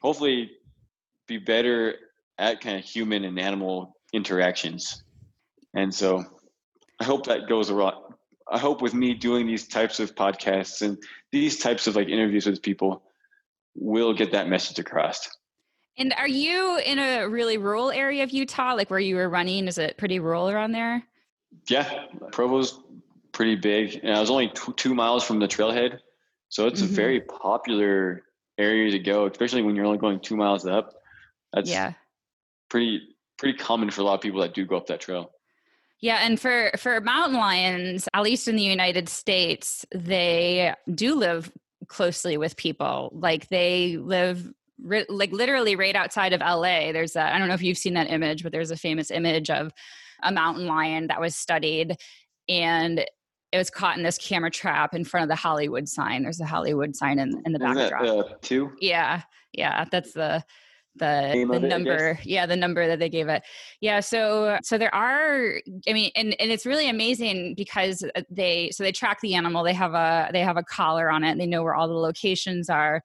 hopefully 0.01 0.51
be 1.27 1.37
better 1.37 1.95
at 2.37 2.59
kind 2.59 2.77
of 2.77 2.83
human 2.83 3.23
and 3.23 3.39
animal 3.39 3.95
interactions. 4.13 5.03
And 5.73 5.93
so 5.93 6.23
I 6.99 7.03
hope 7.03 7.27
that 7.27 7.47
goes 7.47 7.69
a 7.69 7.75
lot. 7.75 8.13
I 8.51 8.57
hope 8.57 8.81
with 8.81 8.93
me 8.93 9.13
doing 9.13 9.47
these 9.47 9.67
types 9.67 9.99
of 9.99 10.13
podcasts 10.15 10.81
and 10.81 10.97
these 11.31 11.59
types 11.59 11.87
of 11.87 11.95
like 11.95 12.09
interviews 12.09 12.45
with 12.45 12.61
people 12.61 13.03
will 13.75 14.13
get 14.13 14.31
that 14.33 14.49
message 14.49 14.77
across. 14.79 15.29
And 15.97 16.13
are 16.17 16.27
you 16.27 16.79
in 16.85 16.99
a 16.99 17.27
really 17.27 17.57
rural 17.57 17.91
area 17.91 18.23
of 18.23 18.31
Utah, 18.31 18.73
like 18.73 18.89
where 18.89 18.99
you 18.99 19.15
were 19.15 19.29
running? 19.29 19.67
Is 19.67 19.77
it 19.77 19.97
pretty 19.97 20.19
rural 20.19 20.49
around 20.49 20.71
there? 20.71 21.03
Yeah, 21.67 22.05
Provo's 22.31 22.79
pretty 23.31 23.55
big. 23.55 23.99
And 24.03 24.15
I 24.15 24.19
was 24.19 24.29
only 24.29 24.49
t- 24.49 24.73
two 24.75 24.93
miles 24.93 25.23
from 25.23 25.39
the 25.39 25.47
trailhead. 25.47 25.99
So 26.49 26.67
it's 26.67 26.81
mm-hmm. 26.81 26.91
a 26.91 26.95
very 26.95 27.21
popular 27.21 28.23
area 28.57 28.91
to 28.91 28.99
go, 28.99 29.27
especially 29.27 29.61
when 29.61 29.75
you're 29.75 29.85
only 29.85 29.97
going 29.97 30.19
two 30.19 30.35
miles 30.35 30.65
up. 30.65 30.93
That's 31.53 31.69
yeah. 31.69 31.93
pretty 32.69 33.01
pretty 33.37 33.57
common 33.57 33.89
for 33.89 34.01
a 34.01 34.03
lot 34.03 34.13
of 34.15 34.21
people 34.21 34.41
that 34.41 34.53
do 34.53 34.65
go 34.65 34.77
up 34.77 34.87
that 34.87 35.01
trail. 35.01 35.31
Yeah, 36.01 36.19
and 36.21 36.39
for 36.39 36.71
for 36.77 36.99
mountain 37.01 37.37
lions, 37.37 38.09
at 38.13 38.23
least 38.23 38.47
in 38.47 38.55
the 38.55 38.63
United 38.63 39.07
States, 39.07 39.85
they 39.93 40.73
do 40.93 41.15
live 41.15 41.51
closely 41.87 42.37
with 42.37 42.57
people. 42.57 43.11
Like 43.13 43.47
they 43.49 43.97
live 43.97 44.51
ri- 44.81 45.05
like 45.09 45.31
literally 45.31 45.75
right 45.75 45.95
outside 45.95 46.33
of 46.33 46.41
LA. 46.41 46.91
There's 46.91 47.15
a 47.15 47.21
I 47.21 47.37
don't 47.37 47.47
know 47.47 47.53
if 47.53 47.61
you've 47.61 47.77
seen 47.77 47.93
that 47.93 48.09
image, 48.09 48.41
but 48.41 48.51
there's 48.51 48.71
a 48.71 48.77
famous 48.77 49.11
image 49.11 49.49
of 49.51 49.71
a 50.23 50.31
mountain 50.31 50.65
lion 50.65 51.07
that 51.07 51.21
was 51.21 51.35
studied 51.35 51.97
and 52.49 53.05
it 53.51 53.57
was 53.57 53.69
caught 53.69 53.97
in 53.97 54.03
this 54.03 54.17
camera 54.17 54.49
trap 54.49 54.93
in 54.93 55.03
front 55.03 55.23
of 55.23 55.29
the 55.29 55.35
Hollywood 55.35 55.87
sign. 55.87 56.23
There's 56.23 56.39
a 56.39 56.45
Hollywood 56.45 56.95
sign 56.95 57.19
in, 57.19 57.41
in 57.45 57.51
the 57.51 57.59
backdrop. 57.59 58.01
That, 58.01 58.09
uh, 58.09 58.35
two? 58.41 58.71
Yeah. 58.79 59.23
Yeah. 59.51 59.85
That's 59.91 60.13
the, 60.13 60.43
the, 60.95 61.47
the 61.51 61.59
number. 61.59 62.09
It, 62.11 62.25
yeah. 62.25 62.45
The 62.45 62.55
number 62.55 62.87
that 62.87 62.99
they 62.99 63.09
gave 63.09 63.27
it. 63.27 63.43
Yeah. 63.79 63.99
So, 63.99 64.57
so 64.63 64.77
there 64.77 64.93
are, 64.93 65.61
I 65.87 65.93
mean, 65.93 66.11
and, 66.15 66.35
and 66.39 66.51
it's 66.51 66.65
really 66.65 66.89
amazing 66.89 67.55
because 67.55 68.03
uh, 68.15 68.21
they, 68.29 68.71
so 68.71 68.83
they 68.83 68.91
track 68.91 69.19
the 69.21 69.35
animal, 69.35 69.63
they 69.63 69.73
have 69.73 69.93
a, 69.93 70.29
they 70.33 70.41
have 70.41 70.57
a 70.57 70.63
collar 70.63 71.09
on 71.09 71.23
it. 71.23 71.37
They 71.37 71.47
know 71.47 71.63
where 71.63 71.75
all 71.75 71.87
the 71.87 71.93
locations 71.93 72.69
are. 72.69 73.01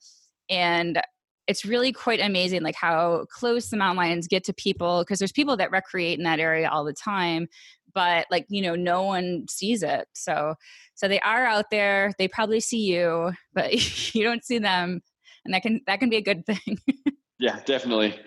And 0.50 1.00
it's 1.46 1.64
really 1.64 1.92
quite 1.92 2.20
amazing 2.20 2.62
like 2.62 2.74
how 2.74 3.24
close 3.30 3.68
the 3.68 3.76
mountain 3.76 3.98
lions 3.98 4.26
get 4.26 4.44
to 4.44 4.52
people 4.52 5.02
because 5.02 5.18
there's 5.18 5.32
people 5.32 5.56
that 5.56 5.70
recreate 5.70 6.18
in 6.18 6.24
that 6.24 6.40
area 6.40 6.68
all 6.68 6.84
the 6.84 6.92
time 6.92 7.46
but 7.94 8.26
like 8.30 8.46
you 8.48 8.60
know 8.62 8.74
no 8.74 9.02
one 9.02 9.46
sees 9.48 9.82
it 9.82 10.06
so 10.12 10.54
so 10.94 11.08
they 11.08 11.20
are 11.20 11.46
out 11.46 11.66
there 11.70 12.12
they 12.18 12.28
probably 12.28 12.60
see 12.60 12.80
you 12.80 13.32
but 13.54 13.72
you 14.14 14.22
don't 14.22 14.44
see 14.44 14.58
them 14.58 15.00
and 15.44 15.54
that 15.54 15.62
can 15.62 15.80
that 15.86 16.00
can 16.00 16.10
be 16.10 16.16
a 16.16 16.22
good 16.22 16.44
thing 16.44 16.78
yeah 17.38 17.60
definitely 17.64 18.18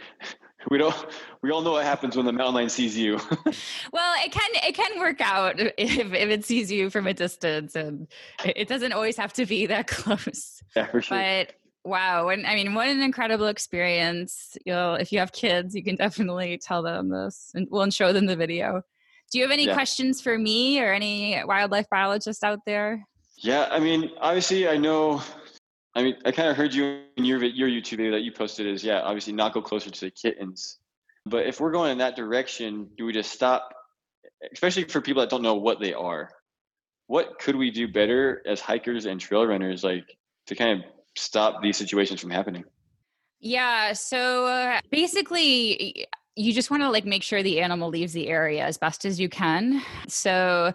we 0.69 0.77
don't 0.77 0.95
we 1.41 1.51
all 1.51 1.61
know 1.61 1.71
what 1.71 1.85
happens 1.85 2.17
when 2.17 2.25
the 2.25 2.33
mountain 2.33 2.55
lion 2.55 2.69
sees 2.69 2.97
you 2.97 3.17
well 3.93 4.15
it 4.23 4.31
can 4.31 4.49
it 4.55 4.75
can 4.75 4.99
work 4.99 5.21
out 5.21 5.59
if, 5.59 5.73
if 5.77 6.13
it 6.13 6.45
sees 6.45 6.71
you 6.71 6.89
from 6.89 7.07
a 7.07 7.13
distance 7.13 7.75
and 7.75 8.07
it 8.43 8.67
doesn't 8.67 8.93
always 8.93 9.17
have 9.17 9.33
to 9.33 9.45
be 9.45 9.65
that 9.65 9.87
close 9.87 10.61
yeah 10.75 10.85
for 10.87 11.01
sure 11.01 11.17
but 11.17 11.53
wow 11.85 12.27
and 12.27 12.45
i 12.45 12.55
mean 12.55 12.73
what 12.73 12.87
an 12.87 13.01
incredible 13.01 13.47
experience 13.47 14.57
you'll 14.65 14.95
if 14.95 15.11
you 15.11 15.19
have 15.19 15.31
kids 15.31 15.73
you 15.73 15.83
can 15.83 15.95
definitely 15.95 16.57
tell 16.57 16.83
them 16.83 17.09
this 17.09 17.51
and 17.55 17.67
we'll 17.71 17.89
show 17.89 18.11
them 18.11 18.25
the 18.25 18.35
video 18.35 18.83
Do 19.31 19.37
you 19.37 19.43
have 19.43 19.51
any 19.51 19.67
yeah. 19.67 19.73
questions 19.73 20.21
for 20.21 20.37
me 20.37 20.81
or 20.81 20.91
any 20.91 21.41
wildlife 21.45 21.87
biologists 21.89 22.43
out 22.43 22.59
there? 22.65 23.05
Yeah, 23.37 23.67
I 23.71 23.79
mean, 23.79 24.11
obviously, 24.19 24.67
I 24.67 24.77
know. 24.77 25.21
I 25.95 26.03
mean, 26.03 26.15
I 26.25 26.31
kind 26.31 26.49
of 26.49 26.55
heard 26.55 26.73
you 26.73 27.01
in 27.17 27.25
your 27.25 27.43
your 27.43 27.67
YouTube 27.67 27.97
video 27.97 28.11
that 28.11 28.21
you 28.21 28.31
posted 28.31 28.67
is 28.67 28.83
yeah, 28.83 29.01
obviously 29.01 29.33
not 29.33 29.53
go 29.53 29.61
closer 29.61 29.89
to 29.89 29.99
the 29.99 30.11
kittens. 30.11 30.79
But 31.25 31.45
if 31.45 31.59
we're 31.59 31.71
going 31.71 31.91
in 31.91 31.97
that 31.97 32.15
direction, 32.15 32.89
do 32.97 33.05
we 33.05 33.13
just 33.13 33.31
stop? 33.31 33.73
Especially 34.53 34.83
for 34.83 35.01
people 35.01 35.21
that 35.21 35.29
don't 35.29 35.41
know 35.41 35.55
what 35.55 35.79
they 35.79 35.93
are, 35.93 36.29
what 37.07 37.39
could 37.39 37.55
we 37.55 37.71
do 37.71 37.87
better 37.87 38.41
as 38.45 38.61
hikers 38.61 39.05
and 39.05 39.19
trail 39.19 39.45
runners, 39.45 39.83
like 39.83 40.17
to 40.47 40.55
kind 40.55 40.79
of 40.79 40.85
stop 41.17 41.61
these 41.61 41.77
situations 41.77 42.21
from 42.21 42.29
happening? 42.29 42.63
Yeah. 43.39 43.93
So 43.93 44.45
uh, 44.45 44.79
basically, 44.91 46.07
you 46.35 46.53
just 46.53 46.71
want 46.71 46.83
to 46.83 46.89
like 46.89 47.05
make 47.05 47.23
sure 47.23 47.41
the 47.41 47.61
animal 47.61 47.89
leaves 47.89 48.13
the 48.13 48.27
area 48.27 48.63
as 48.63 48.77
best 48.77 49.05
as 49.05 49.19
you 49.19 49.27
can. 49.27 49.81
So, 50.07 50.73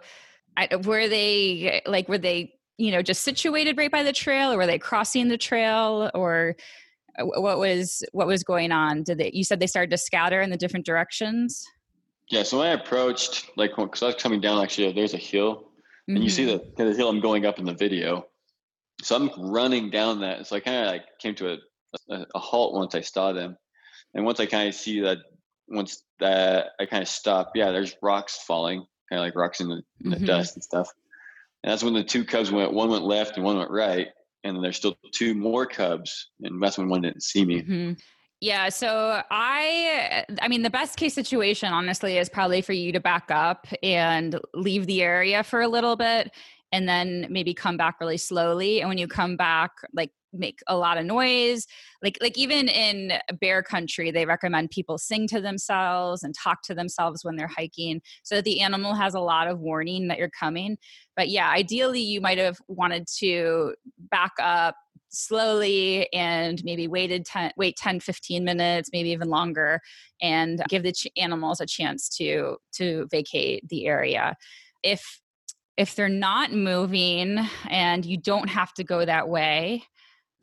I, 0.56 0.76
were 0.76 1.08
they 1.08 1.82
like 1.86 2.08
were 2.08 2.18
they 2.18 2.54
you 2.78 2.90
know 2.90 3.02
just 3.02 3.22
situated 3.22 3.76
right 3.76 3.90
by 3.90 4.02
the 4.02 4.12
trail, 4.12 4.52
or 4.52 4.56
were 4.56 4.66
they 4.66 4.78
crossing 4.78 5.28
the 5.28 5.38
trail, 5.38 6.10
or 6.14 6.56
uh, 7.18 7.24
what 7.24 7.58
was 7.58 8.04
what 8.12 8.26
was 8.26 8.42
going 8.42 8.72
on? 8.72 9.02
Did 9.02 9.18
they? 9.18 9.30
You 9.32 9.44
said 9.44 9.60
they 9.60 9.66
started 9.66 9.90
to 9.90 9.98
scatter 9.98 10.40
in 10.40 10.50
the 10.50 10.56
different 10.56 10.86
directions. 10.86 11.64
Yeah. 12.30 12.42
So 12.42 12.58
when 12.58 12.68
I 12.68 12.72
approached, 12.72 13.50
like, 13.56 13.76
because 13.76 14.02
I 14.02 14.06
was 14.06 14.14
coming 14.14 14.40
down, 14.40 14.62
actually, 14.62 14.92
there's 14.92 15.14
a 15.14 15.18
hill, 15.18 15.56
mm-hmm. 15.56 16.16
and 16.16 16.24
you 16.24 16.30
see 16.30 16.46
mm-hmm. 16.46 16.82
the, 16.82 16.90
the 16.90 16.96
hill 16.96 17.08
I'm 17.08 17.20
going 17.20 17.46
up 17.46 17.58
in 17.58 17.64
the 17.64 17.74
video. 17.74 18.26
So 19.02 19.16
I'm 19.16 19.52
running 19.52 19.90
down 19.90 20.20
that. 20.20 20.46
So 20.46 20.56
I 20.56 20.60
kind 20.60 20.86
of 20.86 20.86
like 20.86 21.02
came 21.20 21.34
to 21.34 21.52
a 21.52 21.58
a, 22.08 22.26
a 22.34 22.38
halt 22.38 22.74
once 22.74 22.94
I 22.94 23.00
saw 23.00 23.32
them. 23.32 23.56
And 24.14 24.24
once 24.24 24.40
I 24.40 24.46
kind 24.46 24.68
of 24.68 24.74
see 24.74 25.00
that, 25.00 25.18
once 25.68 26.04
that 26.20 26.68
I 26.80 26.86
kind 26.86 27.02
of 27.02 27.08
stop, 27.08 27.52
yeah, 27.54 27.70
there's 27.70 27.96
rocks 28.02 28.38
falling, 28.46 28.84
kind 29.10 29.20
of 29.20 29.26
like 29.26 29.36
rocks 29.36 29.60
in 29.60 29.68
the, 29.68 29.82
in 30.04 30.10
the 30.10 30.16
mm-hmm. 30.16 30.26
dust 30.26 30.54
and 30.54 30.62
stuff. 30.62 30.88
And 31.64 31.72
that's 31.72 31.82
when 31.82 31.94
the 31.94 32.04
two 32.04 32.26
cubs 32.26 32.52
went, 32.52 32.74
one 32.74 32.90
went 32.90 33.04
left 33.04 33.36
and 33.36 33.44
one 33.44 33.56
went 33.56 33.70
right. 33.70 34.08
And 34.44 34.62
there's 34.62 34.76
still 34.76 34.98
two 35.12 35.34
more 35.34 35.64
cubs. 35.64 36.30
And 36.42 36.62
that's 36.62 36.76
when 36.76 36.90
one 36.90 37.00
didn't 37.00 37.22
see 37.22 37.42
me. 37.42 37.62
Mm-hmm. 37.62 37.92
Yeah, 38.42 38.68
so 38.68 39.22
I 39.30 40.26
I 40.42 40.48
mean 40.48 40.60
the 40.60 40.68
best 40.68 40.98
case 40.98 41.14
situation 41.14 41.72
honestly 41.72 42.18
is 42.18 42.28
probably 42.28 42.60
for 42.60 42.74
you 42.74 42.92
to 42.92 43.00
back 43.00 43.30
up 43.30 43.66
and 43.82 44.38
leave 44.52 44.86
the 44.86 45.00
area 45.00 45.42
for 45.42 45.62
a 45.62 45.68
little 45.68 45.96
bit 45.96 46.30
and 46.70 46.86
then 46.86 47.26
maybe 47.30 47.54
come 47.54 47.78
back 47.78 47.96
really 48.00 48.18
slowly 48.18 48.80
and 48.80 48.88
when 48.90 48.98
you 48.98 49.08
come 49.08 49.38
back 49.38 49.70
like 49.94 50.10
make 50.34 50.60
a 50.66 50.76
lot 50.76 50.98
of 50.98 51.04
noise 51.04 51.66
like 52.02 52.18
like 52.20 52.36
even 52.36 52.68
in 52.68 53.12
bear 53.40 53.62
country 53.62 54.10
they 54.10 54.26
recommend 54.26 54.70
people 54.70 54.98
sing 54.98 55.26
to 55.26 55.40
themselves 55.40 56.22
and 56.22 56.34
talk 56.34 56.62
to 56.62 56.74
themselves 56.74 57.24
when 57.24 57.36
they're 57.36 57.48
hiking 57.48 58.00
so 58.22 58.36
that 58.36 58.44
the 58.44 58.60
animal 58.60 58.94
has 58.94 59.14
a 59.14 59.20
lot 59.20 59.48
of 59.48 59.60
warning 59.60 60.08
that 60.08 60.18
you're 60.18 60.30
coming. 60.30 60.76
But 61.16 61.28
yeah 61.28 61.50
ideally 61.50 62.00
you 62.00 62.20
might 62.20 62.38
have 62.38 62.58
wanted 62.68 63.06
to 63.18 63.74
back 63.98 64.32
up 64.40 64.76
slowly 65.08 66.12
and 66.12 66.62
maybe 66.64 66.88
waited 66.88 67.24
10 67.24 67.52
wait 67.56 67.76
10 67.76 68.00
15 68.00 68.44
minutes 68.44 68.90
maybe 68.92 69.10
even 69.10 69.28
longer 69.28 69.80
and 70.20 70.62
give 70.68 70.82
the 70.82 70.92
ch- 70.92 71.06
animals 71.16 71.60
a 71.60 71.66
chance 71.66 72.08
to 72.08 72.56
to 72.74 73.06
vacate 73.10 73.66
the 73.68 73.86
area. 73.86 74.36
If 74.82 75.20
if 75.76 75.94
they're 75.96 76.08
not 76.08 76.52
moving 76.52 77.38
and 77.68 78.04
you 78.04 78.16
don't 78.16 78.48
have 78.48 78.72
to 78.74 78.84
go 78.84 79.04
that 79.04 79.28
way 79.28 79.82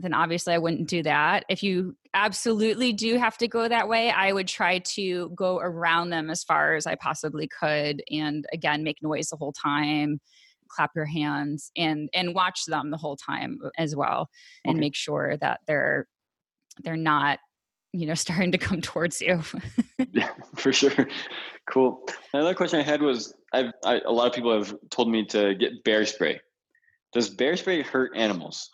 then 0.01 0.13
obviously 0.13 0.53
I 0.53 0.57
wouldn't 0.57 0.87
do 0.87 1.03
that. 1.03 1.45
If 1.47 1.63
you 1.63 1.95
absolutely 2.13 2.91
do 2.93 3.17
have 3.17 3.37
to 3.37 3.47
go 3.47 3.67
that 3.67 3.87
way, 3.87 4.09
I 4.09 4.33
would 4.33 4.47
try 4.47 4.79
to 4.79 5.29
go 5.35 5.59
around 5.59 6.09
them 6.09 6.29
as 6.29 6.43
far 6.43 6.75
as 6.75 6.85
I 6.87 6.95
possibly 6.95 7.47
could 7.47 8.01
and 8.11 8.45
again 8.51 8.83
make 8.83 9.01
noise 9.01 9.29
the 9.29 9.37
whole 9.37 9.53
time, 9.53 10.19
clap 10.69 10.91
your 10.95 11.05
hands 11.05 11.71
and 11.77 12.09
and 12.13 12.33
watch 12.33 12.65
them 12.65 12.91
the 12.91 12.97
whole 12.97 13.17
time 13.17 13.59
uh, 13.63 13.69
as 13.77 13.95
well 13.95 14.29
and 14.65 14.75
okay. 14.75 14.79
make 14.79 14.95
sure 14.95 15.37
that 15.37 15.59
they're 15.67 16.07
they're 16.83 16.95
not 16.97 17.39
you 17.93 18.07
know 18.07 18.13
starting 18.25 18.51
to 18.51 18.57
come 18.57 18.81
towards 18.81 19.21
you. 19.21 19.41
yeah, 20.11 20.31
for 20.55 20.73
sure. 20.73 21.07
Cool. 21.69 22.03
Another 22.33 22.55
question 22.55 22.79
I 22.79 22.83
had 22.83 23.01
was 23.01 23.33
I've 23.53 23.71
I, 23.85 23.99
a 24.05 24.11
lot 24.11 24.27
of 24.27 24.33
people 24.33 24.57
have 24.57 24.73
told 24.89 25.09
me 25.09 25.25
to 25.27 25.55
get 25.55 25.83
bear 25.83 26.05
spray. 26.05 26.39
Does 27.13 27.29
bear 27.29 27.57
spray 27.57 27.81
hurt 27.81 28.11
animals? 28.15 28.69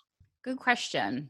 Good 0.48 0.60
question. 0.60 1.30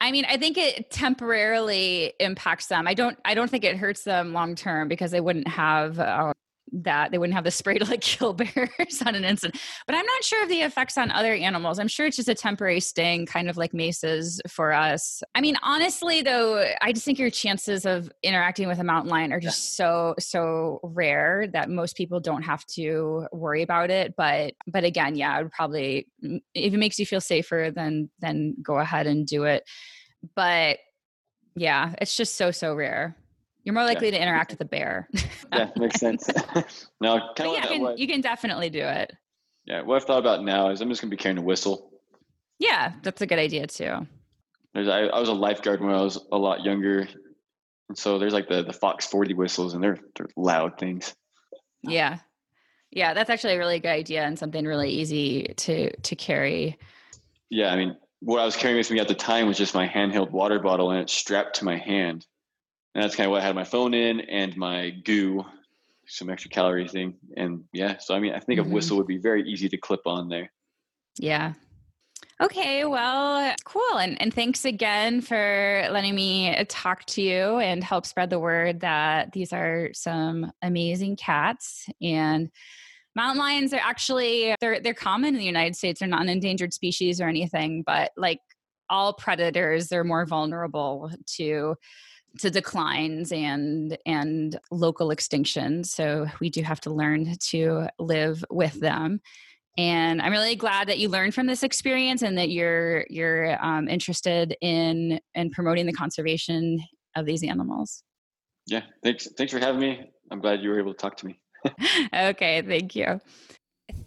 I 0.00 0.12
mean, 0.12 0.24
I 0.24 0.36
think 0.36 0.56
it 0.56 0.88
temporarily 0.92 2.12
impacts 2.20 2.66
them. 2.66 2.86
I 2.86 2.94
don't. 2.94 3.18
I 3.24 3.34
don't 3.34 3.50
think 3.50 3.64
it 3.64 3.76
hurts 3.76 4.04
them 4.04 4.32
long 4.32 4.54
term 4.54 4.86
because 4.86 5.10
they 5.10 5.20
wouldn't 5.20 5.48
have 5.48 5.98
uh, 5.98 6.32
that. 6.72 7.10
They 7.10 7.18
wouldn't 7.18 7.34
have 7.34 7.44
the 7.44 7.50
spray 7.50 7.78
to 7.78 7.84
like 7.84 8.00
kill 8.02 8.32
bears 8.32 9.02
on 9.04 9.14
an 9.14 9.24
instant. 9.24 9.56
But 9.86 9.94
I'm 9.94 10.06
not 10.06 10.24
sure 10.24 10.42
of 10.42 10.48
the 10.48 10.62
effects 10.62 10.98
on 10.98 11.10
other 11.10 11.34
animals. 11.34 11.78
I'm 11.78 11.88
sure 11.88 12.06
it's 12.06 12.16
just 12.16 12.28
a 12.28 12.34
temporary 12.34 12.80
sting, 12.80 13.26
kind 13.26 13.48
of 13.48 13.56
like 13.56 13.74
maces 13.74 14.40
for 14.48 14.72
us. 14.72 15.22
I 15.34 15.40
mean, 15.40 15.56
honestly, 15.62 16.22
though, 16.22 16.64
I 16.80 16.92
just 16.92 17.04
think 17.04 17.18
your 17.18 17.30
chances 17.30 17.86
of 17.86 18.10
interacting 18.22 18.68
with 18.68 18.78
a 18.78 18.84
mountain 18.84 19.10
lion 19.10 19.32
are 19.32 19.40
just 19.40 19.78
yeah. 19.78 19.84
so 19.84 20.14
so 20.18 20.80
rare 20.82 21.46
that 21.48 21.70
most 21.70 21.96
people 21.96 22.20
don't 22.20 22.42
have 22.42 22.64
to 22.66 23.26
worry 23.32 23.62
about 23.62 23.90
it. 23.90 24.14
But 24.16 24.54
but 24.66 24.84
again, 24.84 25.14
yeah, 25.14 25.36
I 25.36 25.42
would 25.42 25.52
probably 25.52 26.08
if 26.20 26.74
it 26.74 26.78
makes 26.78 26.98
you 26.98 27.06
feel 27.06 27.20
safer, 27.20 27.70
then 27.74 28.10
then 28.20 28.56
go 28.62 28.78
ahead 28.78 29.06
and 29.06 29.26
do 29.26 29.44
it. 29.44 29.64
But 30.34 30.78
yeah, 31.54 31.94
it's 32.00 32.16
just 32.16 32.36
so 32.36 32.50
so 32.50 32.74
rare. 32.74 33.16
You're 33.66 33.74
more 33.74 33.84
likely 33.84 34.06
yeah. 34.06 34.18
to 34.18 34.22
interact 34.22 34.52
with 34.52 34.60
a 34.60 34.64
bear. 34.64 35.08
yeah, 35.52 35.70
makes 35.76 35.98
sense. 35.98 36.28
no, 37.00 37.18
kind 37.36 37.50
of 37.50 37.54
yeah, 37.54 37.66
can, 37.66 37.98
you 37.98 38.06
can 38.06 38.20
definitely 38.20 38.70
do 38.70 38.84
it. 38.84 39.12
Yeah, 39.64 39.82
what 39.82 39.96
I've 39.96 40.04
thought 40.04 40.20
about 40.20 40.44
now 40.44 40.70
is 40.70 40.80
I'm 40.80 40.88
just 40.88 41.00
gonna 41.00 41.10
be 41.10 41.16
carrying 41.16 41.38
a 41.38 41.42
whistle. 41.42 41.90
Yeah, 42.60 42.92
that's 43.02 43.22
a 43.22 43.26
good 43.26 43.40
idea 43.40 43.66
too. 43.66 44.06
There's, 44.72 44.86
I, 44.86 45.00
I 45.06 45.18
was 45.18 45.28
a 45.28 45.34
lifeguard 45.34 45.80
when 45.80 45.92
I 45.92 46.00
was 46.00 46.16
a 46.30 46.38
lot 46.38 46.64
younger, 46.64 47.08
and 47.88 47.98
so 47.98 48.20
there's 48.20 48.32
like 48.32 48.48
the 48.48 48.62
the 48.62 48.72
Fox 48.72 49.04
40 49.04 49.34
whistles, 49.34 49.74
and 49.74 49.82
they're 49.82 49.98
they're 50.14 50.28
loud 50.36 50.78
things. 50.78 51.12
Yeah, 51.82 52.18
yeah, 52.92 53.14
that's 53.14 53.30
actually 53.30 53.54
a 53.54 53.58
really 53.58 53.80
good 53.80 53.88
idea 53.88 54.22
and 54.22 54.38
something 54.38 54.64
really 54.64 54.90
easy 54.90 55.52
to 55.56 55.90
to 55.90 56.14
carry. 56.14 56.78
Yeah, 57.50 57.72
I 57.72 57.76
mean, 57.76 57.96
what 58.20 58.38
I 58.38 58.44
was 58.44 58.54
carrying 58.54 58.78
with 58.78 58.92
me 58.92 59.00
at 59.00 59.08
the 59.08 59.14
time 59.16 59.48
was 59.48 59.58
just 59.58 59.74
my 59.74 59.88
handheld 59.88 60.30
water 60.30 60.60
bottle, 60.60 60.92
and 60.92 61.00
it's 61.00 61.12
strapped 61.12 61.56
to 61.56 61.64
my 61.64 61.76
hand 61.76 62.24
and 62.96 63.04
that's 63.04 63.14
kind 63.14 63.26
of 63.26 63.32
what 63.32 63.42
I 63.42 63.44
had 63.44 63.54
my 63.54 63.62
phone 63.62 63.92
in 63.92 64.20
and 64.20 64.56
my 64.56 64.88
goo, 64.88 65.44
some 66.06 66.30
extra 66.30 66.48
calorie 66.48 66.88
thing. 66.88 67.12
And 67.36 67.64
yeah, 67.74 67.98
so 67.98 68.14
I 68.14 68.20
mean, 68.20 68.32
I 68.32 68.40
think 68.40 68.58
mm-hmm. 68.58 68.70
a 68.70 68.74
whistle 68.74 68.96
would 68.96 69.06
be 69.06 69.18
very 69.18 69.46
easy 69.46 69.68
to 69.68 69.76
clip 69.76 70.00
on 70.06 70.30
there. 70.30 70.50
Yeah. 71.18 71.52
Okay, 72.40 72.86
well, 72.86 73.54
cool. 73.66 73.98
And, 73.98 74.18
and 74.22 74.32
thanks 74.32 74.64
again 74.64 75.20
for 75.20 75.86
letting 75.90 76.14
me 76.14 76.64
talk 76.70 77.04
to 77.06 77.20
you 77.20 77.58
and 77.58 77.84
help 77.84 78.06
spread 78.06 78.30
the 78.30 78.40
word 78.40 78.80
that 78.80 79.30
these 79.32 79.52
are 79.52 79.90
some 79.92 80.50
amazing 80.62 81.16
cats. 81.16 81.90
And 82.00 82.50
mountain 83.14 83.38
lions 83.38 83.74
are 83.74 83.80
actually 83.82 84.54
they're 84.58 84.80
they're 84.80 84.94
common 84.94 85.34
in 85.34 85.38
the 85.38 85.44
United 85.44 85.76
States. 85.76 86.00
They're 86.00 86.08
not 86.08 86.22
an 86.22 86.30
endangered 86.30 86.72
species 86.72 87.20
or 87.20 87.28
anything, 87.28 87.82
but 87.82 88.12
like 88.16 88.40
all 88.88 89.12
predators, 89.12 89.88
they're 89.88 90.02
more 90.02 90.24
vulnerable 90.24 91.10
to 91.36 91.76
to 92.38 92.50
declines 92.50 93.32
and 93.32 93.96
and 94.06 94.58
local 94.70 95.10
extinction 95.10 95.84
so 95.84 96.26
we 96.40 96.50
do 96.50 96.62
have 96.62 96.80
to 96.80 96.90
learn 96.90 97.36
to 97.40 97.88
live 97.98 98.44
with 98.50 98.80
them. 98.80 99.20
And 99.78 100.22
i'm 100.22 100.32
really 100.32 100.56
glad 100.56 100.88
that 100.88 100.98
you 100.98 101.08
learned 101.08 101.34
from 101.34 101.46
this 101.46 101.62
experience 101.62 102.22
and 102.22 102.38
that 102.38 102.50
you're 102.50 103.06
you're 103.10 103.62
um, 103.64 103.88
interested 103.88 104.56
in 104.60 105.20
in 105.34 105.50
promoting 105.50 105.86
the 105.86 105.92
conservation 105.92 106.80
of 107.14 107.26
these 107.26 107.42
animals. 107.42 108.02
Yeah 108.66 108.82
thanks 109.02 109.28
thanks 109.36 109.52
for 109.52 109.58
having 109.58 109.80
me. 109.80 110.10
I'm 110.30 110.40
glad 110.40 110.62
you 110.62 110.70
were 110.70 110.78
able 110.78 110.94
to 110.94 110.98
talk 110.98 111.16
to 111.18 111.26
me. 111.26 111.40
Okay 112.14 112.62
thank 112.62 112.94
you. 112.96 113.20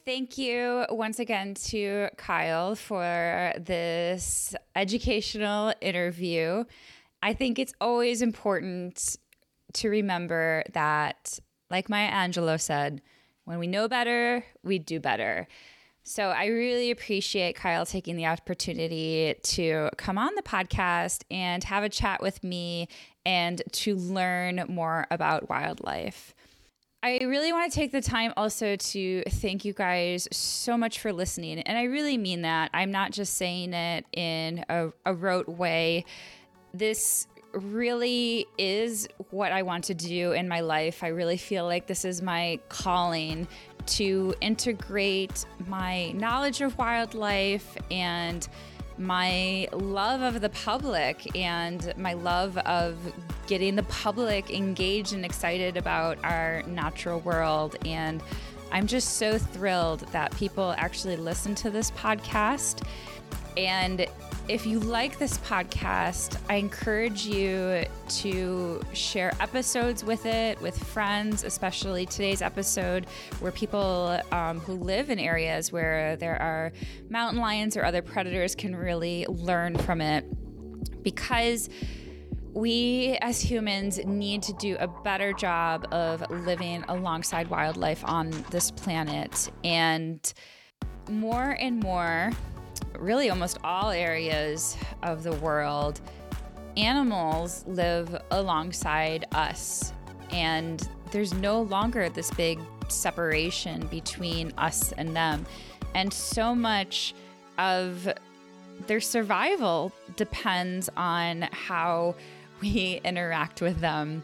Thank 0.05 0.37
you 0.37 0.85
once 0.89 1.19
again 1.19 1.53
to 1.69 2.09
Kyle 2.17 2.75
for 2.75 3.53
this 3.57 4.55
educational 4.75 5.73
interview. 5.81 6.65
I 7.21 7.33
think 7.33 7.59
it's 7.59 7.73
always 7.81 8.21
important 8.21 9.17
to 9.73 9.89
remember 9.89 10.63
that, 10.73 11.39
like 11.69 11.89
Maya 11.89 12.11
Angelou 12.11 12.59
said, 12.59 13.01
when 13.45 13.59
we 13.59 13.67
know 13.67 13.87
better, 13.87 14.45
we 14.63 14.79
do 14.79 14.99
better. 14.99 15.47
So 16.03 16.29
I 16.29 16.47
really 16.47 16.91
appreciate 16.91 17.55
Kyle 17.55 17.85
taking 17.85 18.15
the 18.15 18.25
opportunity 18.25 19.35
to 19.41 19.89
come 19.97 20.17
on 20.17 20.33
the 20.35 20.41
podcast 20.41 21.23
and 21.29 21.63
have 21.65 21.83
a 21.83 21.89
chat 21.89 22.21
with 22.21 22.43
me 22.43 22.87
and 23.25 23.61
to 23.73 23.95
learn 23.95 24.63
more 24.69 25.05
about 25.11 25.49
wildlife. 25.49 26.33
I 27.01 27.19
really 27.23 27.53
want 27.53 27.71
to 27.71 27.79
take 27.79 27.91
the 27.91 28.01
time 28.01 28.33
also 28.35 28.75
to 28.75 29.23
thank 29.23 29.63
you 29.63 29.73
guys 29.73 30.27
so 30.31 30.77
much 30.77 30.99
for 30.99 31.13
listening. 31.13 31.59
And 31.59 31.77
I 31.77 31.83
really 31.83 32.17
mean 32.17 32.41
that. 32.41 32.71
I'm 32.73 32.91
not 32.91 33.11
just 33.11 33.35
saying 33.35 33.73
it 33.73 34.05
in 34.11 34.65
a, 34.67 34.89
a 35.05 35.13
rote 35.13 35.47
way 35.47 36.05
this 36.73 37.27
really 37.53 38.47
is 38.57 39.07
what 39.31 39.51
I 39.51 39.63
want 39.63 39.85
to 39.85 39.93
do 39.93 40.33
in 40.33 40.47
my 40.47 40.59
life. 40.59 41.03
I 41.03 41.07
really 41.07 41.37
feel 41.37 41.65
like 41.65 41.87
this 41.87 42.05
is 42.05 42.21
my 42.21 42.59
calling 42.69 43.47
to 43.87 44.35
integrate 44.41 45.45
my 45.67 46.11
knowledge 46.11 46.61
of 46.61 46.77
wildlife 46.77 47.75
and 47.89 48.47
my 48.97 49.67
love 49.71 50.21
of 50.21 50.41
the 50.41 50.49
public 50.49 51.35
and 51.35 51.93
my 51.97 52.13
love 52.13 52.57
of 52.59 52.97
getting 53.47 53.75
the 53.75 53.83
public 53.83 54.51
engaged 54.51 55.13
and 55.13 55.25
excited 55.25 55.77
about 55.77 56.17
our 56.23 56.61
natural 56.63 57.19
world. 57.21 57.77
And 57.85 58.21
I'm 58.71 58.85
just 58.85 59.17
so 59.17 59.37
thrilled 59.37 60.01
that 60.11 60.35
people 60.35 60.75
actually 60.77 61.15
listen 61.15 61.55
to 61.55 61.69
this 61.71 61.89
podcast. 61.91 62.83
And 63.57 64.05
if 64.49 64.65
you 64.65 64.79
like 64.79 65.19
this 65.19 65.37
podcast, 65.37 66.35
I 66.49 66.55
encourage 66.55 67.23
you 67.23 67.85
to 68.09 68.81
share 68.93 69.31
episodes 69.39 70.03
with 70.03 70.25
it 70.25 70.59
with 70.59 70.75
friends, 70.75 71.43
especially 71.43 72.07
today's 72.07 72.41
episode, 72.41 73.05
where 73.41 73.51
people 73.51 74.19
um, 74.31 74.59
who 74.59 74.73
live 74.73 75.11
in 75.11 75.19
areas 75.19 75.71
where 75.71 76.15
there 76.15 76.41
are 76.41 76.71
mountain 77.11 77.39
lions 77.39 77.77
or 77.77 77.85
other 77.85 78.01
predators 78.01 78.55
can 78.55 78.75
really 78.75 79.23
learn 79.27 79.77
from 79.77 80.01
it. 80.01 80.25
Because 81.03 81.69
we 82.51 83.19
as 83.21 83.39
humans 83.39 84.03
need 84.03 84.41
to 84.41 84.53
do 84.53 84.77
a 84.79 84.87
better 84.87 85.31
job 85.31 85.87
of 85.93 86.27
living 86.31 86.83
alongside 86.87 87.47
wildlife 87.51 88.03
on 88.03 88.31
this 88.49 88.71
planet. 88.71 89.51
And 89.63 90.33
more 91.07 91.55
and 91.59 91.79
more, 91.79 92.31
really 92.97 93.29
almost 93.29 93.57
all 93.63 93.91
areas 93.91 94.77
of 95.03 95.23
the 95.23 95.33
world, 95.33 96.01
animals 96.77 97.63
live 97.67 98.21
alongside 98.31 99.25
us. 99.33 99.93
And 100.31 100.87
there's 101.11 101.33
no 101.33 101.61
longer 101.61 102.09
this 102.09 102.31
big 102.31 102.59
separation 102.87 103.85
between 103.87 104.53
us 104.57 104.91
and 104.93 105.15
them. 105.15 105.45
And 105.95 106.13
so 106.13 106.55
much 106.55 107.13
of 107.57 108.07
their 108.87 109.01
survival 109.01 109.91
depends 110.15 110.89
on 110.95 111.43
how 111.51 112.15
we 112.61 113.01
interact 113.03 113.61
with 113.61 113.79
them 113.79 114.23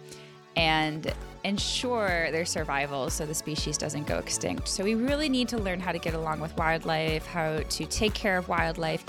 and 0.56 1.14
ensure 1.46 2.32
their 2.32 2.46
survival 2.46 3.10
so 3.10 3.26
the 3.26 3.34
species 3.34 3.78
doesn't 3.78 4.08
go 4.08 4.18
extinct. 4.18 4.68
So 4.68 4.84
we 4.84 4.96
really 4.96 5.30
need 5.30 5.48
to 5.50 5.58
learn 5.58 5.80
how 5.80 5.92
to 5.92 6.00
get 6.00 6.16
along 6.16 6.42
with 6.42 6.56
wildlife, 6.58 7.26
how 7.26 7.60
to 7.60 7.86
take 7.86 8.14
care 8.14 8.38
of 8.38 8.50
wildlife. 8.50 9.06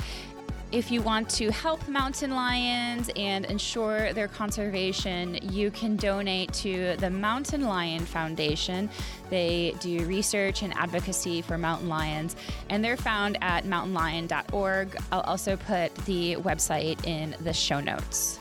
If 0.73 0.91
you 0.91 1.01
want 1.01 1.31
to 1.31 1.51
help 1.53 1.89
mountain 1.89 2.33
lions 2.33 3.09
and 3.15 3.45
ensure 3.47 4.13
their 4.13 4.27
conservation, 4.27 5.39
you 5.41 5.71
can 5.71 5.97
donate 5.97 6.53
to 6.55 6.97
the 6.97 7.09
Mountain 7.09 7.63
Lion 7.63 8.05
Foundation. 8.05 8.91
They 9.31 9.75
do 9.81 10.05
research 10.07 10.63
and 10.63 10.75
advocacy 10.75 11.41
for 11.41 11.57
mountain 11.57 11.89
lions, 11.89 12.35
and 12.69 12.85
they're 12.85 12.97
found 12.97 13.39
at 13.43 13.65
mountainlion.org. 13.65 14.97
I'll 15.13 15.21
also 15.21 15.57
put 15.57 15.95
the 16.05 16.37
website 16.37 17.07
in 17.07 17.37
the 17.43 17.53
show 17.53 17.81
notes. 17.81 18.41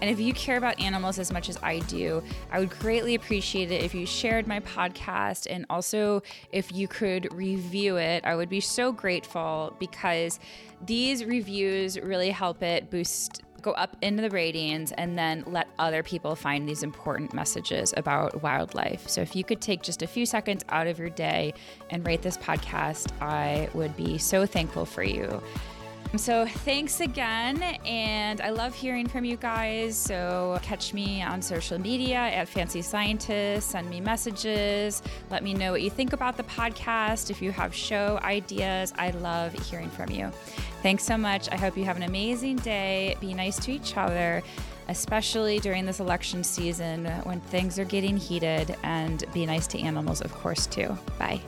And 0.00 0.10
if 0.10 0.20
you 0.20 0.32
care 0.32 0.56
about 0.56 0.80
animals 0.80 1.18
as 1.18 1.32
much 1.32 1.48
as 1.48 1.58
I 1.62 1.80
do, 1.80 2.22
I 2.52 2.58
would 2.58 2.70
greatly 2.70 3.14
appreciate 3.14 3.70
it 3.70 3.82
if 3.82 3.94
you 3.94 4.06
shared 4.06 4.46
my 4.46 4.60
podcast 4.60 5.46
and 5.50 5.66
also 5.68 6.22
if 6.52 6.72
you 6.72 6.88
could 6.88 7.32
review 7.34 7.96
it. 7.96 8.24
I 8.24 8.36
would 8.36 8.48
be 8.48 8.60
so 8.60 8.92
grateful 8.92 9.74
because 9.78 10.38
these 10.86 11.24
reviews 11.24 11.98
really 11.98 12.30
help 12.30 12.62
it 12.62 12.90
boost 12.90 13.42
go 13.60 13.72
up 13.72 13.96
into 14.02 14.22
the 14.22 14.30
ratings 14.30 14.92
and 14.92 15.18
then 15.18 15.42
let 15.46 15.68
other 15.78 16.02
people 16.02 16.36
find 16.36 16.68
these 16.68 16.82
important 16.82 17.34
messages 17.34 17.92
about 17.96 18.40
wildlife. 18.42 19.08
So 19.08 19.20
if 19.20 19.34
you 19.34 19.42
could 19.42 19.60
take 19.60 19.82
just 19.82 20.02
a 20.02 20.06
few 20.06 20.26
seconds 20.26 20.64
out 20.68 20.86
of 20.86 20.98
your 20.98 21.10
day 21.10 21.54
and 21.90 22.06
rate 22.06 22.22
this 22.22 22.38
podcast, 22.38 23.10
I 23.20 23.68
would 23.74 23.96
be 23.96 24.16
so 24.18 24.46
thankful 24.46 24.84
for 24.84 25.02
you. 25.02 25.42
So, 26.16 26.46
thanks 26.46 27.00
again. 27.00 27.62
And 27.84 28.40
I 28.40 28.48
love 28.48 28.74
hearing 28.74 29.06
from 29.06 29.24
you 29.24 29.36
guys. 29.36 29.96
So, 29.96 30.58
catch 30.62 30.94
me 30.94 31.22
on 31.22 31.42
social 31.42 31.78
media 31.78 32.16
at 32.16 32.48
Fancy 32.48 32.80
Scientist. 32.80 33.70
Send 33.70 33.90
me 33.90 34.00
messages. 34.00 35.02
Let 35.30 35.44
me 35.44 35.52
know 35.52 35.70
what 35.70 35.82
you 35.82 35.90
think 35.90 36.14
about 36.14 36.38
the 36.38 36.44
podcast. 36.44 37.30
If 37.30 37.42
you 37.42 37.52
have 37.52 37.74
show 37.74 38.18
ideas, 38.22 38.94
I 38.96 39.10
love 39.10 39.52
hearing 39.68 39.90
from 39.90 40.10
you. 40.10 40.30
Thanks 40.82 41.04
so 41.04 41.18
much. 41.18 41.50
I 41.52 41.56
hope 41.56 41.76
you 41.76 41.84
have 41.84 41.98
an 41.98 42.04
amazing 42.04 42.56
day. 42.56 43.16
Be 43.20 43.34
nice 43.34 43.58
to 43.60 43.72
each 43.72 43.96
other, 43.96 44.42
especially 44.88 45.60
during 45.60 45.84
this 45.84 46.00
election 46.00 46.42
season 46.42 47.04
when 47.24 47.40
things 47.40 47.78
are 47.78 47.84
getting 47.84 48.16
heated, 48.16 48.76
and 48.82 49.24
be 49.34 49.44
nice 49.44 49.66
to 49.68 49.78
animals, 49.78 50.22
of 50.22 50.32
course, 50.32 50.66
too. 50.66 50.96
Bye. 51.18 51.40